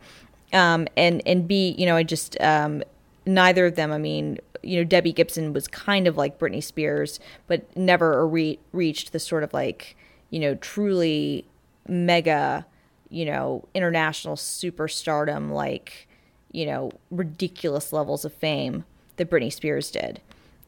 Um, 0.54 0.88
and 0.98 1.22
and 1.26 1.48
B, 1.48 1.76
you 1.78 1.86
know, 1.86 1.96
I 1.96 2.04
just 2.04 2.40
um, 2.42 2.84
neither 3.26 3.66
of 3.66 3.76
them. 3.76 3.92
I 3.92 3.98
mean, 3.98 4.40
you 4.64 4.78
know, 4.78 4.84
Debbie 4.84 5.14
Gibson 5.14 5.54
was 5.54 5.68
kind 5.68 6.08
of 6.08 6.18
like 6.18 6.40
Britney 6.40 6.64
Spears, 6.64 7.20
but 7.48 7.76
never 7.76 8.28
re- 8.28 8.60
reached 8.72 9.12
the 9.12 9.20
sort 9.20 9.44
of 9.44 9.54
like 9.54 9.96
you 10.30 10.40
know 10.40 10.56
truly 10.56 11.46
mega, 11.88 12.66
you 13.10 13.26
know, 13.26 13.68
international 13.74 14.36
superstardom 14.36 15.52
like 15.52 16.08
you 16.52 16.66
know 16.66 16.92
ridiculous 17.10 17.94
levels 17.94 18.26
of 18.26 18.34
fame 18.34 18.84
that 19.18 19.30
Britney 19.30 19.52
Spears 19.52 19.92
did. 19.92 20.22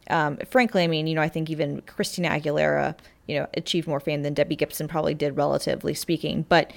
Um, 0.09 0.37
frankly, 0.49 0.83
I 0.83 0.87
mean, 0.87 1.07
you 1.07 1.15
know, 1.15 1.21
I 1.21 1.29
think 1.29 1.49
even 1.49 1.81
Christina 1.81 2.29
Aguilera, 2.29 2.95
you 3.27 3.39
know, 3.39 3.47
achieved 3.53 3.87
more 3.87 3.99
fame 3.99 4.21
than 4.23 4.33
Debbie 4.33 4.55
Gibson 4.55 4.87
probably 4.87 5.13
did, 5.13 5.37
relatively 5.37 5.93
speaking. 5.93 6.45
But 6.49 6.71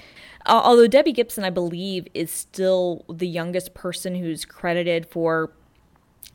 uh, 0.45 0.61
although 0.63 0.87
Debbie 0.87 1.11
Gibson, 1.11 1.43
I 1.43 1.49
believe, 1.49 2.07
is 2.13 2.31
still 2.31 3.03
the 3.09 3.27
youngest 3.27 3.73
person 3.73 4.15
who's 4.15 4.45
credited 4.45 5.07
for, 5.09 5.51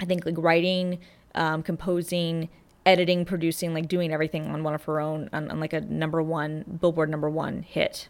I 0.00 0.04
think, 0.04 0.24
like 0.26 0.34
writing, 0.38 0.98
um, 1.34 1.62
composing, 1.62 2.48
editing, 2.84 3.24
producing, 3.24 3.74
like 3.74 3.88
doing 3.88 4.12
everything 4.12 4.46
on 4.46 4.62
one 4.64 4.74
of 4.74 4.82
her 4.84 5.00
own, 5.00 5.30
on, 5.32 5.50
on 5.50 5.60
like 5.60 5.72
a 5.72 5.80
number 5.80 6.22
one 6.22 6.64
Billboard 6.80 7.10
number 7.10 7.30
one 7.30 7.62
hit. 7.62 8.08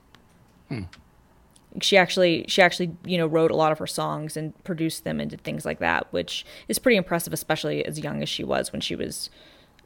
She 1.81 1.97
actually, 1.97 2.45
she 2.49 2.61
actually, 2.61 2.95
you 3.05 3.17
know, 3.17 3.27
wrote 3.27 3.51
a 3.51 3.57
lot 3.57 3.73
of 3.73 3.79
her 3.79 3.87
songs 3.87 4.37
and 4.37 4.53
produced 4.65 5.05
them 5.05 5.21
and 5.21 5.31
did 5.31 5.43
things 5.43 5.65
like 5.65 5.79
that, 5.79 6.07
which 6.13 6.45
is 6.69 6.79
pretty 6.79 6.97
impressive, 6.97 7.33
especially 7.33 7.85
as 7.85 7.99
young 7.99 8.23
as 8.23 8.29
she 8.29 8.45
was 8.45 8.73
when 8.73 8.81
she 8.83 8.95
was 8.95 9.31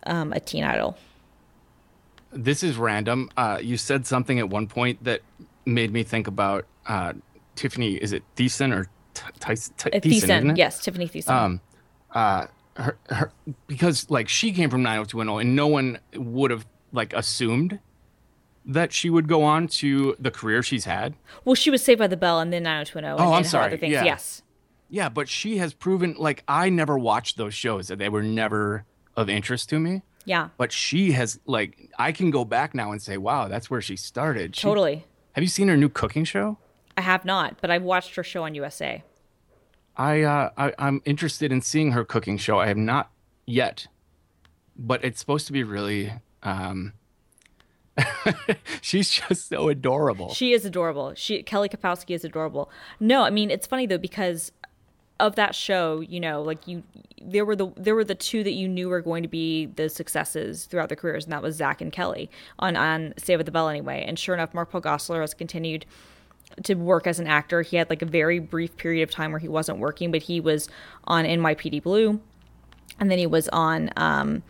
um, 0.05 0.33
a 0.33 0.41
teen 0.41 0.65
idol. 0.65 0.97
This 2.33 2.63
is 2.65 2.77
random. 2.77 3.31
Uh, 3.37 3.59
you 3.63 3.77
said 3.77 4.05
something 4.05 4.39
at 4.41 4.49
one 4.49 4.67
point 4.67 5.03
that 5.05 5.23
made 5.65 5.93
me 5.93 6.03
think 6.03 6.27
about 6.27 6.67
uh, 6.87 7.13
Tiffany. 7.55 7.95
Is 7.95 8.13
it 8.13 8.25
Thiessen 8.37 8.77
or 8.77 8.89
T- 9.15 9.23
Tyson? 9.39 9.75
T- 9.77 9.91
Uh, 9.93 10.01
Thiessen, 10.01 10.23
isn't 10.25 10.51
it? 10.51 10.59
yes, 10.59 10.83
Tiffany 10.83 11.09
Thiessen. 11.09 11.31
Um, 11.31 11.61
uh, 12.16 12.46
her, 12.76 12.96
her, 13.11 13.33
because 13.66 14.11
like 14.11 14.29
she 14.29 14.52
came 14.52 14.70
from 14.70 14.83
90210 14.83 15.40
and 15.46 15.55
no 15.57 15.66
one 15.66 15.98
would 16.14 16.50
have 16.50 16.66
like 16.92 17.12
assumed 17.12 17.79
that 18.64 18.92
she 18.92 19.09
would 19.11 19.29
go 19.29 19.42
on 19.44 19.68
to 19.68 20.16
the 20.18 20.31
career 20.31 20.62
she's 20.62 20.85
had. 20.87 21.14
well, 21.44 21.55
she 21.55 21.70
was 21.70 21.83
Saved 21.83 21.98
by 22.00 22.07
the 22.07 22.16
Bell 22.16 22.40
and 22.40 22.52
then 22.52 22.62
90210 22.64 23.12
and 23.12 23.20
Oh, 23.20 23.33
I'm 23.35 23.42
then 23.42 23.48
sorry, 23.50 23.66
other 23.66 23.76
things. 23.76 23.92
yeah. 23.92 24.05
Yes. 24.05 24.42
Yeah, 24.88 25.09
but 25.09 25.29
she 25.29 25.59
has 25.59 25.72
proven 25.74 26.14
like 26.18 26.42
I 26.48 26.68
never 26.70 26.98
watched 26.98 27.37
those 27.37 27.55
shows. 27.55 27.88
that 27.88 27.98
They 27.98 28.09
were 28.09 28.22
never 28.22 28.85
of 29.16 29.29
interest 29.29 29.68
to 29.70 29.79
me. 29.81 30.02
Yeah. 30.24 30.48
But 30.59 30.72
she 30.72 31.12
has 31.12 31.38
like 31.46 31.90
I 31.98 32.12
can 32.12 32.31
go 32.31 32.44
back 32.44 32.74
now 32.74 32.92
and 32.92 33.00
say, 33.02 33.16
wow, 33.16 33.48
that's 33.48 33.68
where 33.70 33.81
she 33.81 33.96
started. 33.96 34.55
She- 34.57 34.62
Totally. 34.62 35.05
Have 35.33 35.42
you 35.44 35.48
seen 35.48 35.68
her 35.68 35.76
new 35.76 35.88
cooking 35.88 36.24
show? 36.24 36.59
I 36.96 37.02
have 37.02 37.24
not, 37.24 37.61
but 37.61 37.70
I've 37.70 37.83
watched 37.83 38.14
her 38.16 38.24
show 38.24 38.42
on 38.44 38.55
USA. 38.55 39.02
I, 39.97 40.23
uh, 40.23 40.51
I 40.57 40.73
I'm 40.79 41.01
interested 41.05 41.53
in 41.53 41.63
seeing 41.63 41.93
her 41.93 42.05
cooking 42.05 42.39
show. 42.39 42.59
I 42.59 42.67
have 42.67 42.77
not 42.77 43.11
yet, 43.47 43.87
but 44.77 45.05
it's 45.05 45.21
supposed 45.21 45.47
to 45.47 45.53
be 45.53 45.63
really. 45.63 46.13
Um, 46.43 46.93
she's 48.83 49.11
just 49.11 49.49
so 49.49 49.69
adorable. 49.69 50.35
She 50.35 50.53
is 50.53 50.65
adorable. 50.65 51.15
She 51.15 51.43
Kelly 51.43 51.69
Kapowski 51.69 52.15
is 52.15 52.25
adorable. 52.25 52.71
No, 53.01 53.23
I 53.23 53.31
mean 53.31 53.51
it's 53.51 53.67
funny 53.67 53.87
though 53.87 53.99
because 53.99 54.53
of 55.19 55.35
that 55.37 55.55
show, 55.55 56.01
you 56.01 56.21
know, 56.21 56.43
like 56.43 56.67
you 56.69 56.83
there 57.23 57.45
were 57.45 57.57
the 57.57 57.69
there 57.77 57.95
were 57.95 58.05
the 58.05 58.15
two 58.15 58.45
that 58.45 58.53
you 58.53 58.69
knew 58.69 58.89
were 58.89 59.01
going 59.01 59.23
to 59.23 59.29
be 59.29 59.67
the 59.67 59.89
successes 59.89 60.67
throughout 60.67 60.89
their 60.89 60.97
careers, 60.97 61.25
and 61.25 61.33
that 61.33 61.43
was 61.43 61.57
Zach 61.57 61.81
and 61.81 61.93
Kelly 61.93 62.31
on 62.59 62.77
on 62.77 63.15
Save 63.17 63.45
the 63.45 63.51
Bell 63.51 63.69
anyway. 63.69 64.05
And 64.07 64.19
sure 64.19 64.35
enough, 64.35 64.53
Mark 64.53 64.71
Paul 64.71 64.83
Gosselaar 64.83 65.23
has 65.23 65.35
continued 65.35 65.87
to 66.65 66.75
work 66.75 67.07
as 67.07 67.19
an 67.21 67.27
actor. 67.27 67.63
He 67.63 67.77
had 67.77 67.91
like 67.91 68.03
a 68.03 68.07
very 68.07 68.39
brief 68.39 68.77
period 68.77 69.03
of 69.03 69.11
time 69.11 69.33
where 69.33 69.39
he 69.39 69.49
wasn't 69.49 69.79
working, 69.79 70.11
but 70.11 70.23
he 70.23 70.41
was 70.41 70.69
on 71.05 71.25
NYPD 71.25 71.83
Blue, 71.83 72.21
and 72.99 73.11
then 73.11 73.19
he 73.19 73.27
was 73.27 73.49
on 73.49 73.91
um, 73.97 74.43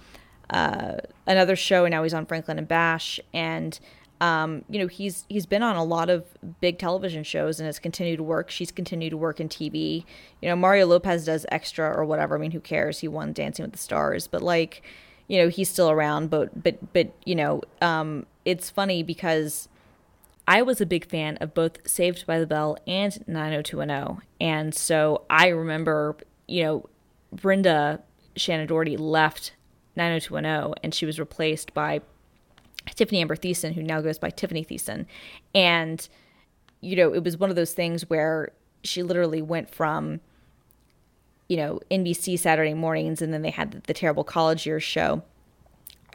uh, 0.51 0.97
another 1.27 1.57
show, 1.57 1.85
and 1.85 1.93
now 1.93 2.03
he's 2.03 2.15
on 2.15 2.27
Franklin 2.27 2.59
and 2.59 2.69
Bash, 2.69 3.19
and 3.33 3.79
um, 4.21 4.65
you 4.71 4.79
know 4.79 4.87
he's 4.87 5.25
he's 5.29 5.47
been 5.47 5.63
on 5.63 5.77
a 5.77 5.85
lot 5.85 6.09
of 6.09 6.25
big 6.61 6.79
television 6.79 7.23
shows 7.23 7.61
and 7.61 7.67
has 7.67 7.79
continued 7.79 8.17
to 8.19 8.23
work. 8.23 8.51
She's 8.51 8.71
continued 8.71 9.11
to 9.11 9.17
work 9.17 9.41
in 9.41 9.49
TV. 9.49 10.05
You 10.41 10.49
know, 10.49 10.57
Mario 10.57 10.87
Lopez 10.87 11.25
does 11.25 11.45
extra 11.51 11.93
or 11.93 12.05
whatever. 12.05 12.37
I 12.37 12.39
mean, 12.39 12.53
who 12.53 12.61
cares? 12.61 13.01
He 13.01 13.09
won 13.09 13.33
Dancing 13.33 13.65
with 13.65 13.73
the 13.73 13.79
Stars, 13.79 14.27
but 14.27 14.43
like, 14.43 14.83
you 15.29 15.39
know, 15.39 15.49
he's 15.49 15.69
still 15.69 15.91
around. 15.91 16.31
But 16.31 16.63
but 16.63 16.93
but 16.93 17.13
you 17.25 17.35
know, 17.35 17.63
um, 17.81 18.27
it's 18.45 18.71
funny 18.71 19.03
because. 19.03 19.69
I 20.49 20.63
was 20.63 20.81
a 20.81 20.87
big 20.87 21.09
fan 21.09 21.37
of 21.39 21.55
both 21.55 21.89
Saved 21.89 22.27
by 22.27 22.39
the 22.39 22.47
Bell 22.47 22.79
and 22.87 23.27
90210. 23.27 24.23
And 24.41 24.75
so 24.75 25.25
I 25.29 25.49
remember, 25.49 26.17
you 26.47 26.63
know, 26.63 26.89
Brenda 27.33 28.03
Shannon 28.37 28.69
Doherty 28.69 28.97
left 28.97 29.53
90210 29.97 30.75
and 30.85 30.95
she 30.95 31.07
was 31.07 31.19
replaced 31.19 31.75
by 31.75 32.01
Tiffany 32.95 33.21
Amber 33.21 33.35
Thiessen, 33.35 33.75
who 33.75 33.83
now 33.83 34.01
goes 34.01 34.19
by 34.19 34.31
Tiffany 34.31 34.65
Thiessen. 34.65 35.07
And, 35.55 36.09
you 36.81 36.95
know, 36.95 37.13
it 37.13 37.25
was 37.25 37.37
one 37.37 37.51
of 37.51 37.57
those 37.57 37.73
things 37.73 38.09
where 38.09 38.53
she 38.85 39.03
literally 39.03 39.43
went 39.43 39.69
from, 39.69 40.21
you 41.49 41.57
know, 41.57 41.81
NBC 41.91 42.39
Saturday 42.39 42.75
mornings 42.75 43.21
and 43.21 43.35
then 43.35 43.43
they 43.43 43.51
had 43.51 43.73
the, 43.73 43.81
the 43.81 43.95
terrible 43.95 44.23
college 44.23 44.65
years 44.65 44.85
show 44.85 45.23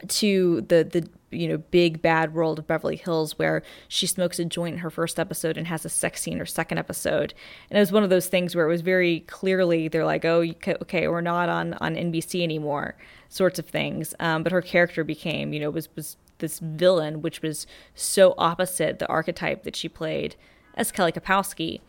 to 0.08 0.60
the 0.62 0.84
the 0.84 1.08
you 1.30 1.48
know 1.48 1.58
big 1.58 2.02
bad 2.02 2.34
world 2.34 2.58
of 2.58 2.66
Beverly 2.66 2.96
Hills 2.96 3.38
where 3.38 3.62
she 3.88 4.06
smokes 4.06 4.38
a 4.38 4.44
joint 4.44 4.74
in 4.74 4.78
her 4.80 4.90
first 4.90 5.18
episode 5.18 5.56
and 5.56 5.66
has 5.66 5.84
a 5.84 5.88
sex 5.88 6.22
scene 6.22 6.34
in 6.34 6.38
her 6.38 6.46
second 6.46 6.78
episode. 6.78 7.34
And 7.70 7.78
it 7.78 7.80
was 7.80 7.92
one 7.92 8.04
of 8.04 8.10
those 8.10 8.28
things 8.28 8.54
where 8.54 8.66
it 8.66 8.68
was 8.68 8.82
very 8.82 9.20
clearly 9.20 9.88
they're 9.88 10.04
like 10.04 10.24
oh 10.24 10.44
okay 10.66 11.08
we're 11.08 11.20
not 11.20 11.48
on 11.48 11.74
on 11.74 11.94
NBC 11.94 12.42
anymore 12.42 12.96
sorts 13.28 13.58
of 13.58 13.66
things. 13.66 14.14
Um, 14.20 14.42
but 14.42 14.52
her 14.52 14.62
character 14.62 15.04
became 15.04 15.52
you 15.52 15.60
know 15.60 15.70
was 15.70 15.88
was 15.96 16.16
this 16.38 16.58
villain 16.58 17.22
which 17.22 17.40
was 17.40 17.66
so 17.94 18.34
opposite 18.36 18.98
the 18.98 19.06
archetype 19.06 19.62
that 19.62 19.76
she 19.76 19.88
played 19.88 20.36
as 20.74 20.92
Kelly 20.92 21.12
Kapowski 21.12 21.80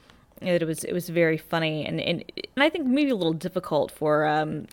that 0.41 0.61
it 0.61 0.66
was 0.66 0.84
it 0.84 0.93
was 0.93 1.09
very 1.09 1.38
funny 1.38 1.86
and 1.86 1.99
and, 1.99 2.24
and 2.38 2.64
I 2.64 2.70
think 2.70 2.88
maybe 2.88 3.11
a 3.11 3.16
little 3.16 3.34
difficult 3.34 3.91
for 3.91 4.26
um, 4.26 4.68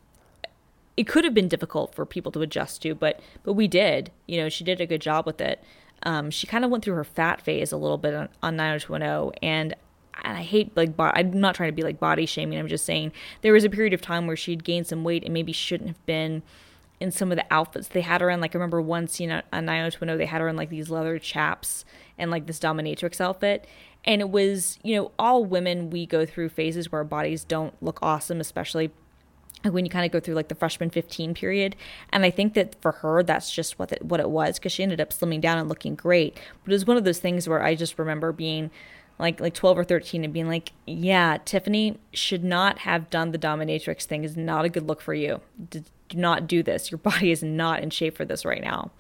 it 0.97 1.07
could 1.07 1.24
have 1.24 1.34
been 1.34 1.49
difficult 1.49 1.95
for 1.95 2.05
people 2.05 2.32
to 2.32 2.43
adjust 2.43 2.82
to, 2.82 2.95
but 2.95 3.20
but 3.43 3.55
we 3.55 3.68
did. 3.68 4.11
You 4.26 4.38
know, 4.38 4.49
she 4.49 4.64
did 4.64 4.80
a 4.80 4.86
good 4.86 5.01
job 5.01 5.26
with 5.26 5.41
it. 5.41 5.62
Um, 6.03 6.30
she 6.30 6.47
kind 6.47 6.64
of 6.64 6.70
went 6.70 6.84
through 6.84 6.95
her 6.95 7.05
fat 7.05 7.41
phase 7.41 7.72
a 7.72 7.76
little 7.76 7.99
bit 7.99 8.14
on, 8.14 8.28
on 8.43 8.57
90210, 8.57 9.38
and 9.43 9.74
and 10.22 10.36
I 10.36 10.43
hate 10.43 10.76
like 10.76 10.97
bo- 10.97 11.12
I'm 11.14 11.38
not 11.38 11.55
trying 11.55 11.70
to 11.70 11.76
be 11.76 11.82
like 11.82 11.99
body 11.99 12.26
shaming. 12.26 12.59
I'm 12.59 12.68
just 12.68 12.84
saying 12.84 13.12
there 13.43 13.53
was 13.53 13.64
a 13.64 13.70
period 13.70 13.93
of 13.93 14.01
time 14.01 14.26
where 14.26 14.36
she'd 14.36 14.64
gained 14.64 14.86
some 14.86 15.05
weight 15.05 15.24
and 15.24 15.32
maybe 15.32 15.53
shouldn't 15.53 15.88
have 15.88 16.07
been 16.07 16.43
in 17.01 17.11
some 17.11 17.32
of 17.32 17.36
the 17.36 17.47
outfits 17.51 17.88
they 17.88 18.03
had 18.03 18.20
her 18.20 18.28
in. 18.28 18.41
Like 18.41 18.55
I 18.55 18.59
remember 18.59 18.80
one 18.80 19.09
scene 19.09 19.30
on 19.30 19.43
90210, 19.53 20.18
they 20.18 20.26
had 20.26 20.41
her 20.41 20.49
in 20.49 20.57
like 20.57 20.68
these 20.68 20.91
leather 20.91 21.18
chaps 21.18 21.84
and 22.18 22.30
like 22.30 22.47
this 22.47 22.59
dominatrix 22.59 23.20
outfit. 23.20 23.66
And 24.05 24.20
it 24.20 24.30
was, 24.30 24.78
you 24.82 24.97
know, 24.97 25.12
all 25.18 25.45
women 25.45 25.91
we 25.91 26.07
go 26.07 26.26
through 26.26 26.51
phases 26.51 26.93
where 26.93 27.01
our 27.01 27.05
bodies 27.05 27.45
don't 27.45 27.74
look 27.82 27.99
awesome, 28.03 28.41
especially 28.41 28.91
when 29.64 29.84
you 29.84 29.90
kind 29.90 30.07
of 30.07 30.12
go 30.12 30.20
through 30.20 30.34
like 30.34 30.48
the 30.48 30.55
freshman 30.55 30.88
15 30.88 31.34
period 31.34 31.76
and 32.11 32.24
i 32.24 32.30
think 32.30 32.55
that 32.55 32.74
for 32.80 32.92
her 32.92 33.22
that's 33.22 33.51
just 33.53 33.78
what 33.78 33.92
it, 33.92 34.03
what 34.03 34.20
it 34.20 34.30
was 34.30 34.59
because 34.59 34.72
she 34.72 34.82
ended 34.82 35.01
up 35.01 35.11
slimming 35.11 35.40
down 35.40 35.59
and 35.59 35.68
looking 35.68 35.94
great. 35.94 36.38
But 36.64 36.72
it 36.72 36.74
was 36.74 36.86
one 36.86 36.96
of 36.96 37.05
those 37.05 37.18
things 37.18 37.48
where 37.48 37.62
i 37.62 37.74
just 37.74 37.98
remember 37.98 38.32
being 38.32 38.70
like 39.18 39.38
like 39.40 39.55
12 39.55 39.78
or 39.78 39.84
13 39.84 40.24
and 40.24 40.32
being 40.32 40.48
like 40.48 40.72
yeah 40.86 41.36
tiffany 41.44 41.98
should 42.12 42.42
not 42.42 42.78
have 42.78 43.11
done 43.11 43.32
the 43.32 43.38
dominatrix 43.38 44.05
thing. 44.05 44.24
Is 44.24 44.36
not 44.36 44.64
a 44.64 44.68
good 44.68 44.86
look 44.86 45.01
for 45.01 45.14
you. 45.14 45.40
Do, 45.68 45.84
do 46.09 46.16
not 46.16 46.46
do 46.46 46.62
this. 46.62 46.90
Your 46.90 46.98
body 47.11 47.30
is 47.30 47.42
not 47.42 47.82
in 47.82 47.90
shape 47.90 48.16
for 48.16 48.24
this 48.24 48.44
right 48.44 48.62
now. 48.62 48.90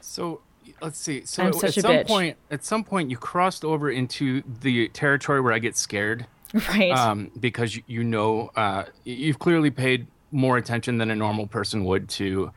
So 0.00 0.40
let's 0.80 0.98
see. 0.98 1.24
So 1.24 1.44
at 1.44 1.54
some 1.54 1.84
bitch. 1.84 2.06
point 2.06 2.36
at 2.50 2.64
some 2.64 2.84
point 2.84 3.10
you 3.10 3.16
crossed 3.16 3.64
over 3.64 3.90
into 3.90 4.42
the 4.60 4.88
territory 4.88 5.40
where 5.40 5.52
i 5.52 5.58
get 5.58 5.76
scared 5.76 6.26
right 6.68 6.92
um, 6.92 7.30
because 7.38 7.78
you, 7.86 8.04
know 8.04 8.50
uh, 8.56 8.84
you've 9.04 9.38
clearly 9.38 9.70
paid 9.70 10.06
more 10.30 10.56
attention 10.56 10.98
than 10.98 11.10
a 11.10 11.14
normal 11.14 11.46
person 11.46 11.84
would 11.84 12.08
to 12.08 12.52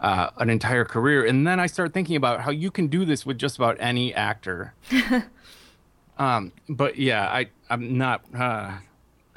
uh, 0.00 0.30
an 0.38 0.50
entire 0.50 0.84
career. 0.84 1.24
And 1.24 1.46
then 1.46 1.60
I 1.60 1.66
start 1.66 1.92
thinking 1.92 2.16
about 2.16 2.40
how 2.40 2.50
you 2.50 2.70
can 2.70 2.88
do 2.88 3.04
this 3.04 3.24
with 3.24 3.38
just 3.38 3.56
about 3.56 3.76
any 3.80 4.14
actor. 4.14 4.74
um, 6.18 6.52
but 6.68 6.96
yeah, 6.96 7.28
I 7.28 7.48
I'm 7.68 7.96
not. 7.96 8.24
Uh, 8.34 8.78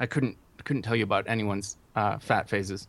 I 0.00 0.06
couldn't 0.06 0.36
couldn't 0.64 0.82
tell 0.82 0.96
you 0.96 1.04
about 1.04 1.26
anyone's 1.28 1.76
uh, 1.94 2.18
fat 2.18 2.48
phases. 2.48 2.88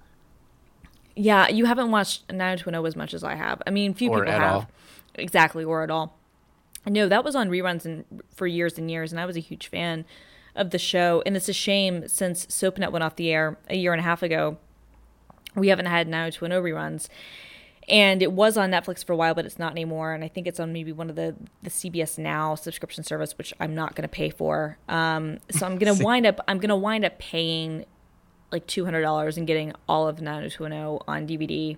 Yeah, 1.17 1.47
you 1.47 1.65
haven't 1.65 1.91
watched 1.91 2.29
90210 2.29 2.85
as 2.85 2.95
much 2.95 3.13
as 3.13 3.23
I 3.23 3.35
have. 3.35 3.61
I 3.65 3.69
mean, 3.69 3.93
few 3.93 4.09
Or 4.09 4.25
people 4.25 4.33
have. 4.33 4.53
all. 4.53 4.69
Exactly, 5.15 5.63
or 5.63 5.81
at 5.81 5.89
all. 5.89 6.17
No, 6.85 7.07
that 7.07 7.23
was 7.23 7.35
on 7.35 7.49
reruns 7.49 7.85
and 7.85 8.03
for 8.33 8.45
years 8.45 8.77
and 8.77 8.91
years, 8.91 9.11
and 9.13 9.19
I 9.19 9.25
was 9.25 9.37
a 9.37 9.39
huge 9.39 9.67
fan 9.67 10.05
of 10.55 10.69
the 10.69 10.79
show. 10.79 11.21
And 11.25 11.35
it's 11.35 11.49
a 11.49 11.53
shame 11.53 12.07
since 12.07 12.45
SoapNet 12.47 12.91
went 12.91 13.03
off 13.03 13.15
the 13.15 13.31
air 13.31 13.57
a 13.69 13.75
year 13.75 13.93
and 13.93 13.99
a 13.99 14.03
half 14.03 14.23
ago, 14.23 14.57
we 15.55 15.69
haven't 15.69 15.85
had 15.85 16.07
90210 16.07 16.73
reruns. 16.73 17.07
And 17.87 18.23
it 18.23 18.31
was 18.31 18.57
on 18.57 18.71
Netflix 18.71 19.05
for 19.05 19.13
a 19.13 19.15
while, 19.15 19.35
but 19.35 19.45
it's 19.45 19.59
not 19.59 19.71
anymore. 19.71 20.13
And 20.13 20.23
I 20.23 20.27
think 20.27 20.47
it's 20.47 20.59
on 20.59 20.73
maybe 20.73 20.91
one 20.91 21.09
of 21.09 21.15
the, 21.15 21.35
the 21.61 21.69
CBS 21.69 22.17
Now 22.17 22.55
subscription 22.55 23.03
service, 23.03 23.37
which 23.37 23.53
I'm 23.59 23.75
not 23.75 23.95
going 23.95 24.03
to 24.03 24.13
pay 24.13 24.31
for. 24.31 24.77
Um, 24.89 25.37
so 25.51 25.65
I'm 25.65 25.77
going 25.77 25.95
to 25.97 26.03
wind 26.03 26.25
up 26.25 26.41
I'm 26.47 26.57
going 26.57 26.69
to 26.69 26.75
wind 26.75 27.05
up 27.05 27.19
paying 27.19 27.85
like 28.51 28.65
two 28.67 28.85
hundred 28.85 29.01
dollars 29.01 29.37
and 29.37 29.45
getting 29.45 29.73
all 29.87 30.07
of 30.07 30.19
90210 30.19 31.05
on 31.07 31.27
DVD. 31.27 31.77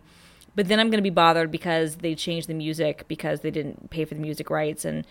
But 0.55 0.69
then 0.69 0.80
I'm 0.80 0.89
going 0.89 0.97
to 0.97 1.03
be 1.03 1.09
bothered 1.09 1.51
because 1.51 1.97
they 1.97 2.15
changed 2.15 2.47
the 2.47 2.53
music 2.53 3.05
because 3.07 3.41
they 3.41 3.51
didn't 3.51 3.89
pay 3.89 4.05
for 4.05 4.15
the 4.15 4.21
music 4.21 4.49
rights. 4.49 4.86
And 4.86 5.05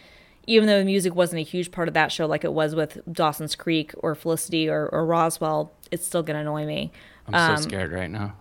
even 0.47 0.67
though 0.69 0.79
the 0.79 0.85
music 0.85 1.15
wasn't 1.15 1.41
a 1.41 1.45
huge 1.45 1.71
part 1.73 1.89
of 1.89 1.95
that 1.95 2.13
show, 2.13 2.27
like 2.27 2.45
it 2.45 2.53
was 2.53 2.75
with 2.75 2.99
Dawson's 3.13 3.55
Creek 3.55 3.93
or 3.99 4.15
Felicity 4.15 4.69
or, 4.69 4.87
or 4.89 5.05
Roswell, 5.07 5.73
it's 5.91 6.07
still 6.07 6.23
going 6.23 6.35
to 6.37 6.41
annoy 6.41 6.67
me. 6.67 6.93
I'm 7.27 7.35
Um, 7.35 7.57
so 7.57 7.63
scared 7.65 7.93
right 7.93 8.11
now. 8.11 8.37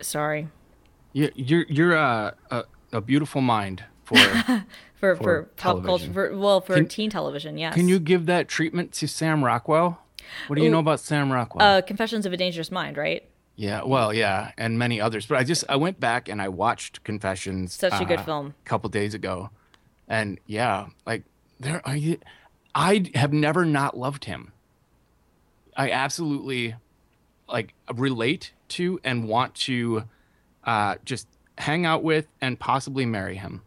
Sorry 0.00 0.48
You, 1.12 1.30
you're 1.34 1.64
you're 1.68 1.94
a, 1.94 2.34
a 2.50 2.64
a 2.92 3.00
beautiful 3.00 3.40
mind 3.40 3.84
for. 4.04 4.16
for 4.94 5.14
for, 5.16 5.16
For 5.16 5.42
pop 5.56 5.76
culture. 5.76 5.82
television. 5.86 6.12
For, 6.14 6.36
well, 6.36 6.60
for 6.60 6.74
Can- 6.74 6.88
teen 6.88 7.10
television, 7.10 7.58
yes. 7.58 7.74
Can 7.74 7.88
you 7.88 7.98
give 7.98 8.26
that 8.26 8.48
treatment 8.48 8.92
to 8.94 9.06
Sam 9.08 9.44
Rockwell? 9.44 10.00
What 10.48 10.56
do 10.56 10.62
you 10.62 10.68
Ooh. 10.68 10.72
know 10.72 10.78
about 10.80 11.00
Sam 11.00 11.30
Rockwell? 11.32 11.64
Uh, 11.64 11.82
Confessions 11.82 12.26
of 12.26 12.32
a 12.32 12.36
Dangerous 12.36 12.70
Mind, 12.72 12.96
right? 12.96 13.28
Yeah, 13.54 13.82
well, 13.84 14.12
yeah, 14.12 14.52
and 14.58 14.78
many 14.78 15.00
others. 15.00 15.24
But 15.26 15.38
I 15.38 15.44
just 15.44 15.64
I 15.68 15.76
went 15.76 15.98
back 16.00 16.28
and 16.28 16.42
I 16.42 16.48
watched 16.48 17.04
Confessions. 17.04 17.72
Such 17.74 18.00
a 18.00 18.04
good 18.04 18.18
uh, 18.20 18.24
film. 18.24 18.54
A 18.64 18.68
couple 18.68 18.88
days 18.90 19.14
ago, 19.14 19.50
and 20.08 20.38
yeah, 20.46 20.86
like 21.06 21.22
there 21.60 21.82
you- 21.94 22.20
I 22.74 23.10
have 23.14 23.32
never 23.32 23.64
not 23.64 23.96
loved 23.96 24.26
him. 24.26 24.52
I 25.76 25.90
absolutely 25.90 26.74
like 27.48 27.72
relate 27.94 28.52
to 28.68 29.00
and 29.04 29.28
want 29.28 29.54
to 29.54 30.04
uh, 30.64 30.96
just 31.04 31.28
hang 31.58 31.86
out 31.86 32.02
with 32.02 32.26
and 32.40 32.58
possibly 32.58 33.06
marry 33.06 33.36
him. 33.36 33.62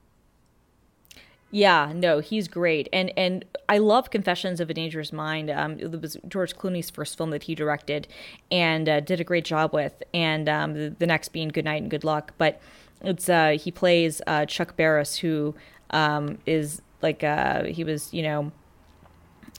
Yeah, 1.51 1.91
no, 1.95 2.19
he's 2.19 2.47
great, 2.47 2.87
and 2.93 3.11
and 3.17 3.43
I 3.67 3.79
love 3.79 4.11
Confessions 4.11 4.59
of 4.59 4.69
a 4.69 4.73
Dangerous 4.75 5.11
Mind. 5.11 5.49
Um, 5.49 5.79
it 5.79 5.99
was 5.99 6.15
George 6.27 6.55
Clooney's 6.55 6.91
first 6.91 7.17
film 7.17 7.31
that 7.31 7.43
he 7.43 7.55
directed, 7.55 8.07
and 8.51 8.87
uh, 8.87 8.99
did 8.99 9.19
a 9.19 9.23
great 9.23 9.45
job 9.45 9.73
with. 9.73 10.03
And 10.13 10.47
um, 10.47 10.73
the, 10.75 10.95
the 10.99 11.07
next 11.07 11.29
being 11.29 11.47
Good 11.47 11.65
Night 11.65 11.81
and 11.81 11.89
Good 11.89 12.03
Luck, 12.03 12.33
but 12.37 12.61
it's 13.01 13.27
uh, 13.29 13.57
he 13.59 13.71
plays 13.71 14.21
uh, 14.27 14.45
Chuck 14.45 14.75
Barris, 14.75 15.17
who 15.17 15.55
um, 15.89 16.37
is 16.45 16.83
like 17.01 17.23
uh, 17.23 17.63
he 17.65 17.83
was 17.83 18.13
you 18.13 18.23
know 18.23 18.51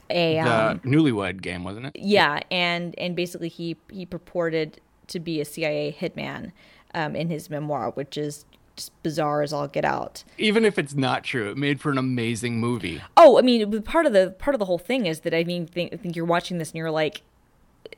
a 0.09 0.39
um, 0.39 0.79
newlywed 0.79 1.41
game, 1.41 1.63
wasn't 1.63 1.87
it? 1.87 1.95
yeah, 1.95 2.41
and 2.49 2.97
and 2.97 3.15
basically 3.15 3.49
he 3.49 3.77
he 3.91 4.05
purported 4.05 4.81
to 5.07 5.19
be 5.19 5.41
a 5.41 5.45
CIA 5.45 5.95
hitman 5.97 6.51
um, 6.93 7.15
in 7.15 7.29
his 7.29 7.49
memoir, 7.49 7.91
which 7.91 8.17
is 8.17 8.45
just 8.75 9.03
bizarre 9.03 9.41
as 9.41 9.53
all 9.53 9.67
get 9.67 9.85
out. 9.85 10.23
Even 10.37 10.65
if 10.65 10.79
it's 10.79 10.93
not 10.95 11.23
true, 11.23 11.51
it 11.51 11.57
made 11.57 11.79
for 11.79 11.91
an 11.91 11.97
amazing 11.97 12.59
movie. 12.59 13.01
Oh, 13.17 13.37
I 13.37 13.41
mean, 13.41 13.81
part 13.83 14.05
of 14.05 14.13
the 14.13 14.35
part 14.39 14.55
of 14.55 14.59
the 14.59 14.65
whole 14.65 14.79
thing 14.79 15.05
is 15.05 15.21
that 15.21 15.33
I 15.33 15.43
mean, 15.43 15.67
think, 15.67 15.93
I 15.93 15.97
think 15.97 16.15
you're 16.15 16.25
watching 16.25 16.57
this 16.57 16.69
and 16.69 16.77
you're 16.77 16.91
like, 16.91 17.21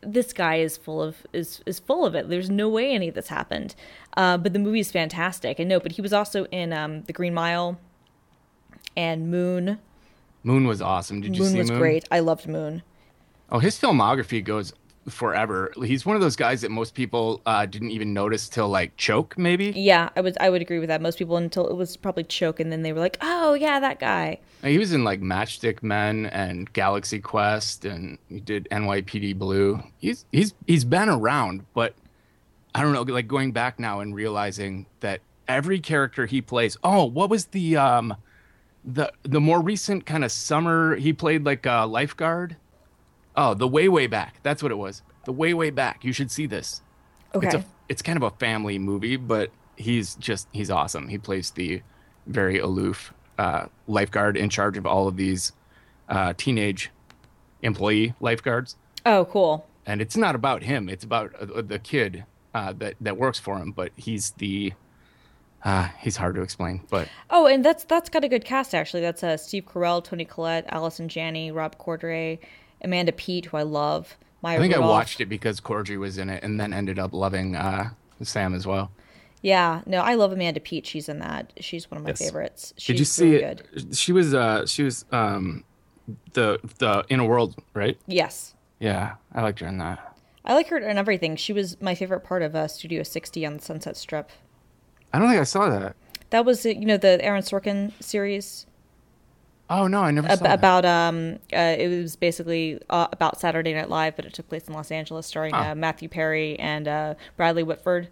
this 0.02 0.34
guy 0.34 0.56
is 0.56 0.78
full 0.78 1.02
of 1.02 1.26
is 1.34 1.62
is 1.66 1.80
full 1.80 2.06
of 2.06 2.16
it. 2.16 2.30
There's 2.30 2.50
no 2.50 2.70
way 2.70 2.94
any 2.94 3.08
of 3.08 3.16
this 3.16 3.28
happened. 3.28 3.76
Uh, 4.18 4.38
but 4.38 4.54
the 4.54 4.60
movie 4.60 4.80
is 4.80 4.92
fantastic. 4.92 5.60
And 5.60 5.70
no, 5.70 5.80
but 5.80 5.94
he 5.94 6.02
was 6.02 6.14
also 6.14 6.46
in 6.46 6.74
um, 6.74 7.04
the 7.04 7.14
Green 7.14 7.34
Mile 7.34 7.80
and 8.96 9.30
Moon. 9.30 9.80
Moon 10.44 10.68
was 10.68 10.82
awesome. 10.82 11.22
Did 11.22 11.36
you 11.36 11.44
Moon 11.44 11.52
see 11.52 11.58
was 11.60 11.70
Moon? 11.70 11.80
Was 11.80 11.82
great. 11.82 12.08
I 12.12 12.20
loved 12.20 12.48
Moon. 12.48 12.84
Oh, 13.50 13.60
his 13.60 13.80
filmography 13.80 14.44
goes 14.44 14.74
forever. 15.10 15.74
He's 15.84 16.06
one 16.06 16.16
of 16.16 16.22
those 16.22 16.36
guys 16.36 16.62
that 16.62 16.72
most 16.72 16.96
people 16.96 17.42
uh, 17.46 17.66
didn't 17.66 17.92
even 17.92 18.14
notice 18.14 18.50
till 18.50 18.70
like 18.70 18.96
Choke, 18.98 19.38
maybe. 19.38 19.74
Yeah, 19.76 20.10
I 20.16 20.22
would 20.22 20.38
I 20.40 20.50
would 20.50 20.62
agree 20.62 20.80
with 20.80 20.90
that. 20.90 21.02
Most 21.02 21.18
people 21.18 21.38
until 21.38 21.68
it 21.68 21.76
was 21.76 21.98
probably 21.98 22.24
Choke, 22.24 22.60
and 22.60 22.72
then 22.72 22.82
they 22.84 22.94
were 22.94 23.00
like, 23.00 23.18
oh 23.22 23.54
yeah, 23.54 23.80
that 23.80 24.00
guy. 24.00 24.40
He 24.64 24.78
was 24.78 24.94
in 24.94 25.04
like 25.04 25.22
Matchstick 25.22 25.84
Men 25.84 26.28
and 26.28 26.72
Galaxy 26.74 27.20
Quest, 27.20 27.86
and 27.86 28.18
he 28.30 28.40
did 28.40 28.68
NYPD 28.72 29.38
Blue. 29.38 29.84
He's 29.98 30.26
he's 30.32 30.54
he's 30.68 30.86
been 30.86 31.10
around, 31.10 31.66
but 31.74 31.94
I 32.74 32.82
don't 32.82 32.94
know. 32.94 33.02
Like 33.02 33.28
going 33.28 33.52
back 33.52 33.80
now 33.80 34.00
and 34.00 34.16
realizing 34.16 34.86
that 35.02 35.22
every 35.48 35.80
character 35.80 36.26
he 36.26 36.42
plays. 36.42 36.78
Oh, 36.84 37.06
what 37.06 37.30
was 37.30 37.48
the 37.48 37.78
um, 37.78 38.16
the 38.86 39.12
the 39.24 39.42
more 39.42 39.62
recent 39.62 40.06
kind 40.06 40.24
of 40.24 40.32
summer? 40.32 40.96
He 40.96 41.14
played 41.14 41.46
like 41.46 41.66
a 41.66 41.86
lifeguard. 41.86 42.58
Oh, 43.36 43.54
the 43.54 43.68
way 43.68 43.90
way 43.90 44.08
back. 44.08 44.36
That's 44.44 44.62
what 44.62 44.72
it 44.72 44.78
was. 44.78 45.02
The 45.26 45.32
way 45.32 45.54
way 45.54 45.70
back. 45.70 46.04
You 46.04 46.14
should 46.14 46.32
see 46.32 46.46
this. 46.46 46.82
Okay. 47.34 47.48
It's 47.48 47.56
a 47.56 47.66
it's 47.90 48.02
kind 48.02 48.18
of 48.18 48.24
a 48.24 48.32
family 48.32 48.78
movie, 48.80 49.18
but 49.18 49.52
he's 49.76 50.16
just 50.16 50.48
he's 50.52 50.70
awesome. 50.70 51.08
He 51.08 51.18
plays 51.18 51.52
the 51.52 51.82
very 52.28 52.60
aloof 52.60 53.14
uh, 53.38 53.66
lifeguard 53.88 54.38
in 54.38 54.50
charge 54.50 54.78
of 54.78 54.86
all 54.86 55.08
of 55.08 55.18
these 55.18 55.54
uh, 56.10 56.34
teenage 56.38 56.92
employee 57.62 58.14
lifeguards, 58.20 58.76
oh, 59.06 59.26
cool. 59.26 59.66
and 59.86 60.02
it's 60.02 60.18
not 60.18 60.36
about 60.36 60.64
him. 60.64 60.90
It's 60.90 61.04
about 61.04 61.34
uh, 61.36 61.62
the 61.62 61.80
kid 61.80 62.26
uh, 62.54 62.74
that 62.74 62.96
that 63.02 63.18
works 63.18 63.40
for 63.40 63.58
him. 63.58 63.72
But 63.72 63.92
he's 63.96 64.32
the 64.32 64.74
uh, 65.64 65.88
he's 66.00 66.18
hard 66.18 66.36
to 66.36 66.42
explain. 66.42 66.82
But 66.90 67.08
Oh, 67.30 67.48
and 67.48 67.64
that's 67.64 67.84
that's 67.86 68.10
got 68.10 68.24
a 68.24 68.28
good 68.28 68.46
cast 68.46 68.74
actually. 68.76 69.02
That's 69.02 69.24
uh, 69.24 69.38
Steve 69.38 69.66
Carell, 69.66 70.04
Toni 70.04 70.26
Collette, 70.26 70.66
Allison 70.70 71.08
Janney, 71.10 71.52
Rob 71.52 71.78
Corddry, 71.78 72.40
Amanda 72.82 73.12
Peet, 73.12 73.46
who 73.46 73.58
I 73.58 73.64
love. 73.64 74.16
Maya 74.42 74.58
I 74.58 74.60
think 74.62 74.74
I 74.76 74.80
watched 74.80 75.22
it 75.22 75.28
because 75.28 75.62
Corgi 75.62 75.98
was 75.98 76.18
in 76.18 76.30
it, 76.30 76.44
and 76.44 76.60
then 76.60 76.74
ended 76.74 77.00
up 77.00 77.14
loving 77.14 77.56
uh, 77.56 77.92
Sam 78.22 78.54
as 78.54 78.68
well. 78.68 78.92
Yeah, 79.42 79.82
no, 79.86 80.00
I 80.00 80.16
love 80.16 80.32
Amanda 80.34 80.60
Peet. 80.60 80.86
She's 80.86 81.08
in 81.10 81.20
that. 81.20 81.54
She's 81.60 81.90
one 81.92 81.98
of 81.98 82.04
my 82.04 82.10
Yes. 82.12 82.20
favorites. 82.20 82.74
She's 82.78 82.88
Did 82.96 83.00
you 83.00 83.06
see 83.06 83.32
really 83.32 83.44
it? 83.44 83.70
good. 83.74 83.96
She 83.98 84.12
was 84.12 84.34
uh 84.34 84.66
she 84.66 84.84
was 84.84 85.06
um 85.12 85.64
the 86.34 86.60
the 86.80 87.06
in 87.10 87.20
a 87.22 87.26
world 87.26 87.56
right? 87.74 87.98
Yes. 88.08 88.54
Yeah, 88.80 89.16
I 89.34 89.42
liked 89.42 89.60
her 89.62 89.68
in 89.68 89.78
that. 89.78 90.18
I 90.46 90.54
like 90.56 90.68
her 90.68 90.78
in 90.78 90.98
everything. 90.98 91.38
She 91.38 91.54
was 91.54 91.80
my 91.82 91.96
favorite 91.96 92.22
part 92.22 92.42
of 92.42 92.54
uh, 92.54 92.68
Studio 92.68 93.02
60 93.04 93.46
on 93.46 93.56
the 93.58 93.64
Sunset 93.64 93.96
Strip. 93.96 94.30
I 95.14 95.20
don't 95.20 95.30
think 95.30 95.40
I 95.40 95.44
saw 95.46 95.70
that. 95.70 95.96
That 96.32 96.46
was, 96.46 96.66
you 96.66 96.86
know, 96.86 96.98
the 96.98 97.24
Aaron 97.24 97.44
Sorkin 97.44 97.92
series 98.02 98.66
Oh 99.70 99.88
no, 99.88 100.02
I 100.02 100.12
never 100.12 100.28
ab- 100.28 100.40
saw 100.40 100.44
that. 100.44 100.54
about 100.60 100.86
um 100.86 101.40
uh, 101.54 101.76
it 101.80 101.88
was 101.88 102.16
basically 102.16 102.80
uh, 102.90 103.08
about 103.12 103.40
Saturday 103.40 103.74
Night 103.74 103.90
Live, 103.90 104.16
but 104.16 104.26
it 104.26 104.34
took 104.34 104.50
place 104.50 104.68
in 104.68 104.74
Los 104.74 104.92
Angeles, 104.92 105.26
starring 105.26 105.54
Ah. 105.54 105.72
uh, 105.72 105.76
Matthew 105.76 106.10
Perry 106.10 106.60
and 106.60 106.88
uh, 106.88 107.14
Bradley 107.38 107.64
Whitford. 107.64 108.10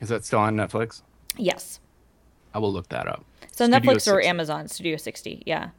Is 0.00 0.08
that 0.08 0.24
still 0.24 0.38
on 0.38 0.56
Netflix? 0.56 1.02
Yes. 1.36 1.78
I 2.54 2.58
will 2.58 2.72
look 2.72 2.88
that 2.88 3.06
up. 3.06 3.24
So 3.52 3.66
Studio 3.66 3.78
Netflix 3.92 4.10
or 4.12 4.22
Amazon 4.22 4.66
Studio 4.68 4.96
60. 4.96 5.42
Yeah. 5.44 5.70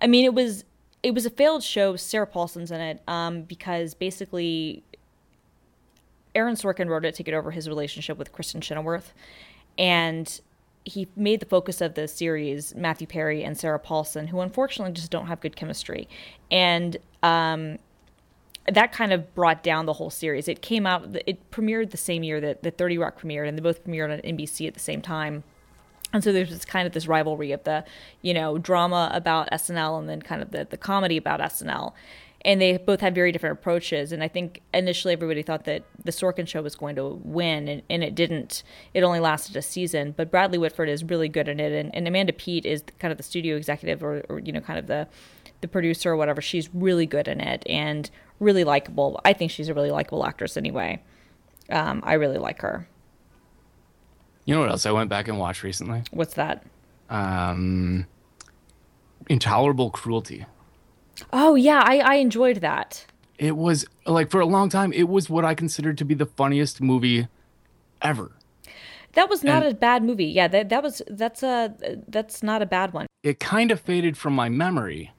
I 0.00 0.06
mean, 0.06 0.24
it 0.26 0.34
was 0.34 0.64
it 1.02 1.14
was 1.14 1.24
a 1.24 1.30
failed 1.30 1.62
show. 1.62 1.96
Sarah 1.96 2.26
Paulson's 2.26 2.70
in 2.70 2.80
it 2.80 3.00
um, 3.08 3.42
because 3.42 3.94
basically 3.94 4.84
Aaron 6.34 6.54
Sorkin 6.56 6.88
wrote 6.88 7.04
it 7.04 7.14
to 7.16 7.22
get 7.22 7.34
over 7.34 7.50
his 7.50 7.68
relationship 7.68 8.16
with 8.18 8.32
Kristin 8.32 8.62
Chenoweth, 8.62 9.12
and 9.78 10.40
he 10.84 11.08
made 11.14 11.40
the 11.40 11.46
focus 11.46 11.80
of 11.80 11.94
the 11.94 12.08
series 12.08 12.74
Matthew 12.74 13.06
Perry 13.06 13.44
and 13.44 13.56
Sarah 13.56 13.78
Paulson, 13.78 14.28
who 14.28 14.40
unfortunately 14.40 14.92
just 14.92 15.10
don't 15.10 15.26
have 15.26 15.40
good 15.40 15.56
chemistry, 15.56 16.08
and 16.50 16.96
um, 17.22 17.78
that 18.70 18.92
kind 18.92 19.12
of 19.12 19.34
brought 19.34 19.62
down 19.62 19.86
the 19.86 19.94
whole 19.94 20.10
series. 20.10 20.48
It 20.48 20.62
came 20.62 20.86
out, 20.86 21.16
it 21.26 21.50
premiered 21.50 21.90
the 21.90 21.96
same 21.96 22.22
year 22.22 22.40
that 22.40 22.62
the 22.62 22.70
Thirty 22.70 22.98
Rock 22.98 23.20
premiered, 23.20 23.48
and 23.48 23.56
they 23.56 23.62
both 23.62 23.84
premiered 23.84 24.12
on 24.12 24.18
NBC 24.20 24.66
at 24.66 24.74
the 24.74 24.80
same 24.80 25.02
time. 25.02 25.44
And 26.12 26.22
so 26.22 26.32
there's 26.32 26.50
this 26.50 26.64
kind 26.64 26.86
of 26.86 26.92
this 26.92 27.06
rivalry 27.06 27.52
of 27.52 27.64
the, 27.64 27.84
you 28.20 28.34
know, 28.34 28.58
drama 28.58 29.10
about 29.14 29.50
SNL 29.50 29.98
and 29.98 30.08
then 30.08 30.20
kind 30.20 30.42
of 30.42 30.50
the, 30.50 30.66
the 30.68 30.76
comedy 30.76 31.16
about 31.16 31.40
SNL. 31.40 31.94
And 32.44 32.60
they 32.60 32.76
both 32.76 33.00
had 33.00 33.14
very 33.14 33.30
different 33.30 33.58
approaches. 33.58 34.10
And 34.10 34.22
I 34.22 34.28
think 34.28 34.62
initially 34.74 35.12
everybody 35.12 35.42
thought 35.42 35.64
that 35.64 35.84
the 36.04 36.10
Sorkin 36.10 36.46
show 36.48 36.60
was 36.60 36.74
going 36.74 36.96
to 36.96 37.20
win, 37.22 37.68
and, 37.68 37.82
and 37.88 38.02
it 38.02 38.14
didn't. 38.16 38.64
It 38.94 39.04
only 39.04 39.20
lasted 39.20 39.56
a 39.56 39.62
season. 39.62 40.12
But 40.16 40.30
Bradley 40.30 40.58
Whitford 40.58 40.88
is 40.88 41.04
really 41.04 41.28
good 41.28 41.46
in 41.46 41.60
it. 41.60 41.72
And, 41.72 41.94
and 41.94 42.08
Amanda 42.08 42.32
Peet 42.32 42.66
is 42.66 42.82
kind 42.98 43.12
of 43.12 43.16
the 43.16 43.22
studio 43.22 43.56
executive 43.56 44.02
or, 44.02 44.24
or, 44.28 44.40
you 44.40 44.52
know, 44.52 44.60
kind 44.60 44.78
of 44.78 44.88
the, 44.88 45.06
the 45.60 45.68
producer 45.68 46.10
or 46.10 46.16
whatever. 46.16 46.40
She's 46.40 46.68
really 46.74 47.06
good 47.06 47.28
in 47.28 47.40
it 47.40 47.62
and 47.66 48.10
really 48.40 48.64
likable. 48.64 49.20
I 49.24 49.32
think 49.32 49.52
she's 49.52 49.68
a 49.68 49.74
really 49.74 49.92
likable 49.92 50.26
actress 50.26 50.56
anyway. 50.56 51.00
Um, 51.70 52.02
I 52.04 52.14
really 52.14 52.38
like 52.38 52.60
her. 52.62 52.88
You 54.44 54.54
know 54.54 54.60
what 54.62 54.70
else 54.70 54.84
I 54.84 54.90
went 54.90 55.08
back 55.08 55.28
and 55.28 55.38
watched 55.38 55.62
recently? 55.62 56.02
What's 56.10 56.34
that? 56.34 56.66
Um, 57.08 58.06
Intolerable 59.28 59.90
Cruelty. 59.90 60.44
Oh, 61.32 61.54
yeah, 61.54 61.82
I, 61.84 61.98
I 61.98 62.14
enjoyed 62.16 62.58
that. 62.58 63.06
It 63.38 63.56
was 63.56 63.84
like 64.06 64.30
for 64.30 64.40
a 64.40 64.46
long 64.46 64.68
time, 64.68 64.92
it 64.92 65.08
was 65.08 65.28
what 65.28 65.44
I 65.44 65.54
considered 65.54 65.98
to 65.98 66.04
be 66.04 66.14
the 66.14 66.26
funniest 66.26 66.80
movie 66.80 67.28
ever. 68.00 68.32
That 69.14 69.28
was 69.28 69.42
not 69.44 69.62
And- 69.62 69.72
a 69.72 69.74
bad 69.76 70.02
movie. 70.04 70.26
Yeah, 70.26 70.48
that 70.48 70.68
that 70.70 70.82
was 70.82 71.02
that's 71.08 71.42
a 71.42 71.74
that's 72.08 72.42
not 72.42 72.62
a 72.62 72.66
bad 72.66 72.92
one. 72.92 73.06
It 73.22 73.40
kind 73.40 73.70
of 73.70 73.80
faded 73.80 74.16
from 74.16 74.34
my 74.34 74.48
memory, 74.48 75.12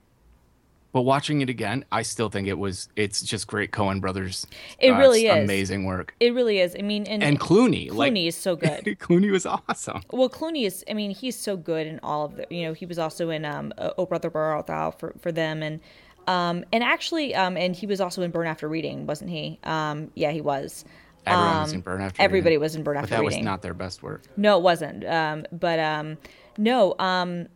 but 0.94 1.02
watching 1.02 1.42
it 1.42 1.50
again, 1.50 1.84
I 1.92 2.04
still 2.04 2.30
think 2.30 2.48
it 2.48 2.58
was. 2.58 2.88
It's 2.96 3.22
just 3.22 3.48
great 3.48 3.72
Coen 3.72 4.00
brothers. 4.00 4.48
It 4.80 4.92
uh, 4.92 4.98
really 5.00 5.26
is. 5.26 5.44
amazing 5.44 5.86
work. 5.86 6.16
It 6.20 6.34
really 6.34 6.60
is. 6.60 6.76
I 6.78 6.84
mean, 6.84 7.06
and, 7.08 7.22
And 7.24 7.40
Clooney, 7.40 7.90
Clooney 7.90 7.94
like 7.96 8.16
is 8.16 8.38
so 8.38 8.56
good. 8.56 8.84
Clooney 9.00 9.32
was 9.32 9.46
awesome. 9.46 10.02
well, 10.12 10.30
Clooney 10.30 10.66
is. 10.66 10.86
I 10.90 10.94
mean, 10.94 11.12
he's 11.12 11.38
so 11.38 11.58
good 11.58 11.88
in 11.88 12.00
all 12.04 12.26
of 12.26 12.36
the. 12.36 12.46
You 12.50 12.68
know, 12.68 12.74
he 12.74 12.86
was 12.86 13.00
also 13.00 13.30
in 13.32 13.44
um, 13.44 13.74
Oh 13.98 14.06
Brother 14.06 14.30
Where 14.30 14.44
Art 14.44 14.68
Thou 14.68 14.92
for 14.92 15.14
for 15.20 15.32
them, 15.32 15.62
and 15.64 15.82
um, 16.28 16.64
and 16.72 16.84
actually, 16.84 17.36
um, 17.36 17.58
and 17.58 17.76
he 17.76 17.86
was 17.88 18.00
also 18.00 18.22
in 18.22 18.32
Burn 18.32 18.48
After 18.48 18.70
Reading, 18.70 19.06
wasn't 19.08 19.32
he? 19.32 19.60
Um, 19.64 20.12
yeah, 20.16 20.32
he 20.32 20.42
was. 20.42 20.86
Everyone 21.26 21.62
was 21.62 21.70
Um, 21.72 21.76
in 21.76 21.82
Burn 21.82 22.02
After 22.02 22.22
Everybody 22.22 22.56
Reading. 22.56 22.62
was 22.62 22.76
in 22.76 22.84
Burn 22.84 22.96
But 22.98 23.04
After 23.04 23.16
that 23.16 23.24
was 23.24 23.38
not 23.38 23.62
their 23.62 23.74
best 23.74 24.04
work. 24.04 24.22
No, 24.38 24.58
it 24.58 24.62
wasn't. 24.64 25.06
Um, 25.06 25.46
but 25.52 25.80
um, 25.80 26.18
no. 26.58 26.96
Um, 27.00 27.48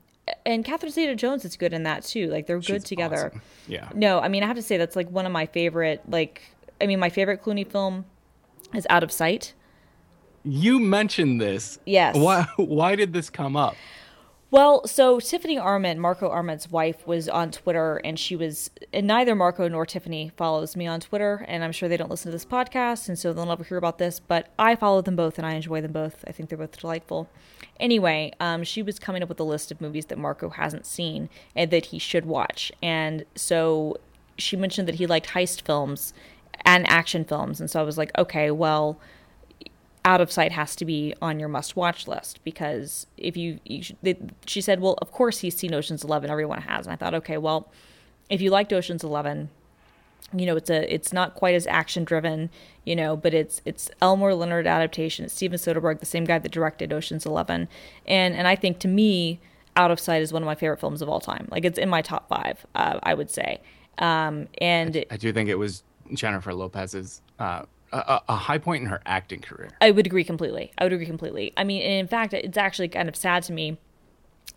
and 0.46 0.64
Catherine 0.66 0.92
Zeta-Jones 0.92 1.46
is 1.46 1.56
good 1.58 1.74
in 1.74 1.84
that 1.84 2.04
too. 2.04 2.28
Like 2.28 2.48
they're 2.48 2.60
good 2.60 2.66
She's 2.66 2.84
together. 2.84 3.28
awesome. 3.28 3.42
Yeah. 3.68 3.90
No, 3.94 4.20
I 4.20 4.28
mean 4.28 4.44
I 4.44 4.48
have 4.48 4.56
to 4.56 4.62
say 4.62 4.78
that's 4.78 4.96
like 4.96 5.10
one 5.10 5.26
of 5.26 5.32
my 5.32 5.46
favorite. 5.46 6.02
Like, 6.08 6.42
I 6.82 6.88
mean 6.88 7.00
my 7.00 7.10
favorite 7.10 7.44
Clooney 7.44 7.66
film 7.70 8.06
is 8.74 8.86
Out 8.90 9.04
of 9.04 9.12
Sight. 9.12 9.54
You 10.44 10.80
mentioned 10.80 11.42
this. 11.42 11.80
Yes. 11.86 12.16
Why? 12.16 12.48
Why 12.58 12.96
did 12.96 13.14
this 13.14 13.30
come 13.30 13.56
up? 13.56 13.76
Well, 14.50 14.88
so 14.88 15.20
Tiffany 15.20 15.58
Arment, 15.58 16.00
Marco 16.00 16.30
Arment's 16.30 16.72
wife, 16.72 17.06
was 17.06 17.28
on 17.28 17.52
Twitter, 17.52 17.98
and 18.06 18.18
she 18.18 18.34
was. 18.38 18.72
And 18.94 19.06
neither 19.06 19.36
Marco 19.36 19.68
nor 19.68 19.86
Tiffany 19.86 20.32
follows 20.38 20.78
me 20.78 20.88
on 20.88 21.02
Twitter, 21.02 21.44
and 21.50 21.66
I'm 21.66 21.74
sure 21.74 21.90
they 21.90 21.98
don't 21.98 22.10
listen 22.10 22.32
to 22.32 22.36
this 22.36 22.46
podcast, 22.46 23.10
and 23.10 23.20
so 23.20 23.34
they'll 23.34 23.46
never 23.46 23.66
hear 23.66 23.78
about 23.78 23.98
this. 23.98 24.22
But 24.22 24.48
I 24.58 24.76
follow 24.76 25.02
them 25.02 25.18
both, 25.18 25.38
and 25.38 25.46
I 25.46 25.56
enjoy 25.56 25.82
them 25.82 25.92
both. 25.92 26.24
I 26.26 26.32
think 26.32 26.48
they're 26.48 26.58
both 26.58 26.80
delightful. 26.80 27.28
Anyway, 27.78 28.32
um, 28.40 28.64
she 28.64 28.82
was 28.82 29.00
coming 29.00 29.22
up 29.22 29.28
with 29.28 29.40
a 29.42 29.44
list 29.44 29.70
of 29.70 29.82
movies 29.82 30.06
that 30.06 30.18
Marco 30.18 30.50
hasn't 30.50 30.86
seen 30.86 31.30
and 31.54 31.70
that 31.72 31.88
he 31.88 32.00
should 32.00 32.26
watch, 32.26 32.72
and 32.82 33.26
so 33.36 33.98
she 34.38 34.56
mentioned 34.56 34.88
that 34.88 34.96
he 34.96 35.06
liked 35.06 35.28
heist 35.28 35.64
films 35.64 36.14
and 36.64 36.90
action 36.90 37.26
films, 37.26 37.60
and 37.60 37.70
so 37.70 37.82
I 37.82 37.84
was 37.84 37.98
like, 37.98 38.12
okay, 38.18 38.50
well 38.50 38.98
out 40.08 40.22
of 40.22 40.32
sight 40.32 40.54
has 40.54 40.74
to 40.74 40.86
be 40.86 41.14
on 41.22 41.38
your 41.38 41.50
must 41.50 41.76
watch 41.76 42.08
list 42.08 42.42
because 42.46 43.08
if 43.18 43.36
you, 43.36 43.60
you 43.66 43.84
they, 44.02 44.18
she 44.46 44.62
said 44.62 44.80
well 44.80 44.94
of 45.02 45.12
course 45.12 45.40
he's 45.40 45.56
seen 45.56 45.74
oceans 45.74 46.02
11 46.02 46.30
everyone 46.30 46.62
has. 46.62 46.86
And 46.86 46.94
i 46.94 46.96
thought 46.96 47.14
okay 47.14 47.38
well 47.38 47.70
if 48.30 48.40
you 48.40 48.50
liked 48.50 48.72
oceans 48.72 49.04
11 49.04 49.50
you 50.34 50.46
know 50.46 50.56
it's 50.56 50.70
a 50.70 50.94
it's 50.94 51.12
not 51.12 51.36
quite 51.36 51.56
as 51.56 51.68
action 51.68 52.06
driven 52.06 52.50
you 52.86 52.96
know 52.96 53.18
but 53.18 53.34
it's 53.34 53.62
it's 53.66 53.90
elmore 54.02 54.34
leonard 54.34 54.66
adaptation 54.66 55.26
it's 55.26 55.34
steven 55.34 55.58
soderbergh 55.58 56.00
the 56.00 56.06
same 56.06 56.26
guy 56.26 56.40
that 56.40 56.52
directed 56.52 56.92
oceans 56.92 57.26
11 57.26 57.68
and 58.06 58.36
and 58.36 58.48
i 58.48 58.56
think 58.56 58.80
to 58.80 58.88
me 58.88 59.40
out 59.78 59.92
of 59.92 60.00
sight 60.00 60.22
is 60.22 60.34
one 60.34 60.42
of 60.42 60.46
my 60.46 60.56
favorite 60.56 60.80
films 60.80 61.02
of 61.02 61.08
all 61.08 61.20
time. 61.20 61.48
Like 61.52 61.64
it's 61.64 61.78
in 61.78 61.88
my 61.88 62.02
top 62.02 62.28
five 62.28 62.66
uh, 62.76 63.00
i 63.04 63.14
would 63.14 63.30
say. 63.30 63.62
Um 64.00 64.48
and 64.60 65.06
I 65.12 65.18
do 65.18 65.32
think 65.32 65.50
it 65.50 65.56
was 65.56 65.84
Jennifer 66.14 66.54
Lopez's 66.54 67.22
uh, 67.40 67.64
a- 67.92 68.22
a, 68.28 68.36
high 68.36 68.58
point 68.58 68.84
in 68.84 68.90
her 68.90 69.02
acting 69.06 69.40
career. 69.42 69.70
I 69.82 69.92
would 69.92 70.06
agree 70.06 70.24
completely. 70.24 70.72
I 70.78 70.84
would 70.84 70.94
agree 70.94 71.06
completely. 71.06 71.54
I 71.56 71.64
mean, 71.64 71.82
in 71.82 72.08
fact, 72.08 72.34
it's 72.34 72.58
actually 72.58 72.90
kind 72.90 73.08
of 73.08 73.16
sad 73.16 73.44
to 73.44 73.54
me 73.54 73.78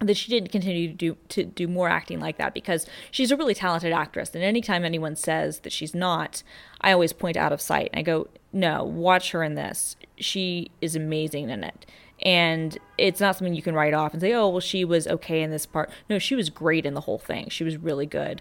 that 0.01 0.17
she 0.17 0.31
didn't 0.31 0.51
continue 0.51 0.89
to 0.89 0.95
do 0.95 1.17
to 1.29 1.45
do 1.45 1.69
more 1.69 1.89
acting 1.89 2.21
like 2.21 2.39
that 2.39 2.55
because 2.55 2.87
she's 3.11 3.31
a 3.31 3.37
really 3.37 3.55
talented 3.55 3.93
actress. 3.93 4.35
And 4.35 4.43
anytime 4.43 4.85
anyone 4.85 5.15
says 5.15 5.61
that 5.61 5.73
she's 5.73 5.95
not, 5.95 6.43
I 6.81 6.93
always 6.93 7.13
point 7.13 7.37
out 7.37 7.53
of 7.53 7.61
sight. 7.61 7.91
And 7.93 8.01
I 8.01 8.03
go, 8.03 8.29
"No, 8.53 8.83
watch 8.83 9.33
her 9.33 9.43
in 9.43 9.55
this. 9.55 9.97
She 10.17 10.71
is 10.81 10.97
amazing 10.97 11.51
in 11.51 11.65
it." 11.65 11.87
And 12.23 12.79
it's 12.99 13.21
not 13.21 13.37
something 13.37 13.55
you 13.55 13.63
can 13.63 13.75
write 13.75 13.95
off 13.95 14.13
and 14.13 14.21
say, 14.21 14.33
"Oh, 14.33 14.49
well, 14.49 14.61
she 14.61 14.85
was 14.85 15.07
okay 15.07 15.43
in 15.43 15.51
this 15.51 15.67
part." 15.67 15.91
No, 16.09 16.19
she 16.19 16.35
was 16.35 16.51
great 16.51 16.87
in 16.87 16.95
the 16.95 17.03
whole 17.03 17.19
thing. 17.19 17.49
She 17.51 17.65
was 17.65 17.77
really 17.77 18.07
good. 18.07 18.41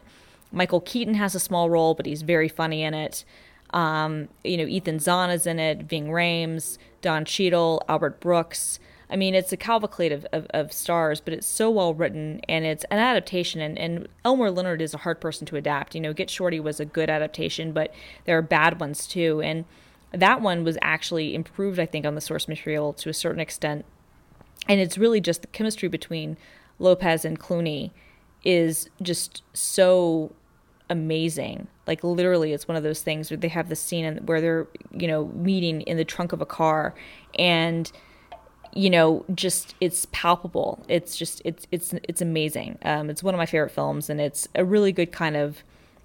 Michael 0.52 0.82
Keaton 0.82 1.14
has 1.16 1.36
a 1.36 1.40
small 1.40 1.70
role, 1.70 1.94
but 1.94 2.06
he's 2.06 2.22
very 2.22 2.48
funny 2.48 2.84
in 2.84 2.94
it. 2.94 3.24
Um, 3.72 4.30
you 4.44 4.58
know, 4.58 4.66
Ethan 4.66 5.00
Zahn 5.00 5.30
is 5.30 5.46
in 5.46 5.60
it, 5.60 5.84
Ving 5.84 6.08
Rhames, 6.08 6.78
Don 7.02 7.26
Cheadle, 7.26 7.84
Albert 7.88 8.20
Brooks. 8.20 8.80
I 9.10 9.16
mean, 9.16 9.34
it's 9.34 9.52
a 9.52 9.58
cavalcade 9.58 10.12
of, 10.12 10.26
of, 10.32 10.46
of 10.52 10.72
stars, 10.72 11.20
but 11.20 11.34
it's 11.34 11.48
so 11.48 11.70
well 11.70 11.94
written 11.94 12.42
and 12.48 12.66
it's 12.66 12.84
an 12.92 13.00
adaptation. 13.00 13.60
And, 13.60 13.78
and 13.78 14.08
Elmore 14.24 14.52
Leonard 14.52 14.82
is 14.82 14.94
a 14.94 15.00
hard 15.00 15.20
person 15.20 15.48
to 15.48 15.56
adapt. 15.56 15.96
You 15.96 16.02
know, 16.02 16.14
Get 16.14 16.30
Shorty 16.30 16.60
was 16.60 16.80
a 16.80 16.86
good 16.86 17.10
adaptation, 17.10 17.72
but 17.72 17.94
there 18.26 18.38
are 18.38 18.44
bad 18.44 18.80
ones 18.80 19.08
too. 19.08 19.42
And 19.42 19.66
that 20.12 20.42
one 20.42 20.64
was 20.64 20.78
actually 20.82 21.34
improved, 21.34 21.80
I 21.80 21.86
think, 21.88 22.06
on 22.06 22.16
the 22.16 22.22
source 22.22 22.48
material 22.48 22.94
to 22.94 23.10
a 23.10 23.14
certain 23.14 23.40
extent. 23.40 23.86
And 24.68 24.80
it's 24.80 24.98
really 24.98 25.22
just 25.22 25.42
the 25.42 25.48
chemistry 25.48 25.90
between 25.90 26.38
Lopez 26.78 27.26
and 27.26 27.40
Clooney 27.40 27.92
is 28.44 28.90
just 29.02 29.42
so 29.54 30.34
amazing. 30.90 31.68
Like 31.90 32.04
literally, 32.04 32.54
it's 32.54 32.68
one 32.68 32.78
of 32.78 32.84
those 32.84 33.02
things 33.02 33.32
where 33.32 33.38
they 33.38 33.48
have 33.48 33.68
the 33.68 33.76
scene 33.76 34.18
where 34.28 34.40
they're 34.40 34.68
you 34.92 35.08
know 35.08 35.26
meeting 35.34 35.82
in 35.82 35.98
the 35.98 36.06
trunk 36.06 36.34
of 36.34 36.40
a 36.40 36.46
car, 36.46 36.94
and 37.40 37.92
you 38.76 38.92
know 38.92 39.26
just 39.34 39.74
it's 39.82 40.06
palpable. 40.12 40.86
It's 40.88 41.18
just 41.18 41.42
it's 41.44 41.66
it's 41.72 41.96
it's 42.04 42.22
amazing. 42.22 42.78
Um, 42.84 43.10
it's 43.10 43.24
one 43.24 43.34
of 43.34 43.40
my 43.40 43.48
favorite 43.48 43.72
films, 43.72 44.08
and 44.08 44.22
it's 44.22 44.48
a 44.54 44.64
really 44.64 44.92
good 44.92 45.12
kind 45.12 45.36
of 45.36 45.64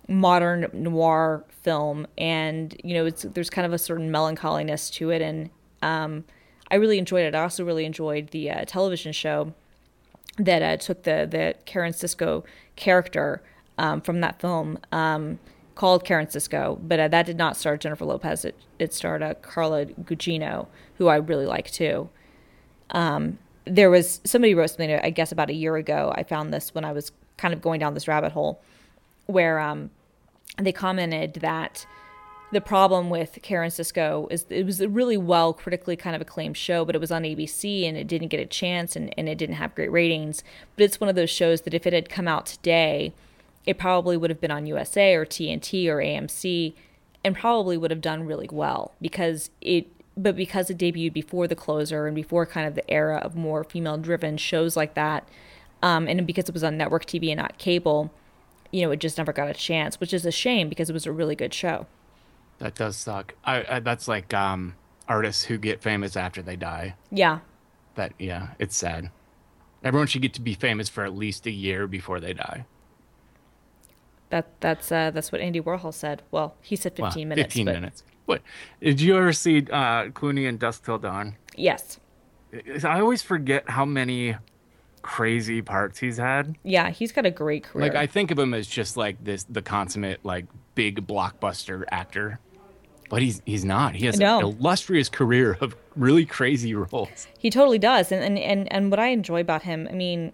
modern 0.08 0.70
noir 0.72 1.44
film, 1.60 2.06
and 2.16 2.74
you 2.82 2.94
know 2.94 3.04
it's 3.04 3.26
there's 3.34 3.50
kind 3.50 3.66
of 3.66 3.74
a 3.74 3.78
certain 3.78 4.10
melancholiness 4.10 4.88
to 4.92 5.10
it, 5.10 5.20
and 5.20 5.50
um, 5.82 6.24
I 6.70 6.76
really 6.76 6.96
enjoyed 6.96 7.26
it. 7.26 7.34
I 7.34 7.42
also 7.42 7.62
really 7.62 7.84
enjoyed 7.84 8.30
the 8.30 8.50
uh, 8.50 8.64
television 8.64 9.12
show 9.12 9.52
that 10.38 10.62
uh, 10.62 10.78
took 10.78 11.02
the 11.02 11.28
the 11.30 11.56
Karen 11.66 11.92
Sisco 11.92 12.42
character 12.74 13.42
um, 13.76 14.00
from 14.00 14.22
that 14.22 14.40
film 14.40 14.78
um, 14.92 15.38
called 15.74 16.04
Karen 16.04 16.26
Sisco, 16.26 16.78
but 16.82 17.00
uh, 17.00 17.08
that 17.08 17.26
did 17.26 17.36
not 17.36 17.56
star 17.56 17.76
Jennifer 17.76 18.04
Lopez. 18.04 18.44
It 18.44 18.56
it 18.78 18.92
starred 18.92 19.22
uh, 19.22 19.34
Carla 19.34 19.86
Gugino, 19.86 20.66
who 20.98 21.08
I 21.08 21.16
really 21.16 21.46
like 21.46 21.70
too. 21.70 22.08
Um, 22.90 23.38
there 23.64 23.90
was 23.90 24.20
somebody 24.24 24.54
wrote 24.54 24.70
something, 24.70 24.90
I 24.90 25.10
guess, 25.10 25.32
about 25.32 25.50
a 25.50 25.54
year 25.54 25.76
ago. 25.76 26.12
I 26.16 26.22
found 26.22 26.52
this 26.52 26.74
when 26.74 26.84
I 26.84 26.92
was 26.92 27.12
kind 27.36 27.54
of 27.54 27.60
going 27.60 27.80
down 27.80 27.94
this 27.94 28.06
rabbit 28.06 28.32
hole, 28.32 28.60
where 29.26 29.58
um, 29.58 29.90
they 30.58 30.72
commented 30.72 31.34
that 31.34 31.86
the 32.52 32.60
problem 32.60 33.10
with 33.10 33.38
Karen 33.42 33.70
Sisco 33.70 34.30
is 34.30 34.46
it 34.48 34.64
was 34.64 34.80
a 34.80 34.88
really 34.88 35.16
well 35.16 35.52
critically 35.52 35.96
kind 35.96 36.14
of 36.14 36.22
acclaimed 36.22 36.56
show, 36.56 36.84
but 36.84 36.94
it 36.94 37.00
was 37.00 37.10
on 37.10 37.22
ABC 37.22 37.86
and 37.86 37.96
it 37.96 38.06
didn't 38.06 38.28
get 38.28 38.38
a 38.40 38.46
chance 38.46 38.94
and, 38.94 39.12
and 39.18 39.28
it 39.28 39.36
didn't 39.36 39.56
have 39.56 39.74
great 39.74 39.90
ratings. 39.90 40.44
But 40.76 40.84
it's 40.84 41.00
one 41.00 41.10
of 41.10 41.16
those 41.16 41.30
shows 41.30 41.62
that 41.62 41.74
if 41.74 41.86
it 41.86 41.92
had 41.92 42.08
come 42.08 42.28
out 42.28 42.46
today, 42.46 43.12
it 43.66 43.78
probably 43.78 44.16
would 44.16 44.30
have 44.30 44.40
been 44.40 44.50
on 44.50 44.66
USA 44.66 45.14
or 45.14 45.24
TNT 45.24 45.88
or 45.88 45.96
AMC 45.96 46.74
and 47.24 47.34
probably 47.34 47.76
would 47.76 47.90
have 47.90 48.00
done 48.00 48.24
really 48.26 48.48
well 48.50 48.92
because 49.00 49.50
it 49.60 49.86
but 50.16 50.36
because 50.36 50.70
it 50.70 50.78
debuted 50.78 51.12
before 51.12 51.48
the 51.48 51.56
closer 51.56 52.06
and 52.06 52.14
before 52.14 52.46
kind 52.46 52.68
of 52.68 52.74
the 52.74 52.88
era 52.88 53.16
of 53.16 53.34
more 53.34 53.64
female 53.64 53.96
driven 53.96 54.36
shows 54.36 54.76
like 54.76 54.94
that 54.94 55.28
um, 55.82 56.06
and 56.06 56.24
because 56.26 56.48
it 56.48 56.54
was 56.54 56.62
on 56.62 56.76
network 56.76 57.04
tv 57.04 57.30
and 57.30 57.38
not 57.38 57.58
cable 57.58 58.12
you 58.70 58.82
know 58.82 58.92
it 58.92 59.00
just 59.00 59.18
never 59.18 59.32
got 59.32 59.48
a 59.48 59.54
chance 59.54 59.98
which 59.98 60.12
is 60.12 60.24
a 60.24 60.30
shame 60.30 60.68
because 60.68 60.88
it 60.88 60.92
was 60.92 61.06
a 61.06 61.12
really 61.12 61.34
good 61.34 61.52
show 61.52 61.86
That 62.58 62.74
does 62.76 62.96
suck. 62.96 63.34
I, 63.44 63.64
I 63.68 63.80
that's 63.80 64.06
like 64.06 64.32
um 64.32 64.76
artists 65.08 65.44
who 65.44 65.58
get 65.58 65.82
famous 65.82 66.16
after 66.16 66.42
they 66.42 66.56
die. 66.56 66.94
yeah 67.10 67.40
That 67.96 68.12
yeah, 68.18 68.50
it's 68.58 68.76
sad. 68.76 69.10
Everyone 69.82 70.06
should 70.06 70.22
get 70.22 70.32
to 70.34 70.40
be 70.40 70.54
famous 70.54 70.88
for 70.88 71.04
at 71.04 71.14
least 71.14 71.46
a 71.46 71.50
year 71.50 71.86
before 71.86 72.20
they 72.20 72.32
die. 72.32 72.64
That 74.30 74.46
that's 74.60 74.90
uh, 74.90 75.10
that's 75.10 75.30
what 75.32 75.40
andy 75.40 75.60
warhol 75.60 75.92
said 75.92 76.22
well 76.30 76.54
he 76.60 76.76
said 76.76 76.92
15 76.96 77.04
Wow, 77.24 77.28
minutes 77.30 77.54
15 77.54 77.64
but 77.66 77.74
minutes. 77.74 78.02
What? 78.26 78.40
Did 78.80 79.02
you 79.02 79.18
ever 79.18 79.34
see 79.34 79.58
uh, 79.70 80.06
Clooney 80.08 80.48
in 80.48 80.56
Dusk 80.56 80.84
Till 80.86 80.98
Dawn? 80.98 81.36
yes 81.56 82.00
I 82.84 83.00
always 83.00 83.20
forget 83.22 83.68
how 83.68 83.84
many 83.84 84.36
crazy 85.02 85.60
parts 85.60 85.98
he's 85.98 86.16
had. 86.16 86.56
yeah 86.62 86.88
he's 86.90 87.12
got 87.12 87.26
a 87.26 87.30
great 87.30 87.64
career 87.64 87.86
Like 87.88 87.94
I 87.96 88.06
think 88.06 88.30
of 88.30 88.38
him 88.38 88.54
as 88.54 88.66
just 88.66 88.96
like 88.96 89.22
this 89.22 89.44
the 89.44 89.60
consummate 89.60 90.24
like 90.24 90.46
big 90.74 91.06
blockbuster 91.06 91.84
actor. 91.90 92.38
But 93.10 93.20
he's 93.20 93.42
he's 93.44 93.64
not. 93.66 93.94
He 93.94 94.06
has 94.06 94.18
No. 94.18 94.38
an 94.38 94.44
illustrious 94.46 95.10
career 95.10 95.58
of 95.60 95.76
really 95.94 96.24
crazy 96.24 96.74
roles. 96.74 97.26
He 97.38 97.50
totally 97.50 97.78
does. 97.78 98.10
And, 98.10 98.24
and 98.24 98.38
and 98.38 98.72
and 98.72 98.90
what 98.90 98.98
I 98.98 99.08
enjoy 99.08 99.40
about 99.42 99.62
him, 99.62 99.86
I 99.90 99.94
mean, 99.94 100.32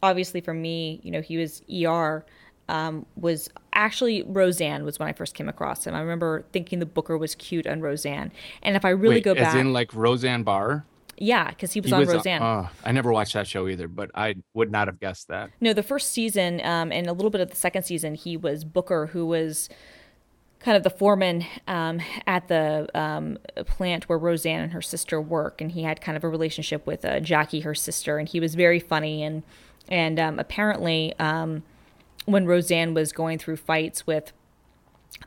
obviously 0.00 0.40
for 0.40 0.54
me, 0.54 1.00
you 1.02 1.10
know, 1.10 1.20
he 1.20 1.36
was 1.36 1.60
ER 1.68 2.24
um, 2.68 3.06
was 3.16 3.48
actually 3.72 4.22
Roseanne 4.22 4.84
was 4.84 4.98
when 4.98 5.08
I 5.08 5.12
first 5.12 5.34
came 5.34 5.48
across 5.48 5.86
him. 5.86 5.94
I 5.94 6.00
remember 6.00 6.44
thinking 6.52 6.78
the 6.78 6.86
Booker 6.86 7.16
was 7.16 7.34
cute 7.34 7.66
on 7.66 7.80
Roseanne. 7.80 8.32
And 8.62 8.76
if 8.76 8.84
I 8.84 8.90
really 8.90 9.16
Wait, 9.16 9.24
go 9.24 9.34
back, 9.34 9.54
as 9.54 9.60
in 9.60 9.72
like 9.72 9.94
Roseanne 9.94 10.42
Barr? 10.42 10.84
yeah, 11.20 11.48
because 11.48 11.72
he 11.72 11.80
was 11.80 11.90
He 11.90 11.94
on 11.94 12.00
was, 12.00 12.10
uh, 12.10 12.14
Roseanne. 12.14 12.42
oh, 12.42 12.68
I 12.84 12.92
never 12.92 13.12
watched 13.12 13.32
that 13.34 13.46
show 13.46 13.66
either, 13.68 13.88
but 13.88 14.10
I 14.14 14.36
would 14.54 14.70
not 14.70 14.86
have 14.88 15.00
guessed 15.00 15.28
that. 15.28 15.50
No, 15.60 15.72
the 15.72 15.82
first 15.82 16.12
season 16.12 16.60
um, 16.64 16.92
and 16.92 17.06
a 17.08 17.12
little 17.12 17.30
bit 17.30 17.40
of 17.40 17.50
the 17.50 17.56
second 17.56 17.82
season, 17.82 18.14
he 18.14 18.36
was 18.36 18.64
Booker, 18.64 19.06
who 19.06 19.26
was 19.26 19.68
kind 20.60 20.76
of 20.76 20.82
the 20.82 20.90
foreman 20.90 21.44
um, 21.66 22.00
at 22.26 22.48
the 22.48 22.88
um, 22.94 23.38
plant 23.66 24.08
where 24.08 24.18
Roseanne 24.18 24.60
and 24.60 24.72
her 24.72 24.82
sister 24.82 25.20
work, 25.20 25.60
and 25.60 25.72
he 25.72 25.82
had 25.82 26.00
kind 26.00 26.16
of 26.16 26.24
a 26.24 26.28
relationship 26.28 26.86
with 26.86 27.04
uh, 27.04 27.20
Jackie, 27.20 27.60
her 27.60 27.74
sister, 27.74 28.18
and 28.18 28.28
he 28.28 28.40
was 28.40 28.54
very 28.54 28.80
funny 28.80 29.22
and 29.22 29.42
and 29.88 30.18
um, 30.20 30.38
apparently 30.38 31.14
um, 31.18 31.62
when 32.28 32.46
Roseanne 32.46 32.94
was 32.94 33.12
going 33.12 33.38
through 33.38 33.56
fights 33.56 34.06
with 34.06 34.32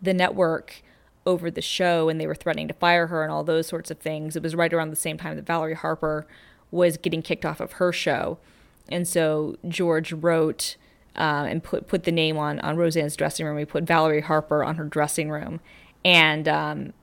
the 0.01 0.13
network 0.13 0.83
over 1.25 1.49
the 1.49 1.61
show 1.61 2.09
and 2.09 2.19
they 2.19 2.27
were 2.27 2.35
threatening 2.35 2.67
to 2.67 2.73
fire 2.75 3.07
her 3.07 3.23
and 3.23 3.31
all 3.31 3.43
those 3.43 3.67
sorts 3.67 3.89
of 3.89 3.99
things. 3.99 4.35
It 4.35 4.43
was 4.43 4.55
right 4.55 4.71
around 4.71 4.91
the 4.91 4.95
same 4.95 5.17
time 5.17 5.35
that 5.35 5.45
Valerie 5.45 5.73
Harper 5.73 6.27
was 6.69 6.97
getting 6.97 7.21
kicked 7.21 7.45
off 7.45 7.59
of 7.59 7.73
her 7.73 7.91
show. 7.91 8.37
And 8.89 9.07
so 9.07 9.57
George 9.67 10.13
wrote 10.13 10.77
uh, 11.15 11.45
and 11.49 11.63
put 11.63 11.87
put 11.87 12.03
the 12.03 12.11
name 12.11 12.37
on 12.37 12.59
on 12.61 12.77
Roseanne's 12.77 13.15
dressing 13.15 13.45
room. 13.45 13.57
He 13.57 13.65
put 13.65 13.83
Valerie 13.83 14.21
Harper 14.21 14.63
on 14.63 14.75
her 14.75 14.85
dressing 14.85 15.29
room, 15.29 15.59
and 16.05 16.47
um, 16.47 16.93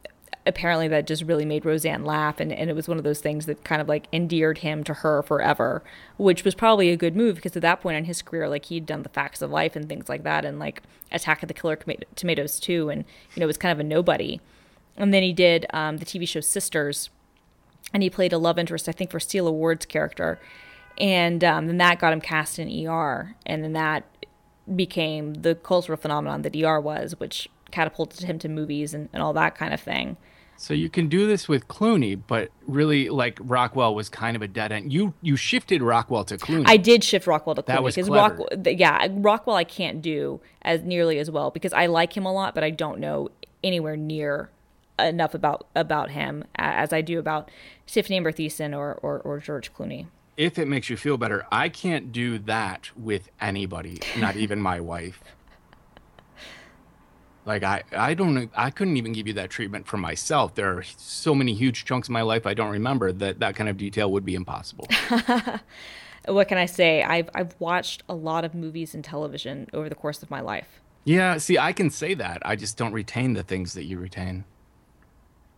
apparently 0.48 0.88
that 0.88 1.06
just 1.06 1.22
really 1.22 1.44
made 1.44 1.64
Roseanne 1.64 2.04
laugh. 2.04 2.40
And, 2.40 2.50
and 2.50 2.70
it 2.70 2.72
was 2.74 2.88
one 2.88 2.98
of 2.98 3.04
those 3.04 3.20
things 3.20 3.46
that 3.46 3.62
kind 3.64 3.80
of 3.80 3.88
like 3.88 4.08
endeared 4.12 4.58
him 4.58 4.82
to 4.84 4.94
her 4.94 5.22
forever, 5.22 5.82
which 6.16 6.44
was 6.44 6.54
probably 6.54 6.88
a 6.88 6.96
good 6.96 7.14
move 7.14 7.36
because 7.36 7.54
at 7.54 7.62
that 7.62 7.80
point 7.80 7.98
in 7.98 8.04
his 8.06 8.22
career, 8.22 8.48
like 8.48 8.64
he'd 8.66 8.86
done 8.86 9.02
the 9.02 9.08
Facts 9.10 9.42
of 9.42 9.50
Life 9.50 9.76
and 9.76 9.88
things 9.88 10.08
like 10.08 10.24
that, 10.24 10.44
and 10.44 10.58
like 10.58 10.82
Attack 11.12 11.42
of 11.42 11.48
the 11.48 11.54
Killer 11.54 11.76
Toma- 11.76 12.04
Tomatoes 12.16 12.58
too, 12.58 12.88
and 12.88 13.04
you 13.34 13.40
know 13.40 13.44
it 13.44 13.46
was 13.46 13.58
kind 13.58 13.72
of 13.72 13.78
a 13.78 13.84
nobody. 13.84 14.40
And 14.96 15.14
then 15.14 15.22
he 15.22 15.32
did 15.32 15.66
um, 15.72 15.98
the 15.98 16.04
TV 16.04 16.26
show 16.26 16.40
Sisters, 16.40 17.10
and 17.92 18.02
he 18.02 18.10
played 18.10 18.32
a 18.32 18.38
love 18.38 18.58
interest, 18.58 18.88
I 18.88 18.92
think, 18.92 19.10
for 19.10 19.18
Sela 19.18 19.52
Ward's 19.52 19.86
character. 19.86 20.40
And 20.98 21.44
um, 21.44 21.68
then 21.68 21.76
that 21.76 22.00
got 22.00 22.12
him 22.12 22.20
cast 22.20 22.58
in 22.58 22.68
ER, 22.88 23.36
and 23.46 23.62
then 23.62 23.74
that 23.74 24.04
became 24.74 25.34
the 25.34 25.54
cultural 25.54 25.96
phenomenon 25.96 26.42
that 26.42 26.56
ER 26.56 26.80
was, 26.80 27.18
which 27.20 27.48
catapulted 27.70 28.26
him 28.26 28.38
to 28.40 28.48
movies 28.48 28.94
and, 28.94 29.08
and 29.12 29.22
all 29.22 29.32
that 29.34 29.54
kind 29.54 29.72
of 29.72 29.80
thing. 29.80 30.16
So 30.60 30.74
you 30.74 30.90
can 30.90 31.08
do 31.08 31.28
this 31.28 31.48
with 31.48 31.68
Clooney, 31.68 32.20
but 32.26 32.50
really, 32.66 33.08
like 33.10 33.38
Rockwell 33.40 33.94
was 33.94 34.08
kind 34.08 34.34
of 34.36 34.42
a 34.42 34.48
dead 34.48 34.72
end. 34.72 34.92
You 34.92 35.14
you 35.22 35.36
shifted 35.36 35.82
Rockwell 35.82 36.24
to 36.24 36.36
Clooney. 36.36 36.64
I 36.66 36.76
did 36.76 37.04
shift 37.04 37.28
Rockwell 37.28 37.54
to 37.54 37.62
Clooney 37.62 37.66
That 37.66 37.82
was 37.84 37.94
because 37.94 38.08
clever. 38.08 38.34
Rockwell, 38.34 38.74
yeah, 38.74 39.06
Rockwell 39.12 39.56
I 39.56 39.62
can't 39.64 40.02
do 40.02 40.40
as 40.62 40.82
nearly 40.82 41.20
as 41.20 41.30
well 41.30 41.50
because 41.52 41.72
I 41.72 41.86
like 41.86 42.16
him 42.16 42.26
a 42.26 42.32
lot, 42.32 42.54
but 42.56 42.64
I 42.64 42.70
don't 42.70 42.98
know 42.98 43.30
anywhere 43.62 43.96
near 43.96 44.50
enough 44.98 45.32
about 45.32 45.68
about 45.76 46.10
him 46.10 46.44
as 46.56 46.92
I 46.92 47.02
do 47.02 47.20
about 47.20 47.50
Tiffany 47.86 48.16
Amber 48.16 48.32
Thiessen 48.32 48.76
or, 48.76 48.94
or 49.00 49.20
or 49.20 49.38
George 49.38 49.72
Clooney. 49.72 50.06
if 50.36 50.58
it 50.58 50.66
makes 50.66 50.90
you 50.90 50.96
feel 50.96 51.16
better, 51.16 51.46
I 51.52 51.68
can't 51.68 52.10
do 52.12 52.38
that 52.40 52.90
with 52.96 53.28
anybody, 53.40 54.00
not 54.18 54.34
even 54.36 54.60
my 54.60 54.80
wife. 54.80 55.22
Like 57.48 57.62
I, 57.62 57.82
I 57.92 58.12
don't, 58.12 58.50
I 58.54 58.68
couldn't 58.70 58.98
even 58.98 59.12
give 59.12 59.26
you 59.26 59.32
that 59.32 59.48
treatment 59.48 59.86
for 59.86 59.96
myself. 59.96 60.54
There 60.54 60.76
are 60.76 60.82
so 60.98 61.34
many 61.34 61.54
huge 61.54 61.86
chunks 61.86 62.06
of 62.06 62.12
my 62.12 62.20
life 62.20 62.46
I 62.46 62.52
don't 62.52 62.70
remember 62.70 63.10
that 63.10 63.40
that 63.40 63.56
kind 63.56 63.70
of 63.70 63.78
detail 63.78 64.12
would 64.12 64.24
be 64.24 64.34
impossible. 64.34 64.86
What 66.26 66.48
can 66.48 66.58
I 66.58 66.66
say? 66.66 67.02
I've 67.02 67.30
I've 67.34 67.54
watched 67.58 68.02
a 68.06 68.14
lot 68.14 68.44
of 68.44 68.54
movies 68.54 68.94
and 68.94 69.02
television 69.02 69.66
over 69.72 69.88
the 69.88 69.94
course 69.94 70.22
of 70.22 70.30
my 70.30 70.42
life. 70.42 70.68
yeah, 71.04 71.38
see, 71.38 71.56
I 71.56 71.72
can 71.72 71.88
say 71.88 72.12
that. 72.14 72.42
I 72.44 72.54
just 72.54 72.76
don't 72.76 72.92
retain 72.92 73.32
the 73.32 73.42
things 73.42 73.72
that 73.72 73.84
you 73.84 73.98
retain. 73.98 74.44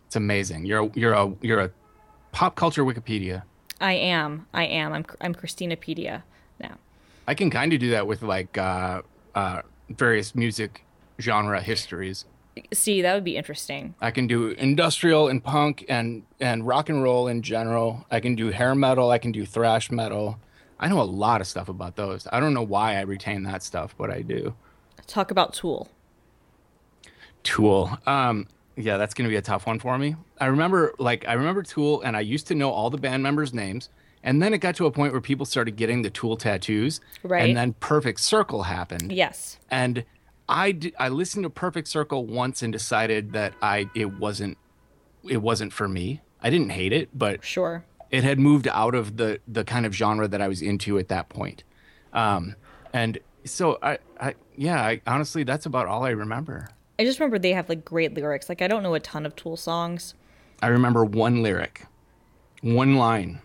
It's 0.07 0.15
amazing. 0.15 0.65
You're, 0.65 0.85
a, 0.85 0.91
you're 0.93 1.13
a, 1.13 1.33
you're 1.41 1.59
a 1.59 1.71
pop 2.31 2.55
culture 2.55 2.85
Wikipedia. 2.85 3.43
I 3.81 3.93
am. 3.93 4.47
I 4.53 4.65
am. 4.65 4.93
I'm 4.93 5.05
I'm 5.19 5.35
Christinapedia 5.35 6.23
now. 6.57 6.77
I 7.27 7.33
can 7.33 7.49
kind 7.49 7.73
of 7.73 7.79
do 7.79 7.89
that 7.89 8.07
with 8.07 8.21
like 8.21 8.57
uh, 8.57 9.01
uh, 9.35 9.63
various 9.89 10.35
music 10.35 10.85
genre 11.21 11.61
histories. 11.61 12.25
See, 12.73 13.01
that 13.01 13.13
would 13.13 13.23
be 13.23 13.37
interesting. 13.37 13.95
I 14.01 14.11
can 14.11 14.27
do 14.27 14.49
industrial 14.49 15.29
and 15.29 15.41
punk 15.43 15.85
and 15.87 16.23
and 16.39 16.67
rock 16.67 16.89
and 16.89 17.01
roll 17.01 17.27
in 17.27 17.41
general. 17.41 18.05
I 18.11 18.19
can 18.19 18.35
do 18.35 18.49
hair 18.49 18.75
metal. 18.75 19.09
I 19.09 19.19
can 19.19 19.31
do 19.31 19.45
thrash 19.45 19.89
metal. 19.89 20.37
I 20.79 20.87
know 20.89 20.99
a 20.99 21.03
lot 21.03 21.39
of 21.41 21.47
stuff 21.47 21.69
about 21.69 21.95
those. 21.95 22.27
I 22.31 22.39
don't 22.39 22.53
know 22.53 22.63
why 22.63 22.95
I 22.97 23.01
retain 23.01 23.43
that 23.43 23.63
stuff, 23.63 23.95
but 23.97 24.09
I 24.09 24.21
do. 24.21 24.53
Talk 25.07 25.31
about 25.31 25.53
Tool. 25.53 25.89
Tool. 27.43 27.97
Um, 28.05 28.47
yeah, 28.75 28.97
that's 28.97 29.13
gonna 29.13 29.29
be 29.29 29.35
a 29.35 29.41
tough 29.41 29.65
one 29.67 29.79
for 29.79 29.97
me. 29.97 30.15
I 30.39 30.47
remember 30.47 30.93
like 30.99 31.27
I 31.27 31.33
remember 31.33 31.63
Tool, 31.63 32.01
and 32.01 32.15
I 32.17 32.21
used 32.21 32.47
to 32.47 32.55
know 32.55 32.69
all 32.71 32.89
the 32.89 32.97
band 32.97 33.23
members' 33.23 33.53
names. 33.53 33.89
And 34.23 34.39
then 34.39 34.53
it 34.53 34.59
got 34.59 34.75
to 34.75 34.85
a 34.85 34.91
point 34.91 35.13
where 35.13 35.21
people 35.21 35.47
started 35.47 35.75
getting 35.77 36.03
the 36.03 36.11
Tool 36.11 36.37
tattoos, 36.37 37.01
Right. 37.23 37.47
And 37.47 37.57
then 37.57 37.73
Perfect 37.79 38.19
Circle 38.19 38.61
happened. 38.63 39.11
Yes. 39.11 39.57
and 39.71 40.05
I 40.51 40.73
d- 40.73 40.93
I 40.99 41.07
listened 41.09 41.43
to 41.43 41.49
Perfect 41.49 41.87
Circle 41.87 42.25
once 42.25 42.61
and 42.61 42.71
decided 42.73 43.31
that 43.33 43.53
I 43.61 43.89
it 43.95 44.19
wasn't 44.19 44.57
it 45.27 45.37
wasn't 45.41 45.71
for 45.73 45.87
me. 45.87 46.21
I 46.43 46.49
didn't 46.49 46.71
hate 46.71 46.91
it, 46.93 47.09
but 47.17 47.43
Sure. 47.45 47.85
it 48.09 48.23
had 48.23 48.37
moved 48.37 48.67
out 48.67 48.93
of 48.93 49.17
the 49.17 49.39
the 49.47 49.63
kind 49.63 49.85
of 49.85 49.93
genre 49.95 50.27
that 50.27 50.41
I 50.41 50.47
was 50.47 50.61
into 50.61 50.99
at 50.99 51.07
that 51.07 51.29
point. 51.29 51.63
Um, 52.13 52.55
and 52.93 53.17
so 53.45 53.79
I, 53.81 53.97
I 54.19 54.35
yeah, 54.57 54.81
I, 54.81 55.01
honestly 55.07 55.43
that's 55.43 55.65
about 55.65 55.87
all 55.87 56.03
I 56.03 56.09
remember. 56.09 56.67
I 56.99 57.05
just 57.05 57.19
remember 57.19 57.39
they 57.39 57.53
have 57.53 57.69
like 57.69 57.85
great 57.85 58.13
lyrics. 58.13 58.49
Like 58.49 58.61
I 58.61 58.67
don't 58.67 58.83
know 58.83 58.93
a 58.93 58.99
ton 58.99 59.25
of 59.25 59.35
Tool 59.35 59.55
songs. 59.57 60.13
I 60.61 60.67
remember 60.67 61.05
one 61.05 61.41
lyric, 61.41 61.85
one 62.61 62.95
line, 62.95 63.41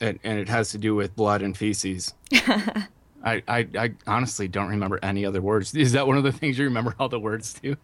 and, 0.00 0.18
and 0.24 0.38
it 0.38 0.48
has 0.48 0.70
to 0.70 0.78
do 0.78 0.94
with 0.94 1.14
blood 1.16 1.40
and 1.40 1.56
feces. 1.56 2.12
I, 3.24 3.42
I, 3.48 3.68
I 3.76 3.94
honestly 4.06 4.48
don't 4.48 4.68
remember 4.68 4.98
any 5.02 5.26
other 5.26 5.42
words. 5.42 5.74
Is 5.74 5.92
that 5.92 6.06
one 6.06 6.16
of 6.16 6.24
the 6.24 6.32
things 6.32 6.58
you 6.58 6.64
remember 6.64 6.94
all 6.98 7.08
the 7.08 7.20
words 7.20 7.52
to? 7.62 7.76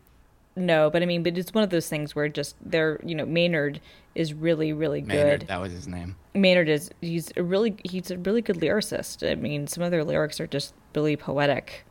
No, 0.57 0.89
but 0.89 1.03
I 1.03 1.07
mean, 1.07 1.23
but 1.23 1.37
it's 1.37 1.53
one 1.53 1.65
of 1.65 1.71
those 1.71 1.89
things 1.89 2.15
where 2.15 2.29
just 2.29 2.55
they're, 2.65 3.01
you 3.05 3.15
know, 3.15 3.27
Maynard 3.27 3.81
is 4.15 4.33
really, 4.33 4.73
really 4.73 5.03
Maynard, 5.03 5.41
good. 5.41 5.49
that 5.49 5.61
was 5.61 5.73
his 5.73 5.89
name. 5.89 6.15
Maynard 6.33 6.69
is 6.69 6.91
he's 7.01 7.33
a 7.37 7.43
really 7.43 7.77
he's 7.85 8.11
a 8.13 8.19
really 8.19 8.41
good 8.41 8.57
lyricist. 8.57 9.29
I 9.29 9.35
mean, 9.35 9.67
some 9.67 9.83
of 9.83 9.91
their 9.91 10.05
lyrics 10.05 10.39
are 10.39 10.47
just 10.47 10.75
really 10.95 11.17
poetic. 11.17 11.85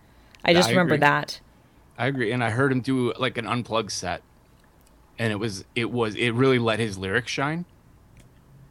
I 0.45 0.53
just 0.53 0.69
I 0.69 0.71
remember 0.71 0.95
agree. 0.95 1.07
that. 1.07 1.41
I 1.97 2.07
agree, 2.07 2.31
and 2.31 2.43
I 2.43 2.51
heard 2.51 2.71
him 2.71 2.79
do 2.79 3.13
like 3.19 3.37
an 3.37 3.45
unplugged 3.45 3.91
set, 3.91 4.21
and 5.19 5.33
it 5.33 5.37
was 5.37 5.65
it 5.75 5.91
was 5.91 6.15
it 6.15 6.31
really 6.31 6.59
let 6.59 6.79
his 6.79 6.97
lyrics 6.97 7.31
shine. 7.31 7.65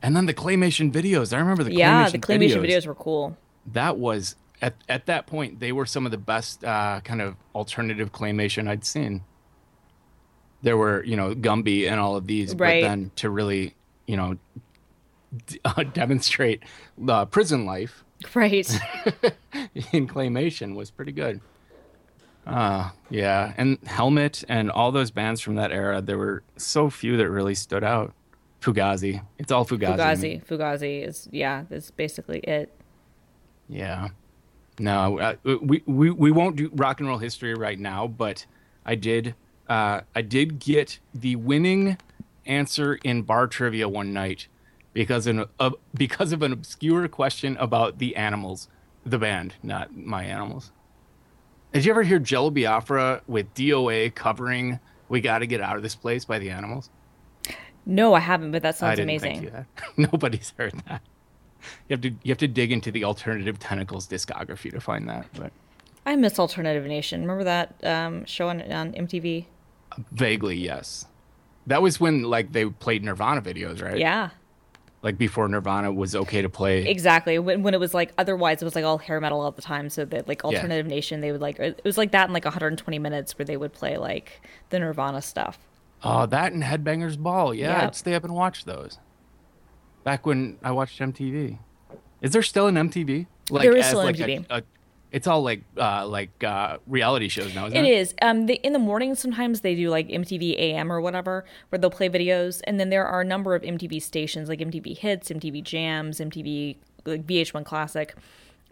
And 0.01 0.16
then 0.16 0.25
the 0.25 0.35
claymation 0.35 0.91
videos. 0.91 1.35
I 1.35 1.39
remember 1.39 1.64
the 1.64 1.75
yeah, 1.75 2.07
claymation 2.07 2.12
the 2.12 2.18
claymation 2.18 2.62
videos. 2.62 2.70
videos 2.70 2.87
were 2.87 2.95
cool. 2.95 3.37
That 3.66 3.99
was 3.99 4.37
at 4.62 4.74
at 4.88 5.04
that 5.06 5.26
point 5.26 5.60
they 5.60 5.72
were 5.72 5.84
some 5.84 6.06
of 6.06 6.12
the 6.12 6.18
best 6.18 6.64
uh, 6.64 7.00
kind 7.04 7.20
of 7.20 7.36
alternative 7.54 8.12
claymation 8.12 8.68
I'd 8.68 8.84
seen. 8.86 9.24
There 10.62 10.76
were 10.78 11.04
you 11.04 11.16
know 11.16 11.34
Gumby 11.34 11.90
and 11.90 12.00
all 12.00 12.16
of 12.16 12.26
these, 12.26 12.54
Right. 12.54 12.82
but 12.82 12.88
then 12.88 13.10
to 13.16 13.28
really 13.28 13.74
you 14.06 14.16
know 14.16 14.38
d- 15.46 15.60
uh, 15.64 15.82
demonstrate 15.92 16.62
the 16.96 17.26
prison 17.26 17.66
life 17.66 18.04
Right. 18.34 18.70
in 19.92 20.06
claymation 20.06 20.74
was 20.76 20.90
pretty 20.90 21.12
good. 21.12 21.40
Uh 22.46 22.90
yeah, 23.10 23.52
and 23.56 23.78
Helmet 23.86 24.44
and 24.48 24.70
all 24.70 24.92
those 24.92 25.10
bands 25.10 25.40
from 25.40 25.56
that 25.56 25.70
era, 25.72 26.00
there 26.00 26.18
were 26.18 26.42
so 26.56 26.88
few 26.90 27.16
that 27.16 27.28
really 27.28 27.54
stood 27.54 27.84
out. 27.84 28.14
Fugazi, 28.60 29.20
it's 29.38 29.50
all 29.50 29.64
Fugazi. 29.66 29.96
Fugazi. 29.96 30.44
Fugazi 30.44 31.06
is 31.06 31.28
yeah, 31.32 31.64
that's 31.68 31.90
basically 31.90 32.38
it. 32.40 32.72
Yeah. 33.68 34.08
No, 34.79 35.18
uh, 35.18 35.35
we, 35.45 35.83
we 35.87 36.11
we 36.11 36.31
won't 36.31 36.57
do 36.57 36.70
rock 36.75 37.01
and 37.01 37.09
roll 37.09 37.18
history 37.18 37.55
right 37.55 37.79
now, 37.79 38.07
but 38.07 38.47
I 38.87 38.95
did 38.95 39.35
uh, 39.68 40.01
I 40.14 40.23
did 40.23 40.59
get 40.59 40.99
the 41.14 41.37
winning 41.37 41.99
answer 42.47 42.99
in 43.05 43.23
bar 43.23 43.47
trivia 43.47 43.89
one 43.89 44.12
night 44.12 44.49
because 44.93 45.27
in 45.27 45.45
uh, 45.61 45.70
because 45.95 46.33
of 46.33 46.43
an 46.43 46.53
obscure 46.53 47.07
question 47.09 47.57
about 47.59 47.99
the 47.99 48.16
animals, 48.16 48.68
the 49.05 49.18
band, 49.18 49.55
not 49.62 49.95
my 49.97 50.25
animals. 50.25 50.73
Did 51.73 51.85
you 51.85 51.91
ever 51.93 52.03
hear 52.03 52.18
Jello 52.18 52.51
Biafra 52.51 53.23
with 53.27 53.53
DOA 53.55 54.14
covering 54.14 54.81
"We 55.09 55.20
Got 55.20 55.39
to 55.39 55.47
Get 55.47 55.61
Out 55.61 55.77
of 55.77 55.83
This 55.83 55.95
Place" 55.95 56.25
by 56.25 56.39
the 56.39 56.51
Animals? 56.51 56.91
No, 57.85 58.14
I 58.14 58.20
haven't, 58.20 58.53
but 58.53 58.62
that 58.62 58.75
I 58.77 58.79
sounds 58.79 58.97
didn't 58.97 59.11
amazing. 59.11 59.41
think 59.41 59.45
you 59.45 59.51
had. 59.51 59.66
Nobody's 60.12 60.53
heard 60.57 60.75
that. 60.89 61.03
You 61.88 61.94
have 61.94 62.00
to 62.02 62.08
you 62.10 62.30
have 62.30 62.38
to 62.38 62.48
dig 62.48 62.72
into 62.72 62.90
the 62.90 63.04
alternative 63.04 63.58
tentacles 63.58 64.06
discography 64.08 64.70
to 64.70 64.80
find 64.80 65.08
that, 65.08 65.26
but 65.34 65.52
I 66.04 66.16
miss 66.16 66.38
Alternative 66.38 66.84
Nation. 66.84 67.20
Remember 67.22 67.44
that 67.44 67.74
um, 67.84 68.24
show 68.24 68.48
on, 68.48 68.60
on 68.72 68.92
MTV? 68.92 69.46
vaguely 70.10 70.56
yes. 70.56 71.06
That 71.66 71.82
was 71.82 72.00
when 72.00 72.22
like 72.24 72.52
they 72.52 72.64
played 72.66 73.04
Nirvana 73.04 73.40
videos, 73.42 73.82
right? 73.82 73.98
Yeah, 73.98 74.30
Like 75.02 75.16
before 75.18 75.46
Nirvana 75.48 75.92
was 75.92 76.16
okay 76.16 76.42
to 76.42 76.48
play. 76.48 76.88
exactly. 76.88 77.38
When, 77.38 77.62
when 77.62 77.72
it 77.74 77.78
was 77.80 77.94
like 77.94 78.12
otherwise 78.18 78.60
it 78.62 78.64
was 78.64 78.74
like 78.74 78.84
all 78.84 78.98
hair 78.98 79.20
metal 79.20 79.40
all 79.40 79.52
the 79.52 79.62
time. 79.62 79.88
So 79.90 80.04
that 80.06 80.26
like 80.26 80.44
Alternative 80.44 80.86
Nation, 80.86 81.20
they 81.20 81.30
would 81.30 81.40
like 81.40 81.58
it 81.60 81.80
was 81.84 81.96
like 81.98 82.10
that 82.12 82.26
in 82.26 82.32
like 82.32 82.44
120 82.44 82.98
minutes 82.98 83.38
where 83.38 83.46
they 83.46 83.56
would 83.56 83.72
play 83.72 83.96
like 83.96 84.40
the 84.70 84.78
Nirvana 84.80 85.22
stuff. 85.22 85.58
Oh, 86.02 86.26
that 86.26 86.52
and 86.52 86.64
Headbangers 86.64 87.16
Ball. 87.16 87.54
Yeah, 87.54 87.74
Yep. 87.74 87.82
I'd 87.82 87.94
stay 87.94 88.14
up 88.14 88.24
and 88.24 88.34
watch 88.34 88.64
those. 88.64 88.98
Back 90.05 90.26
when 90.26 90.59
I 90.62 90.72
watched 90.72 90.98
MTV. 91.00 91.59
Is 92.20 92.32
there 92.32 92.42
still 92.42 92.66
an 92.66 92.74
MTV? 92.76 93.26
Like, 93.50 93.62
There 93.62 93.76
is 93.76 93.86
still 93.86 93.98
like, 94.05 94.18
a- 94.18 94.22
MTV. 94.22 94.46
a- 94.50 94.62
it's 95.11 95.26
all 95.26 95.42
like 95.42 95.61
uh 95.76 96.07
like 96.07 96.42
uh 96.42 96.78
reality 96.86 97.28
shows 97.28 97.55
now, 97.55 97.66
isn't 97.66 97.76
It 97.76 97.84
it? 97.84 97.92
is. 97.98 98.14
Um, 98.22 98.46
they, 98.46 98.55
in 98.55 98.72
the 98.72 98.78
morning, 98.78 99.14
sometimes 99.14 99.61
they 99.61 99.74
do 99.74 99.90
like 99.90 100.09
MTV 100.09 100.59
AM 100.59 100.90
or 100.90 101.03
whatever, 101.03 101.44
where 101.68 101.78
they'll 101.78 101.90
play 101.90 102.09
videos, 102.09 102.62
and 102.64 102.80
then 102.80 102.88
there 102.88 103.05
are 103.07 103.20
a 103.20 103.24
number 103.24 103.55
of 103.55 103.61
MTV 103.62 104.00
stations 104.00 104.48
like 104.48 104.61
MTV 104.61 104.96
Hits, 104.96 105.28
MTV 105.28 105.62
Jams, 105.64 106.18
MTV 106.18 106.76
like 107.05 107.26
VH1 107.26 107.62
Classic 107.66 108.14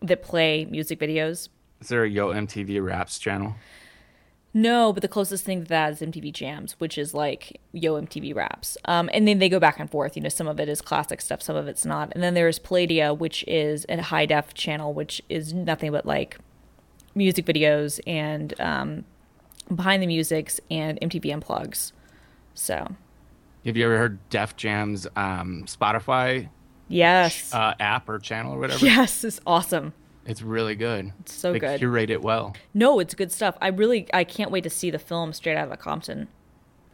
that 0.00 0.22
play 0.22 0.64
music 0.64 0.98
videos. 0.98 1.50
Is 1.82 1.88
there 1.88 2.04
a 2.04 2.08
Yo 2.08 2.28
MTV 2.32 2.82
Raps 2.82 3.18
channel? 3.18 3.54
No, 4.52 4.92
but 4.92 5.00
the 5.02 5.08
closest 5.08 5.44
thing 5.44 5.62
to 5.62 5.68
that 5.68 5.92
is 5.92 6.00
MTV 6.00 6.32
Jams, 6.32 6.72
which 6.78 6.98
is 6.98 7.14
like 7.14 7.60
Yo 7.72 7.94
MTV 8.00 8.34
Raps. 8.34 8.76
Um, 8.84 9.08
and 9.12 9.28
then 9.28 9.38
they 9.38 9.48
go 9.48 9.60
back 9.60 9.78
and 9.78 9.88
forth. 9.88 10.16
You 10.16 10.22
know, 10.22 10.28
some 10.28 10.48
of 10.48 10.58
it 10.58 10.68
is 10.68 10.82
classic 10.82 11.20
stuff, 11.20 11.40
some 11.40 11.54
of 11.54 11.68
it's 11.68 11.86
not. 11.86 12.10
And 12.14 12.22
then 12.22 12.34
there's 12.34 12.58
Palladia, 12.58 13.16
which 13.16 13.44
is 13.46 13.86
a 13.88 14.02
high 14.02 14.26
def 14.26 14.52
channel, 14.54 14.92
which 14.92 15.22
is 15.28 15.54
nothing 15.54 15.92
but 15.92 16.04
like 16.04 16.36
music 17.14 17.46
videos 17.46 18.00
and 18.08 18.60
um, 18.60 19.04
behind 19.72 20.02
the 20.02 20.06
musics 20.08 20.60
and 20.68 20.98
MTV 21.00 21.26
unplugs. 21.26 21.92
So 22.54 22.88
Have 23.64 23.76
you 23.76 23.84
ever 23.84 23.98
heard 23.98 24.18
Def 24.30 24.56
Jam's 24.56 25.06
um, 25.14 25.64
Spotify 25.66 26.48
yes, 26.88 27.54
uh, 27.54 27.74
app 27.78 28.08
or 28.08 28.18
channel 28.18 28.54
or 28.54 28.58
whatever? 28.58 28.84
yes, 28.84 29.22
it's 29.22 29.40
awesome. 29.46 29.92
It's 30.26 30.42
really 30.42 30.74
good. 30.74 31.12
It's 31.20 31.34
so 31.34 31.52
good. 31.52 31.62
they 31.62 31.66
good. 31.66 31.78
curate 31.78 32.10
it 32.10 32.22
well. 32.22 32.54
No, 32.74 32.98
it's 33.00 33.14
good 33.14 33.32
stuff. 33.32 33.56
I 33.60 33.68
really 33.68 34.06
I 34.12 34.24
can't 34.24 34.50
wait 34.50 34.64
to 34.64 34.70
see 34.70 34.90
the 34.90 34.98
film 34.98 35.32
straight 35.32 35.56
out 35.56 35.70
of 35.70 35.78
Compton. 35.78 36.28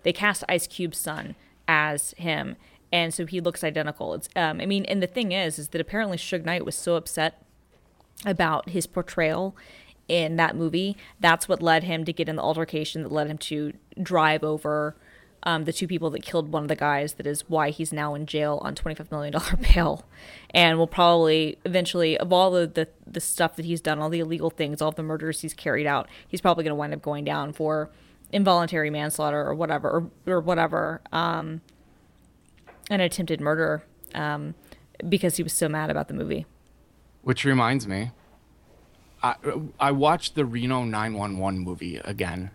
They 0.03 0.12
cast 0.12 0.45
Ice 0.49 0.66
Cube's 0.66 0.99
son 0.99 1.35
as 1.66 2.12
him, 2.12 2.57
and 2.93 3.12
so 3.12 3.27
he 3.27 3.41
looks 3.41 3.64
identical. 3.64 4.14
It's 4.14 4.29
um 4.37 4.61
I 4.61 4.66
mean, 4.66 4.85
and 4.85 5.03
the 5.03 5.07
thing 5.09 5.33
is 5.33 5.59
is 5.59 5.68
that 5.70 5.81
apparently 5.81 6.16
Suge 6.16 6.45
Knight 6.45 6.64
was 6.64 6.77
so 6.77 6.95
upset 6.95 7.43
about 8.24 8.70
his 8.70 8.87
portrayal 8.87 9.57
in 10.09 10.37
that 10.37 10.57
movie. 10.57 10.97
That's 11.20 11.49
what 11.49 11.61
led 11.62 11.85
him 11.85 12.05
to 12.05 12.12
get 12.12 12.29
in 12.29 12.37
the 12.37 12.43
altercation 12.43 13.03
that 13.03 13.12
led 13.12 13.27
him 13.27 13.39
to 13.39 13.72
drive 14.01 14.45
over 14.45 14.97
um, 15.47 15.64
the 15.64 15.72
two 15.72 15.86
people 15.86 16.11
that 16.11 16.24
killed 16.24 16.51
one 16.51 16.64
of 16.64 16.68
the 16.68 16.76
guys. 16.76 17.14
That 17.14 17.26
is 17.26 17.49
why 17.49 17.70
he's 17.70 17.92
now 17.92 18.14
in 18.14 18.26
jail 18.26 18.59
on 18.62 18.74
$25 18.74 19.11
million 19.12 19.32
bail. 19.74 20.05
And 20.51 20.76
will 20.76 20.88
probably 20.88 21.57
eventually, 21.64 22.18
of 22.18 22.32
all 22.32 22.51
the, 22.51 22.88
the, 23.07 23.20
stuff 23.20 23.57
that 23.57 23.64
he's 23.64 23.80
done, 23.80 24.01
all 24.01 24.11
the 24.11 24.18
illegal 24.18 24.51
things, 24.51 24.82
all 24.82 24.90
the 24.90 25.05
murders 25.05 25.40
he's 25.40 25.55
carried 25.55 25.86
out, 25.86 26.09
he's 26.26 26.40
probably 26.40 26.64
going 26.64 26.72
to 26.72 26.74
wind 26.74 26.92
up 26.92 27.01
going 27.01 27.24
down 27.24 27.53
for 27.53 27.90
involuntary 28.32 28.90
manslaughter 28.90 29.40
or 29.40 29.55
whatever, 29.55 30.11
or, 30.26 30.32
or 30.34 30.40
whatever, 30.40 31.01
um, 31.12 31.61
an 32.90 33.01
attempted 33.01 33.40
murder 33.40 33.84
um, 34.14 34.55
because 35.09 35.36
he 35.36 35.44
was 35.44 35.53
so 35.53 35.68
mad 35.68 35.90
about 35.90 36.09
the 36.09 36.14
movie. 36.14 36.44
Which 37.22 37.44
reminds 37.44 37.86
me, 37.86 38.11
I 39.22 39.34
I 39.80 39.92
watched 39.92 40.34
the 40.34 40.44
Reno 40.44 40.84
911 40.84 41.61
movie 41.61 41.97
again. 41.99 42.51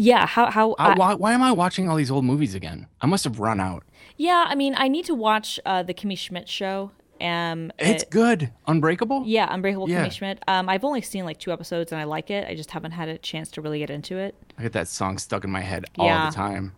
Yeah, 0.00 0.26
how 0.26 0.50
how 0.50 0.74
I, 0.78 0.92
I- 0.92 0.94
why, 0.94 1.14
why 1.14 1.32
am 1.32 1.42
I 1.42 1.52
watching 1.52 1.88
all 1.88 1.96
these 1.96 2.10
old 2.10 2.24
movies 2.24 2.54
again? 2.54 2.86
I 3.00 3.06
must 3.06 3.24
have 3.24 3.38
run 3.38 3.60
out. 3.60 3.84
Yeah, 4.16 4.44
I 4.48 4.54
mean, 4.54 4.74
I 4.76 4.88
need 4.88 5.04
to 5.06 5.14
watch 5.14 5.58
uh, 5.64 5.82
the 5.82 5.94
Kimmy 5.94 6.16
Schmidt 6.16 6.48
show. 6.48 6.90
Um, 7.20 7.70
It's 7.78 8.02
uh, 8.04 8.06
good. 8.10 8.50
Unbreakable. 8.66 9.24
yeah, 9.26 9.46
Unbreakable 9.50 9.88
Yeah. 9.90 10.06
Kimmy 10.06 10.12
Schmidt. 10.12 10.42
Um, 10.48 10.68
I've 10.70 10.84
only 10.84 11.02
seen 11.02 11.24
like 11.26 11.38
two 11.38 11.52
episodes 11.52 11.92
and 11.92 12.00
I 12.00 12.04
like 12.04 12.30
it. 12.30 12.48
I 12.48 12.54
just 12.54 12.70
haven't 12.70 12.92
had 12.92 13.08
a 13.10 13.18
chance 13.18 13.50
to 13.52 13.60
really 13.60 13.78
get 13.78 13.90
into 13.90 14.16
it. 14.16 14.34
I 14.58 14.62
get 14.62 14.72
that 14.72 14.88
song 14.88 15.18
stuck 15.18 15.44
in 15.44 15.50
my 15.50 15.60
head 15.60 15.84
all 15.98 16.08
the 16.30 16.34
time. 16.34 16.72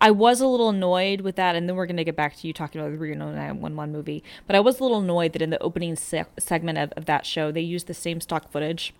I 0.00 0.10
was 0.12 0.40
a 0.40 0.46
little 0.46 0.68
annoyed 0.70 1.20
with 1.22 1.36
that, 1.36 1.54
and 1.56 1.68
then 1.68 1.76
we're 1.76 1.86
going 1.86 1.96
to 1.96 2.04
get 2.04 2.16
back 2.16 2.36
to 2.36 2.46
you 2.46 2.52
talking 2.52 2.80
about 2.80 2.90
the 2.92 2.98
Reno 2.98 3.26
911 3.32 3.92
movie. 3.92 4.22
But 4.46 4.56
I 4.56 4.60
was 4.60 4.78
a 4.80 4.82
little 4.82 5.00
annoyed 5.00 5.32
that 5.34 5.42
in 5.42 5.50
the 5.50 5.60
opening 5.62 5.94
se- 5.96 6.24
segment 6.38 6.78
of, 6.78 6.92
of 6.96 7.04
that 7.06 7.26
show, 7.26 7.50
they 7.52 7.60
used 7.60 7.86
the 7.86 7.94
same 7.94 8.20
stock 8.20 8.50
footage 8.50 8.94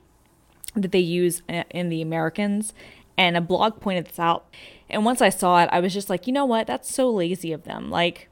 that 0.74 0.92
they 0.92 1.00
use 1.00 1.42
in 1.48 1.88
The 1.88 2.02
Americans. 2.02 2.72
And 3.20 3.36
a 3.36 3.42
blog 3.42 3.80
pointed 3.80 4.06
this 4.06 4.18
out. 4.18 4.46
And 4.88 5.04
once 5.04 5.20
I 5.20 5.28
saw 5.28 5.62
it, 5.62 5.68
I 5.70 5.78
was 5.80 5.92
just 5.92 6.08
like, 6.08 6.26
you 6.26 6.32
know 6.32 6.46
what? 6.46 6.66
That's 6.66 6.90
so 6.92 7.10
lazy 7.10 7.52
of 7.52 7.64
them. 7.64 7.90
Like, 7.90 8.30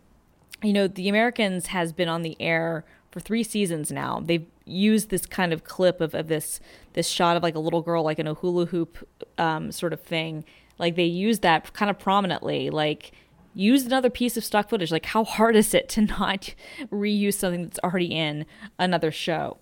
you 0.62 0.72
know, 0.72 0.88
The 0.88 1.10
Americans 1.10 1.66
has 1.66 1.92
been 1.92 2.08
on 2.08 2.22
the 2.22 2.40
air 2.40 2.86
for 3.10 3.20
three 3.20 3.44
seasons 3.44 3.92
now. 3.92 4.22
They've 4.24 4.46
used 4.64 5.10
this 5.10 5.26
kind 5.26 5.52
of 5.52 5.62
clip 5.62 6.00
of, 6.00 6.14
of 6.14 6.28
this 6.28 6.58
this 6.94 7.06
shot 7.06 7.36
of 7.36 7.42
like 7.42 7.54
a 7.54 7.58
little 7.58 7.82
girl 7.82 8.02
like 8.02 8.18
in 8.18 8.26
a 8.26 8.32
hula 8.32 8.64
hoop 8.64 9.06
um, 9.36 9.72
sort 9.72 9.92
of 9.92 10.00
thing. 10.00 10.42
Like 10.78 10.96
they 10.96 11.04
use 11.04 11.40
that 11.40 11.74
kind 11.74 11.90
of 11.90 11.98
prominently. 11.98 12.70
Like 12.70 13.12
use 13.52 13.84
another 13.84 14.08
piece 14.08 14.38
of 14.38 14.44
stock 14.44 14.70
footage. 14.70 14.90
Like 14.90 15.04
how 15.04 15.22
hard 15.22 15.54
is 15.54 15.74
it 15.74 15.90
to 15.90 16.00
not 16.18 16.54
reuse 16.90 17.34
something 17.34 17.64
that's 17.64 17.78
already 17.84 18.06
in 18.06 18.46
another 18.78 19.10
show? 19.10 19.58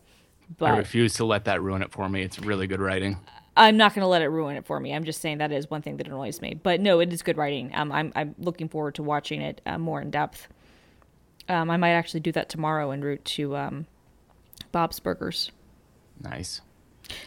But 0.56 0.70
I 0.70 0.76
refuse 0.76 1.14
to 1.14 1.24
let 1.24 1.46
that 1.46 1.60
ruin 1.60 1.82
it 1.82 1.90
for 1.90 2.08
me. 2.08 2.22
It's 2.22 2.38
really 2.38 2.68
good 2.68 2.80
writing. 2.80 3.16
I'm 3.56 3.76
not 3.76 3.94
going 3.94 4.02
to 4.02 4.08
let 4.08 4.22
it 4.22 4.28
ruin 4.28 4.56
it 4.56 4.66
for 4.66 4.78
me. 4.78 4.94
I'm 4.94 5.04
just 5.04 5.20
saying 5.20 5.38
that 5.38 5.50
is 5.50 5.70
one 5.70 5.80
thing 5.80 5.96
that 5.96 6.06
annoys 6.06 6.42
me. 6.42 6.54
But 6.62 6.80
no, 6.80 7.00
it 7.00 7.12
is 7.12 7.22
good 7.22 7.36
writing. 7.36 7.70
Um, 7.74 7.90
I'm 7.90 8.12
I'm 8.14 8.34
looking 8.38 8.68
forward 8.68 8.96
to 8.96 9.02
watching 9.02 9.40
it 9.40 9.60
uh, 9.64 9.78
more 9.78 10.00
in 10.00 10.10
depth. 10.10 10.48
Um, 11.48 11.70
I 11.70 11.76
might 11.76 11.92
actually 11.92 12.20
do 12.20 12.32
that 12.32 12.48
tomorrow 12.48 12.90
en 12.90 13.00
route 13.00 13.24
to 13.24 13.56
um, 13.56 13.86
Bob's 14.72 15.00
Burgers. 15.00 15.52
Nice. 16.20 16.60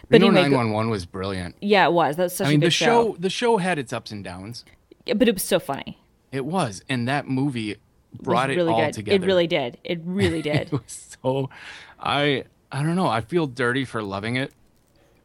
But 0.10 0.22
Reno 0.22 0.32
911 0.32 0.90
was 0.92 1.06
brilliant. 1.06 1.56
Yeah, 1.62 1.88
it 1.88 1.94
was. 1.94 2.18
That's 2.18 2.36
such 2.36 2.48
I 2.48 2.50
mean, 2.52 2.60
a 2.60 2.62
good 2.62 2.68
the 2.68 2.72
show 2.72 3.16
the 3.18 3.30
show 3.30 3.58
had 3.58 3.80
its 3.80 3.94
ups 3.94 4.12
and 4.12 4.24
downs. 4.24 4.66
Yeah, 5.06 5.14
but 5.14 5.28
it 5.28 5.34
was 5.34 5.44
so 5.44 5.60
funny. 5.60 6.00
It 6.32 6.46
was, 6.46 6.84
and 6.90 7.08
that 7.08 7.28
movie 7.28 7.78
brought 8.14 8.52
it, 8.52 8.56
really 8.56 8.74
all 8.74 8.86
good. 8.86 8.94
together. 8.94 9.24
It 9.24 9.26
really 9.26 9.48
did. 9.48 9.78
It 9.84 10.02
really 10.04 10.42
did. 10.44 10.68
It 10.68 10.72
was 10.74 11.18
so. 11.24 11.50
I 12.00 12.44
I 12.72 12.84
don't 12.84 12.96
know. 12.96 13.08
I 13.08 13.22
feel 13.22 13.48
dirty 13.48 13.86
for 13.86 14.04
loving 14.04 14.36
it 14.36 14.54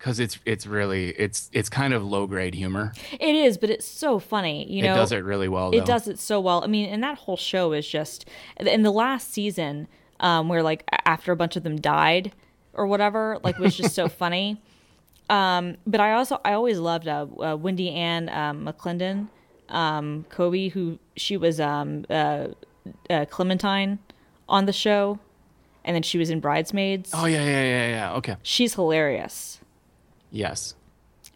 because 0.04 0.20
it's 0.20 0.38
it's 0.44 0.66
really 0.66 1.08
it's 1.12 1.48
it's 1.54 1.70
kind 1.70 1.94
of 1.94 2.04
low 2.04 2.26
grade 2.26 2.54
humor. 2.54 2.92
it 3.12 3.34
is, 3.34 3.56
but 3.56 3.70
it's 3.70 3.86
so 3.86 4.18
funny. 4.18 4.70
You 4.70 4.82
know, 4.82 4.92
it 4.92 4.96
does 4.96 5.12
it 5.12 5.24
really 5.24 5.48
well. 5.48 5.70
Though. 5.70 5.78
It 5.78 5.86
does 5.86 6.08
it 6.08 6.18
so 6.18 6.40
well. 6.40 6.62
I 6.62 6.66
mean, 6.66 6.90
and 6.90 7.02
that 7.02 7.16
whole 7.16 7.38
show 7.38 7.72
is 7.72 7.88
just 7.88 8.28
in 8.58 8.82
the 8.82 8.90
last 8.90 9.32
season, 9.32 9.88
um, 10.20 10.50
where 10.50 10.62
like 10.62 10.84
after 11.06 11.32
a 11.32 11.36
bunch 11.36 11.56
of 11.56 11.62
them 11.62 11.80
died 11.80 12.32
or 12.74 12.86
whatever, 12.86 13.38
like 13.42 13.58
was 13.58 13.74
just 13.74 13.94
so 13.94 14.06
funny. 14.22 14.60
Um, 15.30 15.78
but 15.86 16.02
I 16.02 16.12
also 16.12 16.38
I 16.44 16.52
always 16.52 16.78
loved 16.78 17.08
uh, 17.08 17.26
uh, 17.42 17.56
Wendy 17.56 17.90
Ann 17.90 18.28
um, 18.28 18.66
McLendon, 18.66 19.28
um, 19.70 20.26
Covey, 20.28 20.68
who 20.68 20.98
she 21.16 21.38
was 21.38 21.58
um, 21.60 22.04
uh, 22.10 22.48
uh, 23.08 23.24
Clementine 23.30 24.00
on 24.50 24.66
the 24.66 24.72
show, 24.74 25.18
and 25.82 25.94
then 25.94 26.02
she 26.02 26.18
was 26.18 26.28
in 26.28 26.40
Bridesmaids. 26.40 27.12
Oh 27.14 27.24
yeah, 27.24 27.42
yeah, 27.42 27.62
yeah, 27.62 27.88
yeah. 27.88 28.12
Okay. 28.16 28.36
She's 28.42 28.74
hilarious. 28.74 29.60
Yes. 30.34 30.74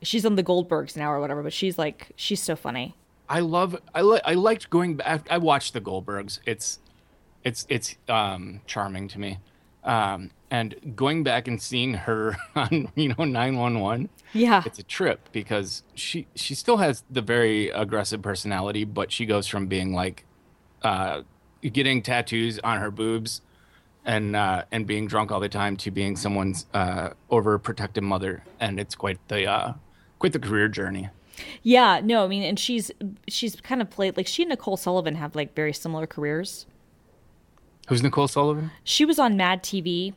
She's 0.03 0.27
on 0.27 0.35
the 0.35 0.43
Goldbergs 0.45 0.97
now 0.97 1.13
or 1.13 1.21
whatever, 1.21 1.43
but 1.43 1.53
she's 1.53 1.79
like 1.79 2.13
she's 2.17 2.43
so 2.43 2.57
funny. 2.57 2.95
I 3.29 3.41
love 3.41 3.77
I 3.95 4.03
li- 4.03 4.21
I 4.25 4.35
liked 4.35 4.69
going 4.71 4.97
back 4.97 5.27
I 5.31 5.39
watched 5.39 5.73
the 5.73 5.81
Goldbergs. 5.81 6.41
It's 6.45 6.81
it's 7.45 7.65
it's 7.69 7.97
um 8.09 8.61
charming 8.67 9.07
to 9.09 9.19
me. 9.21 9.39
Um 9.85 10.31
and 10.51 10.75
going 10.97 11.23
back 11.25 11.47
and 11.47 11.61
seeing 11.63 11.95
her 11.95 12.37
on 12.57 12.91
you 12.97 13.09
know 13.11 13.25
911 13.25 14.09
Yeah. 14.33 14.63
it's 14.67 14.79
a 14.79 14.83
trip 14.83 15.29
because 15.31 15.83
she 15.95 16.27
she 16.35 16.55
still 16.55 16.79
has 16.79 17.05
the 17.11 17.23
very 17.23 17.69
aggressive 17.71 18.21
personality 18.23 18.85
but 18.85 19.13
she 19.13 19.27
goes 19.27 19.47
from 19.47 19.67
being 19.69 19.93
like 19.93 20.25
uh 20.83 21.23
getting 21.63 22.03
tattoos 22.03 22.59
on 22.61 22.79
her 22.81 22.91
boobs 22.91 23.43
and 24.09 24.35
uh 24.35 24.65
and 24.73 24.87
being 24.87 25.07
drunk 25.07 25.31
all 25.31 25.39
the 25.41 25.49
time 25.49 25.77
to 25.77 25.91
being 25.93 26.17
someone's 26.17 26.67
uh 26.75 27.11
overprotective 27.31 28.03
mother 28.03 28.43
and 28.59 28.81
it's 28.81 28.95
quite 28.97 29.19
the 29.29 29.47
uh 29.47 29.73
quite 30.19 30.33
the 30.33 30.39
career 30.41 30.67
journey 30.69 31.09
Yeah, 31.63 32.01
no, 32.03 32.25
I 32.25 32.29
mean, 32.29 32.43
and 32.43 32.59
she's 32.59 32.91
she's 33.29 33.55
kind 33.61 33.81
of 33.81 33.89
played 33.91 34.17
like 34.17 34.27
she 34.27 34.43
and 34.43 34.51
Nicole 34.51 34.77
Sullivan 34.77 35.15
have 35.15 35.37
like 35.37 35.55
very 35.55 35.73
similar 35.73 36.07
careers. 36.07 36.67
who's 37.89 38.03
nicole 38.03 38.27
sullivan 38.29 38.71
She 38.83 39.05
was 39.05 39.19
on 39.21 39.37
Mad 39.37 39.63
TV, 39.63 40.15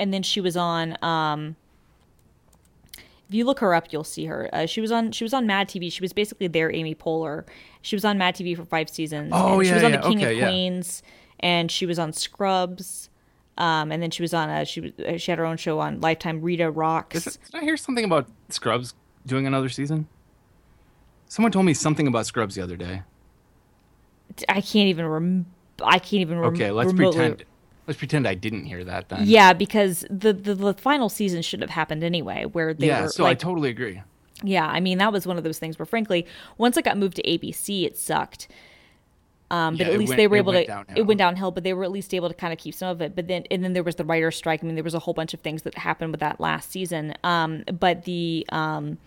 and 0.00 0.12
then 0.12 0.22
she 0.24 0.40
was 0.40 0.56
on. 0.56 0.96
um 1.02 1.54
If 3.28 3.34
you 3.34 3.44
look 3.44 3.60
her 3.60 3.74
up, 3.74 3.92
you'll 3.92 4.04
see 4.16 4.26
her. 4.26 4.48
Uh, 4.52 4.66
she 4.66 4.80
was 4.80 4.90
on 4.92 5.12
she 5.12 5.24
was 5.24 5.34
on 5.34 5.46
Mad 5.46 5.68
TV. 5.68 5.92
She 5.92 6.00
was 6.00 6.12
basically 6.12 6.48
their 6.48 6.72
Amy 6.72 6.94
Poehler. 6.94 7.44
She 7.82 7.94
was 7.96 8.04
on 8.04 8.18
Mad 8.18 8.34
TV 8.36 8.56
for 8.56 8.64
five 8.64 8.88
seasons. 8.88 9.32
Oh, 9.34 9.58
and 9.60 9.66
she 9.68 9.74
was 9.74 9.82
on 9.84 9.92
yeah, 9.92 10.00
the 10.00 10.08
King 10.08 10.18
okay, 10.18 10.32
of 10.32 10.38
yeah. 10.38 10.48
Queens, 10.48 11.02
and 11.40 11.70
she 11.70 11.86
was 11.86 11.98
on 11.98 12.12
Scrubs. 12.12 13.10
Um, 13.58 13.90
and 13.90 14.02
then 14.02 14.10
she 14.10 14.22
was 14.22 14.34
on 14.34 14.50
a 14.50 14.64
she 14.66 14.80
was 14.82 14.92
uh, 14.98 15.16
she 15.16 15.30
had 15.30 15.38
her 15.38 15.46
own 15.46 15.56
show 15.56 15.78
on 15.78 16.00
Lifetime. 16.00 16.42
Rita 16.42 16.70
Rocks. 16.70 17.24
Did 17.24 17.54
I 17.54 17.60
hear 17.62 17.76
something 17.76 18.04
about 18.04 18.28
Scrubs 18.50 18.94
doing 19.24 19.46
another 19.46 19.68
season? 19.70 20.08
Someone 21.28 21.50
told 21.52 21.64
me 21.66 21.74
something 21.74 22.06
about 22.06 22.26
Scrubs 22.26 22.54
the 22.54 22.62
other 22.62 22.76
day. 22.76 23.02
I 24.48 24.60
can't 24.60 24.88
even 24.88 25.06
rem- 25.06 25.46
I 25.82 25.98
can't 25.98 26.20
even 26.20 26.38
rem- 26.38 26.52
Okay, 26.54 26.70
let's 26.70 26.92
remotely- 26.92 27.16
pretend. 27.18 27.44
Let's 27.86 27.98
pretend 27.98 28.26
I 28.26 28.34
didn't 28.34 28.64
hear 28.64 28.82
that 28.82 29.08
then. 29.08 29.20
Yeah, 29.26 29.52
because 29.52 30.04
the, 30.10 30.32
the 30.32 30.54
the 30.54 30.74
final 30.74 31.08
season 31.08 31.40
should 31.42 31.60
have 31.60 31.70
happened 31.70 32.02
anyway, 32.02 32.44
where 32.44 32.74
they 32.74 32.88
Yeah. 32.88 33.02
were 33.02 33.08
So 33.08 33.22
like, 33.22 33.30
I 33.30 33.34
totally 33.34 33.70
agree. 33.70 34.02
yeah. 34.42 34.66
I 34.66 34.80
mean, 34.80 34.98
that 34.98 35.12
was 35.12 35.24
one 35.24 35.38
of 35.38 35.44
those 35.44 35.60
things 35.60 35.78
where, 35.78 35.86
frankly, 35.86 36.26
once 36.58 36.76
it 36.76 36.84
got 36.84 36.98
moved 36.98 37.14
to 37.16 37.22
ABC, 37.22 37.84
it 37.86 37.96
sucked. 37.96 38.48
Um, 39.50 39.76
but 39.76 39.86
Yeah, 39.86 39.92
at 39.92 39.98
least 39.98 40.10
went- 40.10 40.16
they 40.18 40.26
were 40.26 40.36
able 40.38 40.52
to. 40.52 40.66
downhill. 40.66 40.98
It 40.98 41.02
went 41.02 41.18
downhill, 41.18 41.50
but 41.52 41.62
they 41.62 41.72
were 41.72 41.84
at 41.84 41.92
least 41.92 42.12
able 42.14 42.28
to 42.28 42.34
kind 42.34 42.52
of 42.52 42.58
keep 42.58 42.74
some 42.74 42.88
of 42.88 43.00
it. 43.00 43.14
But 43.14 43.28
then, 43.28 43.44
and 43.50 43.62
then 43.62 43.74
there 43.74 43.84
was 43.84 43.94
the 43.94 44.04
writer's 44.04 44.34
strike. 44.36 44.62
I 44.62 44.66
mean, 44.66 44.74
there 44.74 44.82
was 44.84 44.94
a 44.94 44.98
whole 44.98 45.14
bunch 45.14 45.34
of 45.34 45.40
things 45.40 45.62
that 45.62 45.76
happened 45.78 46.10
with 46.10 46.20
that 46.20 46.40
last 46.40 46.70
season. 46.70 47.14
Um, 47.22 47.62
but 47.78 48.04
the 48.04 48.44
um, 48.50 48.98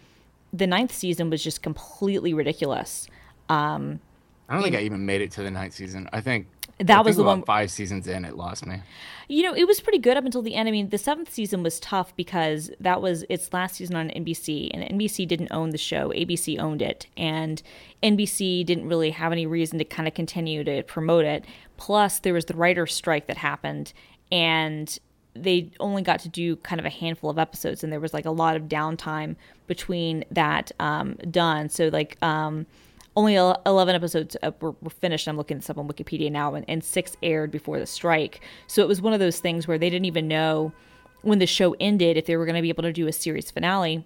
the 0.54 0.66
ninth 0.66 0.94
season 0.94 1.30
was 1.30 1.44
just 1.44 1.62
completely 1.62 2.34
ridiculous. 2.34 3.08
I 3.50 4.56
don't 4.56 4.64
think 4.64 4.76
I 4.76 4.82
even 4.82 5.06
made 5.06 5.22
it 5.22 5.32
to 5.32 5.44
the 5.44 5.52
ninth 5.52 5.74
season. 5.74 6.10
I 6.14 6.22
think 6.22 6.48
That 6.80 7.00
I 7.00 7.02
was 7.02 7.18
the 7.18 7.24
one- 7.24 7.44
Five 7.44 7.72
seasons 7.72 8.08
in, 8.08 8.24
it 8.26 8.36
lost 8.36 8.66
me. 8.66 8.82
You 9.28 9.44
know, 9.44 9.54
it 9.54 9.66
was 9.66 9.80
pretty 9.80 10.00
good 10.00 10.18
up 10.18 10.26
until 10.26 10.42
the 10.42 10.56
end. 10.56 10.68
I 10.68 10.72
mean, 10.72 10.90
the 10.90 10.98
seventh 10.98 11.32
season 11.32 11.62
was 11.62 11.80
tough 11.80 12.16
because 12.16 12.72
that 12.80 13.02
was 13.02 13.26
its 13.30 13.52
last 13.54 13.76
season 13.76 13.96
on 13.96 14.10
NBC, 14.10 14.72
and 14.74 14.84
NBC 15.00 15.28
didn't 15.28 15.52
own 15.52 15.70
the 15.70 15.78
show. 15.78 16.10
ABC 16.10 16.58
owned 16.58 16.82
it, 16.82 17.06
and 17.16 17.62
NBC 18.02 18.66
didn't 18.66 18.88
really 18.88 19.12
have 19.12 19.32
any 19.32 19.46
reason 19.46 19.78
to 19.78 19.86
kind 19.86 20.08
of 20.08 20.14
continue 20.14 20.64
to 20.64 20.82
promote 20.84 21.26
it. 21.26 21.46
Plus, 21.78 22.20
there 22.20 22.34
was 22.34 22.46
the 22.46 22.56
writer's 22.56 22.94
strike 22.94 23.28
that 23.28 23.38
happened, 23.38 23.94
and 24.32 24.98
they 25.36 25.70
only 25.80 26.02
got 26.02 26.20
to 26.22 26.30
do 26.30 26.56
kind 26.58 26.80
of 26.80 26.86
a 26.86 26.90
handful 26.90 27.30
of 27.30 27.38
episodes, 27.38 27.84
and 27.84 27.94
there 27.94 28.00
was 28.00 28.14
like 28.14 28.26
a 28.26 28.32
lot 28.32 28.56
of 28.56 28.64
downtime 28.64 29.36
between 29.68 30.24
that 30.32 30.72
um, 30.80 31.16
done. 31.30 31.70
So, 31.70 31.90
like, 31.90 32.18
um, 32.24 32.66
only 33.16 33.36
11 33.36 33.96
episodes 33.96 34.38
were, 34.62 34.76
were 34.82 34.90
finished. 34.90 35.28
I'm 35.28 35.38
looking 35.38 35.58
this 35.58 35.70
up 35.70 35.78
on 35.78 35.88
Wikipedia 35.88 36.32
now, 36.32 36.56
and, 36.56 36.66
and 36.68 36.84
six 36.84 37.18
aired 37.22 37.52
before 37.52 37.80
the 37.80 37.86
strike. 37.86 38.42
So 38.68 38.82
it 38.82 38.88
was 38.88 39.02
one 39.02 39.14
of 39.14 39.20
those 39.20 39.40
things 39.40 39.68
where 39.68 39.78
they 39.78 39.90
didn't 39.90 40.06
even 40.06 40.28
know 40.28 40.72
when 41.22 41.40
the 41.40 41.48
show 41.48 41.76
ended 41.80 42.18
if 42.18 42.26
they 42.26 42.38
were 42.38 42.46
going 42.46 42.56
to 42.56 42.62
be 42.62 42.70
able 42.70 42.84
to 42.84 42.94
do 42.94 43.08
a 43.08 43.12
series 43.12 43.52
finale 43.52 44.06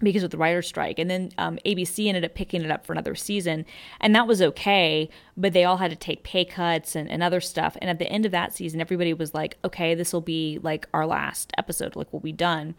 because 0.00 0.22
of 0.22 0.30
the 0.30 0.38
writer's 0.38 0.66
strike. 0.66 0.98
And 0.98 1.10
then 1.10 1.32
um, 1.36 1.58
ABC 1.66 2.08
ended 2.08 2.24
up 2.24 2.34
picking 2.34 2.62
it 2.62 2.70
up 2.70 2.86
for 2.86 2.92
another 2.92 3.14
season, 3.14 3.66
and 4.00 4.14
that 4.14 4.26
was 4.26 4.40
okay, 4.40 5.10
but 5.36 5.52
they 5.52 5.64
all 5.64 5.76
had 5.76 5.90
to 5.90 5.96
take 5.96 6.22
pay 6.22 6.44
cuts 6.44 6.96
and, 6.96 7.10
and 7.10 7.22
other 7.22 7.40
stuff. 7.40 7.76
And 7.80 7.90
at 7.90 7.98
the 7.98 8.08
end 8.08 8.24
of 8.24 8.32
that 8.32 8.54
season, 8.54 8.80
everybody 8.80 9.12
was 9.12 9.34
like, 9.34 9.58
okay, 9.64 9.94
this 9.94 10.12
will 10.12 10.22
be 10.22 10.58
like 10.62 10.86
our 10.94 11.06
last 11.06 11.52
episode, 11.58 11.96
like 11.96 12.12
we'll 12.12 12.20
be 12.20 12.32
done. 12.32 12.74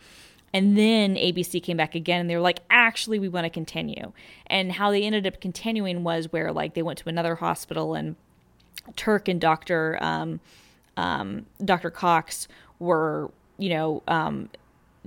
And 0.53 0.77
then 0.77 1.15
ABC 1.15 1.61
came 1.63 1.77
back 1.77 1.95
again 1.95 2.21
and 2.21 2.29
they 2.29 2.35
were 2.35 2.41
like, 2.41 2.59
actually, 2.69 3.17
we 3.19 3.27
want 3.27 3.45
to 3.45 3.49
continue. 3.49 4.11
And 4.47 4.71
how 4.71 4.91
they 4.91 5.03
ended 5.03 5.25
up 5.25 5.41
continuing 5.41 6.03
was 6.03 6.31
where, 6.31 6.51
like, 6.53 6.75
they 6.75 6.83
went 6.83 6.99
to 6.99 7.09
another 7.09 7.35
hospital 7.35 7.95
and 7.95 8.15
Turk 8.95 9.27
and 9.27 9.41
Dr. 9.41 9.97
Um, 10.01 10.39
um, 10.95 11.47
Dr. 11.63 11.89
Cox 11.89 12.47
were, 12.79 13.31
you 13.57 13.69
know, 13.69 14.03
um, 14.07 14.49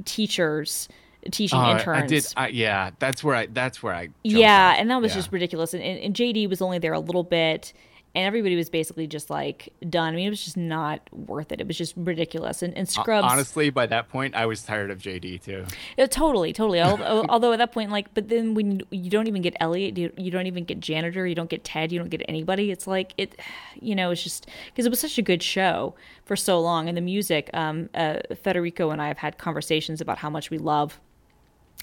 teachers 0.04 0.88
teaching 1.30 1.58
Uh, 1.58 1.72
interns. 1.76 2.02
I 2.02 2.06
did. 2.06 2.26
I, 2.36 2.48
yeah, 2.48 2.90
that's 2.98 3.22
where 3.24 3.34
I. 3.36 3.46
That's 3.46 3.82
where 3.82 3.94
I. 3.94 4.08
Yeah, 4.22 4.70
off. 4.72 4.76
and 4.78 4.90
that 4.90 5.00
was 5.00 5.12
Yeah. 5.12 5.16
just 5.18 5.32
ridiculous. 5.32 5.74
And, 5.74 5.82
and, 5.82 5.98
and 6.00 6.14
JD 6.14 6.48
was 6.48 6.62
only 6.62 6.78
there 6.78 6.92
a 6.92 7.00
little 7.00 7.24
bit, 7.24 7.72
and 8.16 8.24
everybody 8.24 8.56
was 8.56 8.70
basically 8.70 9.06
just 9.06 9.28
like 9.28 9.68
done. 9.90 10.14
I 10.14 10.16
mean, 10.16 10.26
it 10.26 10.30
was 10.30 10.42
just 10.42 10.56
not 10.56 11.00
worth 11.12 11.52
it. 11.52 11.60
It 11.60 11.66
was 11.66 11.76
just 11.76 11.92
ridiculous. 11.98 12.62
And, 12.62 12.74
and 12.74 12.88
Scrubs, 12.88 13.30
Honestly, 13.30 13.68
by 13.68 13.84
that 13.88 14.08
point, 14.08 14.34
I 14.34 14.46
was 14.46 14.62
tired 14.62 14.90
of 14.90 15.00
JD 15.00 15.42
too. 15.42 15.66
Yeah, 15.98 16.06
totally, 16.06 16.54
totally. 16.54 16.80
Al- 16.80 17.26
Although 17.28 17.52
at 17.52 17.58
that 17.58 17.72
point, 17.72 17.90
like, 17.90 18.14
but 18.14 18.30
then 18.30 18.54
when 18.54 18.80
you, 18.80 18.86
you 18.90 19.10
don't 19.10 19.26
even 19.26 19.42
get 19.42 19.54
Elliot, 19.60 19.98
you, 19.98 20.10
you 20.16 20.30
don't 20.30 20.46
even 20.46 20.64
get 20.64 20.80
janitor, 20.80 21.26
you 21.26 21.34
don't 21.34 21.50
get 21.50 21.62
Ted, 21.62 21.92
you 21.92 21.98
don't 21.98 22.08
get 22.08 22.22
anybody. 22.26 22.70
It's 22.70 22.86
like 22.86 23.12
it, 23.18 23.38
you 23.82 23.94
know, 23.94 24.10
it's 24.12 24.22
just 24.22 24.46
because 24.70 24.86
it 24.86 24.88
was 24.88 24.98
such 24.98 25.18
a 25.18 25.22
good 25.22 25.42
show 25.42 25.94
for 26.24 26.36
so 26.36 26.58
long, 26.58 26.88
and 26.88 26.96
the 26.96 27.02
music. 27.02 27.50
Um, 27.52 27.90
uh, 27.94 28.20
Federico 28.42 28.92
and 28.92 29.02
I 29.02 29.08
have 29.08 29.18
had 29.18 29.36
conversations 29.36 30.00
about 30.00 30.16
how 30.16 30.30
much 30.30 30.50
we 30.50 30.56
love 30.56 31.00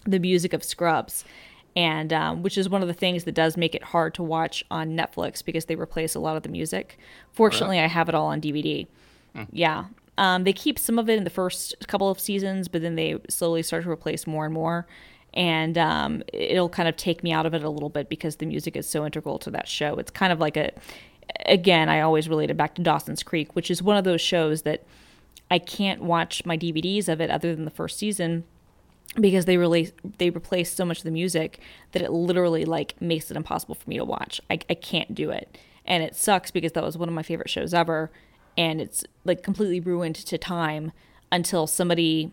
the 0.08 0.18
music 0.18 0.52
of 0.52 0.64
Scrubs, 0.64 1.24
and 1.76 2.14
um, 2.14 2.44
which 2.44 2.58
is 2.58 2.70
one 2.70 2.82
of 2.82 2.88
the 2.88 2.94
things 2.94 3.24
that 3.24 3.34
does 3.34 3.58
make 3.58 3.74
it 3.74 3.84
hard 3.84 4.14
to 4.16 4.24
watch 4.24 4.64
on 4.70 4.96
Netflix 4.96 5.44
because 5.44 5.66
they 5.66 5.76
replace 5.76 6.16
a 6.16 6.20
lot 6.20 6.38
of 6.38 6.44
the 6.44 6.50
music. 6.50 6.98
Fortunately, 7.32 7.80
I 7.80 7.88
have 7.88 8.10
it 8.10 8.16
all 8.16 8.28
on 8.28 8.42
DVD. 8.42 8.88
Yeah. 9.52 9.86
Um, 10.18 10.44
they 10.44 10.54
keep 10.54 10.78
some 10.78 11.00
of 11.00 11.10
it 11.10 11.18
in 11.18 11.24
the 11.24 11.30
first 11.30 11.76
couple 11.88 12.10
of 12.10 12.20
seasons, 12.20 12.68
but 12.68 12.82
then 12.82 12.96
they 12.96 13.18
slowly 13.30 13.64
start 13.64 13.84
to 13.84 13.90
replace 13.90 14.28
more 14.28 14.46
and 14.46 14.54
more. 14.54 14.86
And 15.34 15.78
um, 15.80 16.22
it'll 16.32 16.70
kind 16.70 16.88
of 16.88 16.96
take 16.96 17.24
me 17.24 17.32
out 17.32 17.48
of 17.48 17.56
it 17.56 17.64
a 17.64 17.70
little 17.70 17.90
bit 17.90 18.08
because 18.08 18.36
the 18.36 18.46
music 18.46 18.76
is 18.76 18.88
so 18.88 19.04
integral 19.04 19.40
to 19.40 19.50
that 19.52 19.68
show. 19.68 19.96
It's 19.96 20.12
kind 20.12 20.32
of 20.32 20.40
like 20.40 20.56
a, 20.56 20.72
again, 21.48 21.90
I 21.90 22.02
always 22.02 22.30
relate 22.30 22.52
it 22.52 22.58
back 22.58 22.76
to 22.76 22.84
Dawson's 22.84 23.24
Creek, 23.24 23.56
which 23.56 23.72
is 23.72 23.82
one 23.82 23.98
of 23.98 24.04
those 24.04 24.22
shows 24.22 24.62
that 24.62 24.86
I 25.50 25.58
can't 25.58 26.04
watch 26.04 26.46
my 26.46 26.56
DVDs 26.56 27.10
of 27.10 27.20
it 27.20 27.32
other 27.32 27.56
than 27.56 27.66
the 27.66 27.72
first 27.72 27.98
season 27.98 28.44
because 29.20 29.46
they 29.46 29.58
really 29.58 29.92
they 30.18 30.30
replace 30.30 30.72
so 30.72 30.86
much 30.86 31.00
of 31.00 31.04
the 31.04 31.12
music 31.12 31.60
that 31.92 32.02
it 32.02 32.12
literally 32.12 32.66
like 32.66 33.00
makes 33.02 33.30
it 33.30 33.38
impossible 33.38 33.76
for 33.76 33.90
me 33.90 33.98
to 33.98 34.06
watch. 34.06 34.42
I, 34.50 34.60
I 34.70 34.74
can't 34.74 35.14
do 35.14 35.30
it, 35.30 35.58
and 35.86 36.04
it 36.04 36.16
sucks 36.16 36.52
because 36.52 36.72
that 36.74 36.84
was 36.84 36.98
one 36.98 37.10
of 37.10 37.16
my 37.16 37.24
favorite 37.24 37.50
shows 37.50 37.74
ever, 37.74 38.12
and 38.58 38.82
it's 38.82 39.04
like 39.24 39.44
completely 39.44 39.80
ruined 39.80 40.16
to 40.16 40.38
time 40.38 40.92
until 41.32 41.68
somebody 41.68 42.32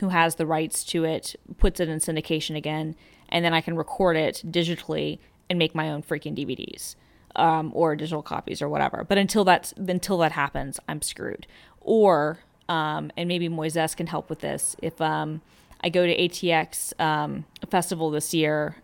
who 0.00 0.10
has 0.10 0.34
the 0.34 0.46
rights 0.46 0.84
to 0.84 1.04
it 1.04 1.36
puts 1.58 1.80
it 1.80 1.88
in 1.88 1.98
syndication 1.98 2.56
again, 2.56 2.94
and 3.28 3.44
then 3.44 3.54
I 3.54 3.60
can 3.60 3.76
record 3.76 4.16
it 4.16 4.42
digitally 4.46 5.18
and 5.48 5.58
make 5.58 5.74
my 5.74 5.90
own 5.90 6.02
freaking 6.02 6.36
DVDs 6.36 6.96
um, 7.36 7.70
or 7.74 7.94
digital 7.94 8.22
copies 8.22 8.60
or 8.60 8.68
whatever. 8.68 9.04
But 9.08 9.18
until 9.18 9.44
that's 9.44 9.72
until 9.72 10.18
that 10.18 10.32
happens, 10.32 10.80
I'm 10.88 11.02
screwed. 11.02 11.46
Or 11.80 12.40
um, 12.68 13.12
and 13.16 13.28
maybe 13.28 13.48
Moises 13.48 13.96
can 13.96 14.08
help 14.08 14.28
with 14.28 14.40
this 14.40 14.76
if 14.82 15.00
um, 15.00 15.40
I 15.82 15.88
go 15.88 16.06
to 16.06 16.16
ATX 16.16 16.98
um, 17.00 17.44
festival 17.70 18.10
this 18.10 18.34
year. 18.34 18.76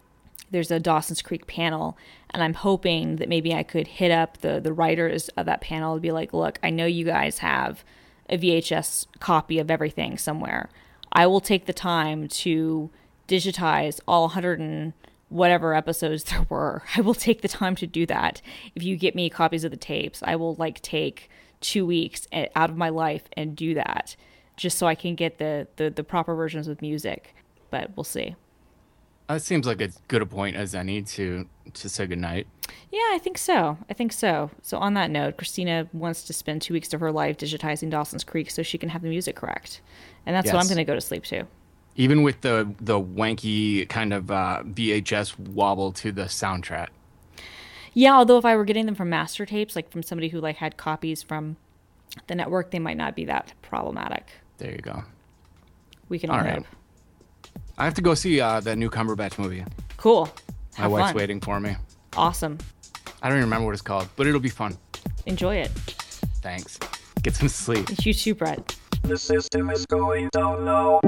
There's 0.51 0.71
a 0.71 0.79
Dawson's 0.81 1.23
Creek 1.23 1.47
panel, 1.47 1.97
and 2.31 2.43
I'm 2.43 2.55
hoping 2.55 3.17
that 3.17 3.29
maybe 3.29 3.55
I 3.55 3.63
could 3.63 3.87
hit 3.87 4.11
up 4.11 4.39
the 4.39 4.61
the 4.61 4.73
writers 4.73 5.29
of 5.31 5.47
that 5.47 5.63
panel 5.63 5.95
and 5.95 6.03
be 6.03 6.13
like, 6.13 6.33
"Look, 6.33 6.59
I 6.63 6.71
know 6.71 6.87
you 6.87 7.05
guys 7.05 7.39
have 7.39 7.85
a 8.29 8.39
VHS 8.39 9.07
copy 9.21 9.59
of 9.59 9.71
everything 9.71 10.19
somewhere. 10.19 10.69
I 11.13 11.27
will 11.27 11.41
take 11.41 11.67
the 11.67 11.73
time 11.73 12.29
to 12.29 12.91
digitize 13.29 14.01
all 14.09 14.23
100 14.23 14.61
and 14.61 14.93
whatever 15.29 15.75
episodes 15.75 16.25
there 16.31 16.47
were. 16.49 16.83
I 16.97 17.01
will 17.01 17.15
take 17.15 17.43
the 17.43 17.49
time 17.49 17.77
to 17.77 17.87
do 17.87 18.07
that. 18.07 18.41
If 18.75 18.83
you 18.83 18.97
get 18.97 19.15
me 19.15 19.31
copies 19.31 19.65
of 19.65 19.71
the 19.71 19.77
tapes, 19.77 20.23
I 20.23 20.37
will 20.37 20.55
like 20.55 20.81
take 20.83 21.31
two 21.61 21.87
weeks 21.87 22.27
out 22.33 22.71
of 22.71 22.77
my 22.77 22.89
life 22.89 23.23
and 23.37 23.55
do 23.55 23.75
that 23.75 24.17
just 24.57 24.79
so 24.79 24.87
I 24.87 24.95
can 24.95 25.15
get 25.15 25.39
the, 25.39 25.67
the, 25.77 25.91
the 25.91 26.05
proper 26.05 26.35
versions 26.35 26.69
of 26.69 26.83
music. 26.83 27.35
But 27.71 27.97
we'll 27.97 28.05
see. 28.05 28.37
That 29.29 29.43
seems 29.43 29.67
like 29.67 29.81
as 29.81 29.99
good 30.09 30.21
a 30.21 30.27
point 30.27 30.57
as 30.57 30.75
any 30.75 31.01
to 31.03 31.49
to 31.73 31.89
say 31.89 32.07
goodnight. 32.07 32.47
Yeah, 32.91 33.09
I 33.13 33.19
think 33.23 33.39
so. 33.39 33.79
I 33.89 33.95
think 33.95 34.13
so. 34.13 34.51
So 34.61 34.77
on 34.77 34.93
that 34.95 35.11
note, 35.11 35.39
Christina 35.39 35.89
wants 35.93 36.25
to 36.25 36.33
spend 36.33 36.61
two 36.61 36.75
weeks 36.75 36.93
of 36.93 37.01
her 37.01 37.11
life 37.11 37.39
digitizing 37.39 37.89
Dawson's 37.89 38.25
Creek 38.25 38.51
so 38.51 38.63
she 38.63 38.77
can 38.77 38.91
have 38.91 39.01
the 39.01 39.09
music 39.09 39.37
correct, 39.37 39.81
and 40.27 40.37
that's 40.37 40.53
what 40.53 40.61
I'm 40.61 40.67
going 40.67 40.77
to 40.77 40.85
go 40.85 40.95
to 40.95 41.01
sleep 41.01 41.25
to. 41.25 41.45
Even 41.97 42.23
with 42.23 42.43
the 42.43 42.75
the 42.81 43.01
wanky 43.01 43.89
kind 43.89 44.13
of 44.13 44.31
uh, 44.31 44.65
VHS 44.65 45.39
wobble 45.39 45.93
to 45.93 46.13
the 46.13 46.25
soundtrack. 46.25 46.89
Yeah, 47.95 48.15
although 48.15 48.39
if 48.39 48.45
I 48.45 48.57
were 48.57 48.65
getting 48.65 48.87
them 48.87 48.95
from 48.95 49.09
master 49.09 49.47
tapes, 49.47 49.77
like 49.77 49.91
from 49.91 50.03
somebody 50.03 50.29
who 50.29 50.41
like 50.41 50.57
had 50.57 50.77
copies 50.77 51.23
from 51.23 51.57
the 52.27 52.35
network, 52.35 52.71
they 52.71 52.79
might 52.79 52.97
not 52.97 53.15
be 53.15 53.25
that 53.27 53.53
problematic. 53.63 54.27
There 54.59 54.71
you 54.71 54.79
go. 54.79 55.03
We 56.09 56.19
can 56.19 56.31
All 56.31 56.39
all 56.39 56.45
right. 56.45 56.55
hope. 56.57 56.67
I 57.79 57.85
have 57.85 57.95
to 57.95 58.03
go 58.03 58.15
see 58.15 58.41
uh, 58.41 58.61
that 58.61 58.77
new 58.77 58.91
Cumberbatch 58.91 59.39
movie. 59.39 59.65
Cool. 59.97 60.27
My 60.79 60.83
Have 60.83 60.93
wife's 60.93 61.09
fun. 61.11 61.17
waiting 61.17 61.41
for 61.41 61.59
me. 61.61 61.77
Awesome. 62.17 62.59
I 63.23 63.29
don't 63.29 63.39
even 63.39 63.45
remember 63.47 63.67
what 63.67 63.73
it's 63.73 63.83
called, 63.83 64.09
but 64.17 64.27
it'll 64.27 64.41
be 64.41 64.49
fun. 64.49 64.77
Enjoy 65.27 65.57
it. 65.57 65.69
Thanks. 66.43 66.79
Get 67.23 67.35
some 67.35 67.49
sleep. 67.49 67.89
You 68.05 68.13
too, 68.13 68.35
Brett. 68.35 68.77
The 69.03 69.17
system 69.17 69.71
is 69.71 69.87
going 69.87 70.29
down 70.33 70.65
now. 70.65 71.01